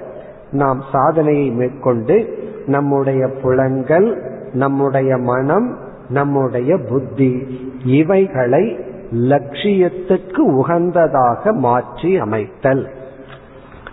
நாம் 0.50 0.82
சாதனையை 0.92 1.50
மேற்கொண்டு 1.50 2.38
நம்முடைய 2.66 3.28
புலன்கள் 3.42 4.22
நம்முடைய 4.52 5.16
மனம் 5.16 5.76
நம்முடைய 6.08 6.78
புத்தி 6.88 7.46
இவைகளை 7.84 8.78
லட்சியத்துக்கு 9.14 10.38
உகந்ததாக 10.38 11.52
மாற்றி 11.52 12.18
அமைத்தல். 12.18 12.88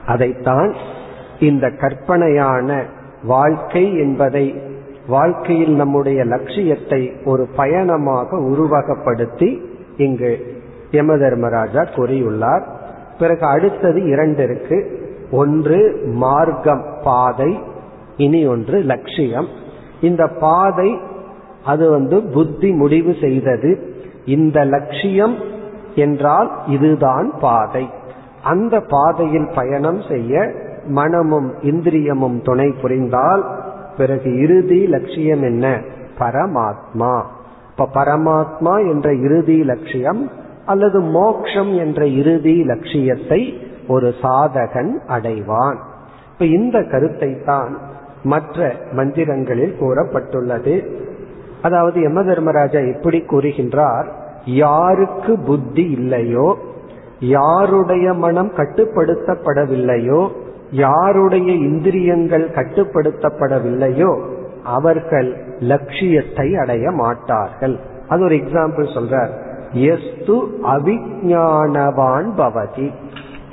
அதைத்தான் 0.06 0.76
இந்த 1.40 1.68
கற்பனையான 1.68 2.82
வாழ்க்கை 3.24 3.94
என்பதை 3.94 4.62
வாழ்க்கையில் 5.08 5.76
நம்முடைய 5.76 6.24
லட்சியத்தை 6.24 7.12
ஒரு 7.26 7.48
பயணமாக 7.56 8.38
உருவகப்படுத்தி 8.38 9.60
இங்கு 9.98 10.62
யம 10.92 11.18
தர்மராஜா 11.18 11.82
கூறியுள்ளார். 11.82 12.64
பிறகு 13.20 13.46
அடுத்தது 13.46 14.04
இரண்டு 14.04 14.44
இருக்கு. 14.44 15.10
ஒன்று 15.32 16.02
மார்க்கம் 16.06 16.86
பாதை 17.04 17.60
இனி 18.18 18.48
ஒன்று 18.48 18.80
லட்சியம். 18.80 19.48
இந்த 20.02 20.28
பாதை 20.28 21.00
அது 21.66 21.90
வந்து 21.90 22.22
புத்தி 22.22 22.72
முடிவு 22.72 23.16
செய்தது. 23.22 23.96
இந்த 24.26 24.66
லட்சியம் 24.66 25.36
என்றால் 25.96 26.52
இதுதான் 26.68 27.34
பாதை. 27.40 27.90
அந்த 28.46 28.80
பாதையில் 28.80 29.50
பயணம் 29.56 30.02
செய்ய 30.10 30.52
மனமும் 30.88 31.54
இந்திரியமும் 31.62 32.42
துணை 32.44 32.74
புரிந்தால் 32.82 33.44
பிறகு 33.98 34.30
இறுதி 34.42 34.88
லட்சியம் 34.88 35.42
என்ன? 35.42 35.82
பரமாத்மா. 36.20 37.14
இப்ப 37.72 37.88
பரமாத்மா 37.94 38.74
என்ற 38.90 39.14
இறுதி 39.14 39.64
லட்சியம் 39.64 40.32
அல்லது 40.66 41.00
மோக்ஷம் 41.00 41.74
என்ற 41.78 42.08
இறுதி 42.08 42.64
லட்சியத்தை 42.64 43.42
ஒரு 43.88 44.14
சாதகன் 44.22 44.92
அடைவான். 45.08 45.78
இப்ப 46.34 46.46
இந்த 46.46 46.84
கருத்தை 46.84 47.32
தான் 47.46 47.78
மற்ற 48.24 48.76
மந்திரங்களில் 48.92 49.76
கூறப்பட்டுள்ளது. 49.80 50.76
அதாவது 51.62 52.00
யம 52.00 52.24
தர்மராஜா 52.24 52.80
எப்படி 52.80 53.20
கூறுகின்றார் 53.20 54.08
யாருக்கு 54.46 55.40
புத்தி 55.40 55.86
இல்லையோ 55.90 56.58
யாருடைய 57.20 58.14
மனம் 58.14 58.52
கட்டுப்படுத்தப்படவில்லையோ 58.58 60.30
யாருடைய 60.72 61.52
இந்திரியங்கள் 61.52 62.50
கட்டுப்படுத்தப்படவில்லையோ 62.50 64.22
அவர்கள் 64.64 65.36
லட்சியத்தை 65.60 66.56
அடைய 66.56 66.92
மாட்டார்கள். 66.92 67.80
அது 68.08 68.24
ஒரு 68.24 68.36
எக்ஸாம்பிள் 68.36 68.88
சொல்றார். 68.94 69.30
எஸ்து 69.72 70.60
அவிஞானவான் 70.64 72.30
பவதி. 72.38 72.92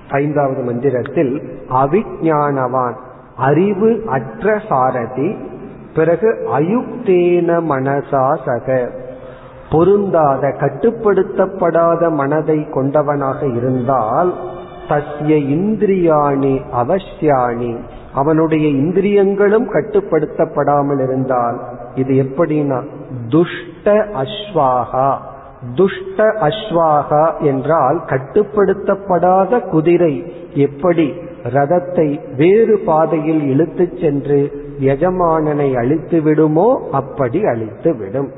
ஐந்தாவது 0.09 0.63
மந்திரத்தில் 0.63 1.43
அவிஞானவான் 1.69 2.95
அறிவு 3.37 4.03
அற்ற 4.07 4.61
சாரதி 4.69 5.37
பிறகு 5.95 6.49
அயுக்தேன 6.59 7.61
மனசா 7.69 8.33
சக 8.47 8.89
பொருந்தாத 9.73 10.49
கட்டுப்படுத்தப்படாத 10.61 12.11
மனதை 12.11 12.59
கொண்டவனாக 12.75 13.57
இருந்தால் 13.57 14.33
தஸ்ய 14.89 15.35
இந்திரியாணி 15.57 16.55
அவசியாணி 16.83 17.73
அவனுடைய 18.15 18.69
இந்திரியங்களும் 18.69 19.69
கட்டுப்படுத்தப்படாமல் 19.73 21.03
இருந்தால் 21.03 21.59
இது 21.95 22.15
எப்படின்னா 22.23 22.79
துஷ்ட 23.29 23.95
அஸ்வாகா. 24.23 25.11
துஷ்ட 25.75 26.19
அஸ்வாகா 26.41 27.25
என்றால் 27.41 27.99
கட்டுப்படுத்தப்படாத 28.07 29.61
குதிரை 29.71 30.15
எப்படி 30.55 31.13
ரதத்தை 31.53 32.09
வேறு 32.37 32.79
பாதையில் 32.87 33.43
இழுத்துச் 33.43 33.99
சென்று 34.01 34.41
எஜமானனை 34.81 35.69
அழித்து 35.77 36.21
விடுமோ 36.21 36.69
அப்படி 36.93 37.41
அழித்து 37.45 37.97
விடும். 37.97 38.31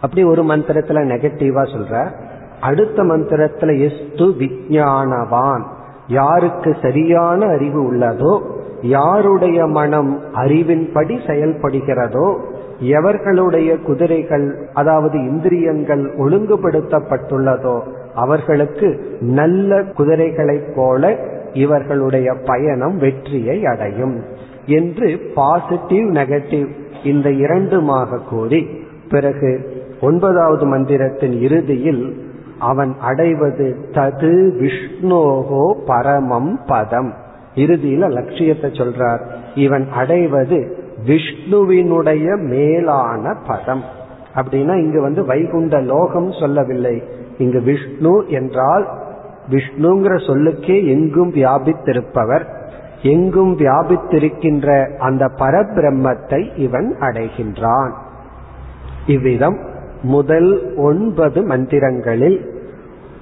அப்படி 0.00 0.24
ஒரு 0.24 0.42
மந்திரத்துல 0.42 1.02
நெகட்டிவா 1.04 1.62
சொல்ற. 1.72 1.94
அடுத்த 2.60 3.02
மந்திரத்துல 3.02 3.70
எஸ்து 3.80 4.26
விஜயானவான் 4.38 5.64
யாருக்கு 6.08 6.76
சரியான 6.82 7.46
அறிவு 7.46 7.92
உள்ளதோ 7.92 8.32
யாருடைய 8.82 9.66
மனம் 9.66 10.20
அறிவின்படி 10.34 11.16
செயல்படுகிறதோ 11.26 12.28
எவர்களுடைய 12.90 13.82
குதிரைகள் 13.82 14.46
அதாவது 14.72 15.18
இந்திரியங்கள் 15.18 16.04
ஒழுங்குபடுத்தப்பட்டுள்ளதோ 16.18 17.76
அவர்களுக்கு 18.14 18.88
நல்ல 19.20 19.82
குதிரைகளைப் 19.82 20.72
போல 20.76 21.02
இவர்களுடைய 21.52 22.34
பயணம் 22.46 22.96
வெற்றியை 22.96 23.64
அடையும் 23.64 24.16
என்று 24.66 25.08
பாசிட்டிவ் 25.34 26.06
நெகட்டிவ் 26.10 26.68
இந்த 27.04 27.28
இரண்டுமாக 27.28 28.24
கூறி 28.28 28.60
பிறகு 29.08 29.52
ஒன்பதாவது 30.00 30.66
மந்திரத்தின் 30.66 31.40
இறுதியில் 31.40 32.28
அவன் 32.58 32.96
அடைவது 33.00 33.76
தது 33.90 34.32
விஷ்ணோகோ 34.60 35.72
பரமம் 35.86 36.60
பதம். 36.66 37.14
இறுதியில 37.54 38.10
லட்சியத்தை 38.10 38.70
சொல்றார். 38.70 39.20
இவன் 39.54 39.88
அடைவது 39.88 40.76
விஷ்ணுவினுடைய 41.06 42.38
மேலான 42.38 43.34
பதம். 43.46 43.82
அப்படின்னா 44.34 44.76
இங்கு 44.78 45.00
வந்து 45.00 45.24
வைகுண்ட 45.24 45.80
லோகம் 45.80 46.32
சொல்லவில்லை. 46.32 47.02
இங்கு 47.38 47.60
விஷ்ணு 47.60 48.24
என்றால் 48.28 48.88
விஷ்ணுங்கிற 49.50 50.26
சொல்லுக்கே 50.26 50.86
எங்கும் 50.86 51.32
வியாபித்திருப்பவர். 51.32 52.44
எங்கும் 53.02 53.56
வியாபித்திருக்கின்ற 53.58 54.96
அந்த 54.96 55.26
பரபிரம்மத்தை 55.26 56.58
இவன் 56.58 56.96
அடைகின்றான். 57.00 57.92
இவ்விதம் 59.06 59.68
முதல் 60.02 60.76
ஒன்பது 60.76 61.42
மந்திரங்களில் 61.42 62.48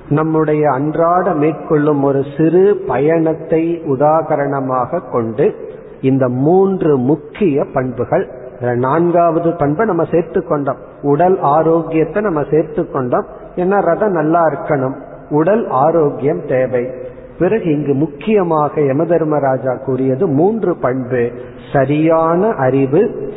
நம்முடைய 0.08 0.70
அன்றாட 0.70 1.34
மேற்கொள்ளும் 1.34 2.02
ஒரு 2.02 2.24
சிறு 2.36 2.82
பயணத்தை 2.86 3.82
உதாகரணமாக 3.84 5.10
கொண்டு 5.10 5.54
இந்த 6.00 6.28
மூன்று 6.28 6.96
முக்கிய 6.96 7.64
பண்புகள் 7.74 8.30
நான்காவது 8.60 9.52
பண்பை 9.52 9.86
நம்ம 9.86 10.04
சேர்த்து 10.10 10.46
கொண்டோம். 10.46 10.76
உடல் 11.02 11.38
ஆரோக்கியத்தை 11.40 12.22
நம்ம 12.22 12.44
சேர்த்து 12.50 12.90
கொண்டோம். 12.90 13.24
ஏன்னா 13.56 13.80
ரதம் 13.80 14.10
நல்லா 14.10 14.44
இருக்கணும். 14.44 14.94
உடல் 15.30 15.68
ஆரோக்கியம் 15.68 16.46
தேவை. 16.46 16.90
பிறகு 17.38 17.64
இங்கு 17.64 17.94
முக்கியமாக 17.94 18.80
யமதர்மராஜா 18.80 19.84
கூறியது 19.84 20.26
மூன்று 20.26 20.76
பண்பு. 20.76 21.30
சரியான 21.72 22.48
அறிவு 22.48 23.32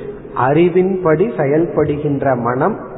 அறிவின்படி 0.48 1.28
செயல்படுகின்ற 1.38 2.38
மனம் 2.38 2.90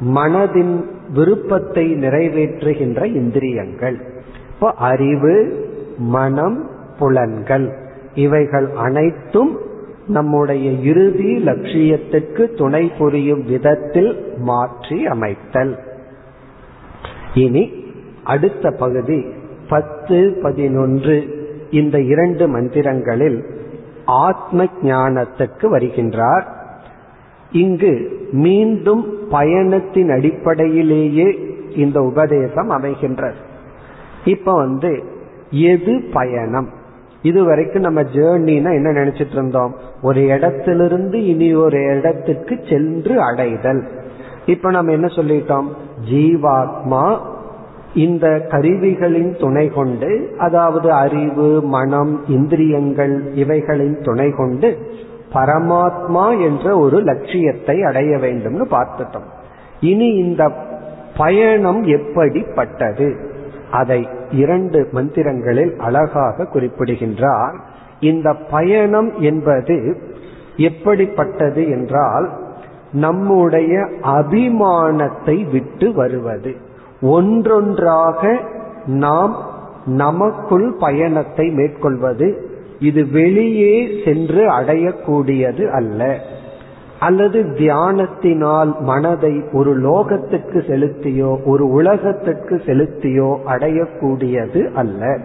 மனதின் 0.00 0.84
விருப்பத்தை 1.14 1.94
நிறைவேற்றுகின்ற 1.94 3.04
இந்திரியங்கள். 3.04 4.00
இப்போ 4.54 4.72
அறிவு 4.72 5.66
மனம் 5.98 6.70
புலன்கள். 6.98 7.76
இவைகள் 8.14 8.68
அனைத்தும் 8.76 9.58
நம்முடைய 10.06 10.70
இறுதி 10.70 11.42
லட்சியத்துக்கு 11.44 12.56
துணை 12.56 12.92
புரியும் 12.98 13.44
விதத்தில் 13.44 14.34
மாற்றி 14.36 15.06
அமைத்தல். 15.06 15.78
இனி 17.34 17.72
அடுத்த 18.24 18.70
பகுதி 18.70 19.24
பத்து 19.68 20.38
பதினொன்று 20.42 21.38
இந்த 21.70 22.00
இரண்டு 22.00 22.60
மந்திரங்களில் 22.60 23.44
ஆத்ம 24.04 24.64
ஞானத்துக்கு 24.82 25.62
வருகின்றார். 25.62 26.59
இங்கு 27.52 28.18
மீண்டும் 28.32 29.28
பயணத்தின் 29.30 30.10
அடிப்படையிலேயே 30.10 31.38
இந்த 31.76 32.02
உபதேசம் 32.02 32.70
அமைகின்றது. 32.70 33.34
இப்ப 34.24 34.52
வந்து 34.52 35.02
எது 35.50 36.02
பயணம்? 36.12 36.68
இதுவரைக்கும் 37.22 37.82
நம்ம 37.82 38.02
ஜேர்னினா 38.02 38.72
என்ன 38.72 38.90
நினைச்சிட்டு 38.90 39.32
இருந்தோம்? 39.32 39.74
ஒரு 40.02 40.26
இடத்திலிருந்து 40.26 41.26
இனி 41.26 41.54
ஒரு 41.54 41.98
இடத்துக்கு 41.98 42.60
சென்று 42.68 43.20
அடைதல். 43.20 43.88
இப்ப 44.46 44.70
நம்ம 44.70 44.92
என்ன 44.92 45.06
சொல்லிட்டோம்? 45.06 45.66
ஜீவாத்மா 46.12 47.18
இந்த 47.94 48.46
கருவிகளின் 48.48 49.36
துணை 49.38 49.68
கொண்டு 49.68 50.34
அதாவது 50.38 50.92
அறிவு 50.92 51.62
மனம் 51.62 52.20
இந்திரியங்கள் 52.28 53.34
இவைகளின் 53.34 53.98
துணை 54.00 54.30
கொண்டு 54.30 54.78
பரமாத்மா 55.32 56.40
என்ற 56.40 56.78
ஒரு 56.78 57.00
லட்சியத்தை 57.00 57.82
அடைய 57.82 58.16
வேண்டும்னு 58.16 58.64
பார்த்துட்டோம். 58.70 59.28
இனி 59.80 60.06
இந்த 60.06 60.52
பயணம் 61.16 61.82
எப்படிப்பட்டது? 61.82 63.28
அதை 63.70 64.08
இரண்டு 64.30 64.88
மந்திரங்களில் 64.92 65.76
அழகாக 65.76 66.44
குறிப்பிடுகின்றார். 66.44 67.54
இந்த 68.00 68.34
பயணம் 68.34 69.12
என்பது 69.18 69.96
எப்படிப்பட்டது 70.56 71.68
என்றால் 71.68 72.30
நம்முடைய 72.92 73.78
அபிமானத்தை 74.02 75.50
விட்டு 75.50 75.92
வருவது. 75.92 76.56
ஒன்றொன்றாக 77.02 78.38
நாம் 78.86 79.36
நமக்குள் 79.86 80.74
பயணத்தை 80.78 81.48
மேற்கொள்வது 81.48 82.49
இது 82.80 83.08
வெளியே 83.08 83.88
சென்று 84.04 84.42
அடையக்கூடியது 84.50 85.64
அல்ல. 85.70 86.16
அல்லது 86.98 87.42
தியானத்தினால் 87.42 88.80
மனதை 88.80 89.42
ஒரு 89.52 89.72
லோகத்துக்கு 89.80 90.58
செலுத்தியோ 90.70 91.44
ஒரு 91.44 91.68
உலகத்திற்கு 91.68 92.56
செலுத்தியோ 92.66 93.28
அடையக்கூடியது 93.46 94.72
அல்ல. 94.72 95.18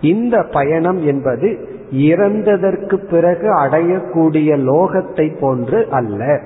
இந்த 0.00 0.42
பயணம் 0.52 1.00
என்பது 1.04 1.48
இறந்ததற்கு 1.92 2.96
பிறகு 3.10 3.48
அடையக்கூடிய 3.60 4.50
லோகத்தை 4.70 5.26
போன்று 5.40 5.86
அல்ல. 5.90 6.40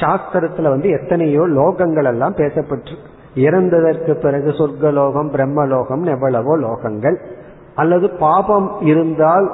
சாஸ்திரத்துல 0.00 0.62
வந்து 0.62 0.88
எத்தனையோ 0.88 1.40
லோகங்கள் 1.40 2.04
எல்லாம் 2.04 2.34
பேசப்பட்டு 2.34 2.96
இறந்ததற்கு 3.34 4.12
பிறகு 4.14 4.50
சொர்க்கலோகம் 4.50 5.30
பிரம்மலோகம் 5.32 6.04
எவ்வளவோ 6.04 6.58
லோகங்கள். 6.58 7.18
அல்லது 7.78 8.06
பாபம் 8.10 8.68
இருந்தால் 8.82 9.46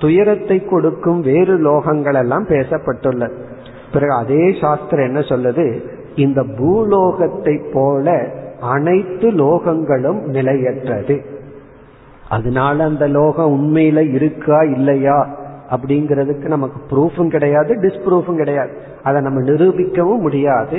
துயரத்தை 0.00 0.56
கொடுக்கும் 0.64 1.20
வேறு 1.20 1.54
லோகங்கள் 1.58 2.14
எல்லாம் 2.14 2.46
பேசப்பட்டுள்ளது 2.46 3.36
பிறகு 3.92 4.12
அதே 4.12 4.44
சாஸ்திரம் 4.60 5.06
என்ன 5.06 5.20
சொல்லுது? 5.20 5.66
இந்த 6.14 6.40
பூலோகத்தை 6.58 7.54
போல 7.72 8.06
அனைத்து 8.60 9.28
லோகங்களும் 9.32 10.20
நிலையற்றது. 10.26 11.16
அதனால 12.28 12.84
அந்த 12.84 13.08
லோகம் 13.08 13.52
உண்மையில 13.54 14.14
இருக்கா 14.14 14.60
இல்லையா 14.62 15.18
அப்படிங்கிறதுக்கு 15.70 16.46
நமக்கு 16.54 16.78
ப்ரூஃபும் 16.90 17.28
கிடையாது 17.28 17.74
டிஸ்ப்ரூஃபும் 17.82 18.36
கிடையாது. 18.36 18.72
அதை 19.02 19.22
நம்ம 19.22 19.40
நிரூபிக்கவும் 19.40 20.24
முடியாது. 20.26 20.78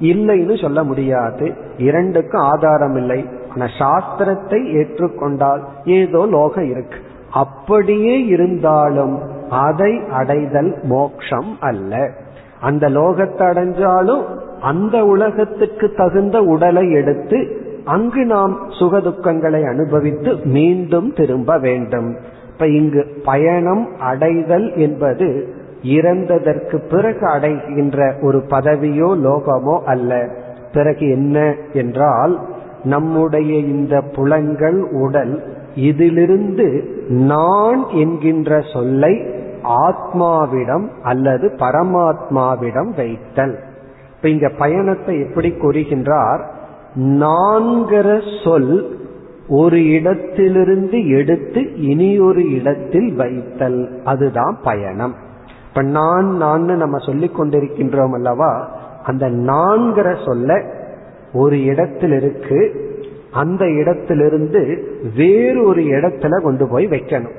இல்லைன்னு 0.00 0.60
சொல்ல 0.62 0.80
முடியாது. 0.84 1.52
இரண்டுக்கும் 1.78 2.46
ஆதாரம் 2.52 2.96
இல்லை. 2.96 3.20
ஆனா 3.52 3.66
சாஸ்திரத்தை 3.78 4.60
ஏற்றுக்கொண்டால் 4.80 5.62
ஏதோ 5.84 6.20
லோகம் 6.26 6.68
இருக்கு. 6.70 6.98
அப்படியே 7.42 8.14
இருந்தாலும் 8.26 9.14
அதை 9.50 9.92
அடைதல் 10.10 10.72
மோக்ஷம் 10.82 11.50
அல்ல. 11.60 12.10
அந்த 12.60 12.84
லோகத்தை 12.88 13.44
அடைஞ்சாலும் 13.52 14.24
அந்த 14.60 14.96
உலகத்துக்கு 15.04 15.86
தகுந்த 15.96 16.36
உடலை 16.42 16.84
எடுத்து 16.92 17.38
அங்கு 17.84 18.22
நாம் 18.24 18.52
சுகதுக்கங்களை 18.78 19.62
அனுபவித்து 19.68 20.32
மீண்டும் 20.56 21.08
திரும்ப 21.12 21.58
வேண்டும். 21.58 22.10
இப்ப 22.52 22.66
இங்கு 22.66 23.02
பயணம் 23.24 23.84
அடைதல் 24.00 24.68
என்பது 24.76 25.28
இறந்ததற்கு 25.96 26.76
பிறகு 26.90 27.24
அடைகின்ற 27.26 27.98
ஒரு 28.22 28.38
பதவியோ 28.50 29.10
லோகமோ 29.26 29.76
அல்ல. 29.84 30.12
பிறகு 30.72 31.04
என்ன 31.10 31.38
என்றால் 31.72 32.34
நம்முடைய 32.84 33.58
இந்த 33.58 34.00
புலங்கள் 34.00 34.82
உடல் 34.82 35.56
இதிலிருந்து 35.74 36.84
நான் 37.08 37.88
என்கின்ற 37.88 38.60
சொல்லை 38.72 39.12
ஆத்மாவிடம் 39.64 40.88
அல்லது 41.02 41.48
பரமாத்மாவிடம் 41.48 42.94
வைத்தல். 42.96 43.58
இப்ப 44.16 44.28
இங்க 44.28 44.48
பயணத்தை 44.48 45.20
எப்படி 45.20 45.48
கூறுகின்றார்? 45.48 46.40
நான்கிற 46.94 48.20
சொல் 48.44 48.98
ஒரு 49.48 49.90
இடத்திலிருந்து 49.90 51.08
எடுத்து 51.08 51.76
இனி 51.76 52.20
ஒரு 52.20 52.52
இடத்தில் 52.52 53.14
வைத்தல். 53.14 54.00
அதுதான் 54.04 54.58
பயணம். 54.64 55.14
இப்ப 55.68 55.82
நான் 55.82 56.36
நான் 56.36 56.62
நம்ம 56.62 56.98
சொல்லிக் 56.98 57.40
கொண்டிருக்கின்றோம் 57.40 58.12
அல்லவா? 58.12 58.68
அந்த 59.04 59.28
நான்கிற 59.30 60.24
சொல்ல 60.26 60.62
ஒரு 61.32 61.64
இடத்தில் 61.64 62.12
இருக்கு 62.12 62.90
அந்த 63.30 63.70
இடத்திலிருந்து 63.70 64.88
வேறு 65.16 65.64
ஒரு 65.64 65.82
இடத்துல 65.82 66.42
கொண்டு 66.42 66.68
போய் 66.68 66.86
வைக்கணும். 66.86 67.34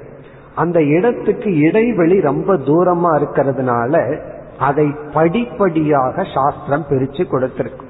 அந்த 0.55 0.83
இடத்துக்கு 0.83 1.59
இடைவெளி 1.59 2.21
ரொம்ப 2.21 2.55
தூரமா 2.55 3.11
இருக்கிறதுனால 3.17 4.19
அதை 4.59 4.95
படிப்படியாக 5.13 6.25
சாஸ்திரம் 6.33 6.85
பிரிச்சு 6.89 7.23
கொடுத்திருக்கு. 7.31 7.83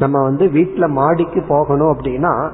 நம்ம 0.00 0.22
வந்து 0.22 0.46
வீட்டுல 0.46 0.88
மாடிக்கு 0.88 1.44
போகணும் 1.48 1.96
அப்படின்னா 1.96 2.50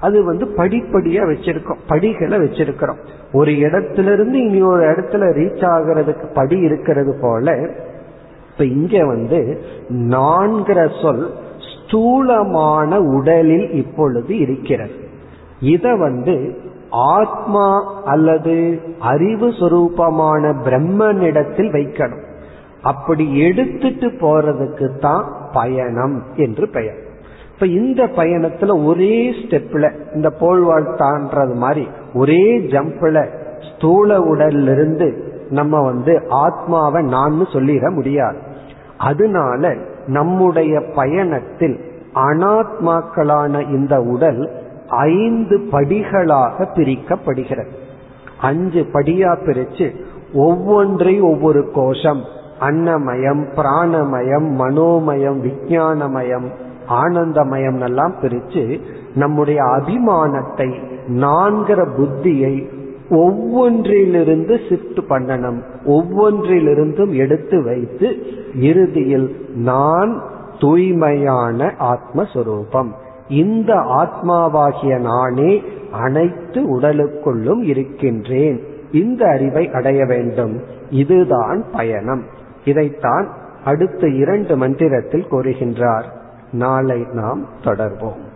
அது 0.00 0.24
வந்து 0.24 0.44
படிப்படியா 0.44 1.22
வச்சிருக்கோம் 1.30 1.78
படிகளை 1.86 2.38
வச்சிருக்கிறோம். 2.38 2.98
ஒரு 3.32 3.52
இடத்துல 3.52 4.12
இருந்து 4.12 4.38
இனி 4.38 4.62
ஒரு 4.62 4.82
இடத்துல 4.82 5.22
ரீச் 5.38 5.64
ஆகிறதுக்கு 5.66 6.24
படி 6.34 6.58
இருக்கிறது 6.58 7.18
போல 7.20 7.68
இப்ப 8.52 8.64
இங்க 8.64 9.06
வந்து 9.06 9.60
நான்கிற 9.88 11.02
சொல் 11.02 11.30
ஸ்தூலமான 11.86 13.00
உடலில் 13.00 13.70
இப்பொழுது 13.70 14.38
இருக்கிறது. 14.38 14.94
இத 15.60 15.94
வந்து 15.94 16.56
ஆத்மா 16.90 17.94
அல்லது 18.04 18.80
அறிவு 18.98 19.48
சுரூபமான 19.48 20.54
பிரம்மனிடத்தில் 20.64 21.70
வைக்கணும். 21.70 22.24
அப்படி 22.82 23.38
எடுத்துட்டு 23.38 24.06
போறதுக்கு 24.06 24.98
தான் 24.98 25.24
பயணம் 25.52 26.22
என்று 26.36 26.68
பெயர். 26.68 26.98
இப்ப 27.54 27.66
இந்த 27.66 28.04
பயணத்துல 28.04 28.84
ஒரே 28.84 29.30
ஸ்டெப்ல 29.30 30.14
இந்த 30.14 30.32
போல்வாழ்த்தான்றது 30.40 31.54
மாதிரி 31.54 31.88
ஒரே 32.14 32.58
ஜம்ப்ல 32.58 33.26
ஸ்தூல 33.76 34.18
உடல்ல 34.18 34.72
இருந்து 34.72 35.34
நம்ம 35.50 35.80
வந்து 35.80 36.22
ஆத்மாவை 36.28 37.04
நான் 37.04 37.46
சொல்லிட 37.52 37.90
முடியாது. 37.90 38.38
அதனால 38.98 39.74
நம்முடைய 40.06 40.82
பயணத்தில் 40.94 41.80
அனாத்மாக்களான 42.14 43.68
இந்த 43.68 44.00
உடல் 44.02 44.50
ஐந்து 44.88 45.58
படிகளாக 45.72 46.66
பிரிக்கப்படுகிறது. 46.74 47.70
அஞ்சு 48.40 48.86
படியா 48.92 49.36
பிரிச்சு 49.46 49.94
ஒவ்வொன்றை 50.34 51.20
ஒவ்வொரு 51.20 51.70
கோஷம். 51.74 52.22
அன்னமயம் 52.60 53.44
பிராணமயம் 53.56 54.48
மனோமயம் 54.58 55.42
விஜயானமயம் 55.44 56.46
ஆனந்தமயம் 56.88 57.80
எல்லாம் 57.80 58.14
பிரிச்சு 58.22 58.80
நம்முடைய 59.14 59.62
அபிமானத்தை 59.62 60.74
நான்கிற 61.08 61.86
புத்தியை 61.98 62.68
ஒவ்வொன்றிலிருந்து 63.10 64.58
ஷிஃப்ட் 64.68 65.00
பண்ணணும். 65.08 65.62
ஒவ்வொன்றிலிருந்தும் 65.86 67.14
எடுத்து 67.16 67.62
வைத்து 67.62 68.16
இறுதியில் 68.54 69.48
நான் 69.54 70.22
தூய்மையான 70.60 71.74
ஆத்மஸ்வரூபம். 71.78 72.90
இந்த 73.28 73.74
ஆத்மாவாகிய 73.74 75.00
நானே 75.00 75.62
அனைத்து 75.92 76.80
உடலுக்குள்ளும் 76.80 77.62
இருக்கின்றேன். 77.62 78.62
இந்த 78.92 79.28
அறிவை 79.28 79.70
அடைய 79.70 80.04
வேண்டும். 80.04 80.60
இதுதான் 80.90 81.64
பயணம். 81.72 82.22
இதைத்தான் 82.64 83.28
அடுத்த 83.64 84.08
இரண்டு 84.08 84.56
மந்திரத்தில் 84.56 85.26
கூறுகின்றார். 85.30 86.04
நாளை 86.52 87.06
நாம் 87.12 87.46
தொடர்வோம். 87.64 88.35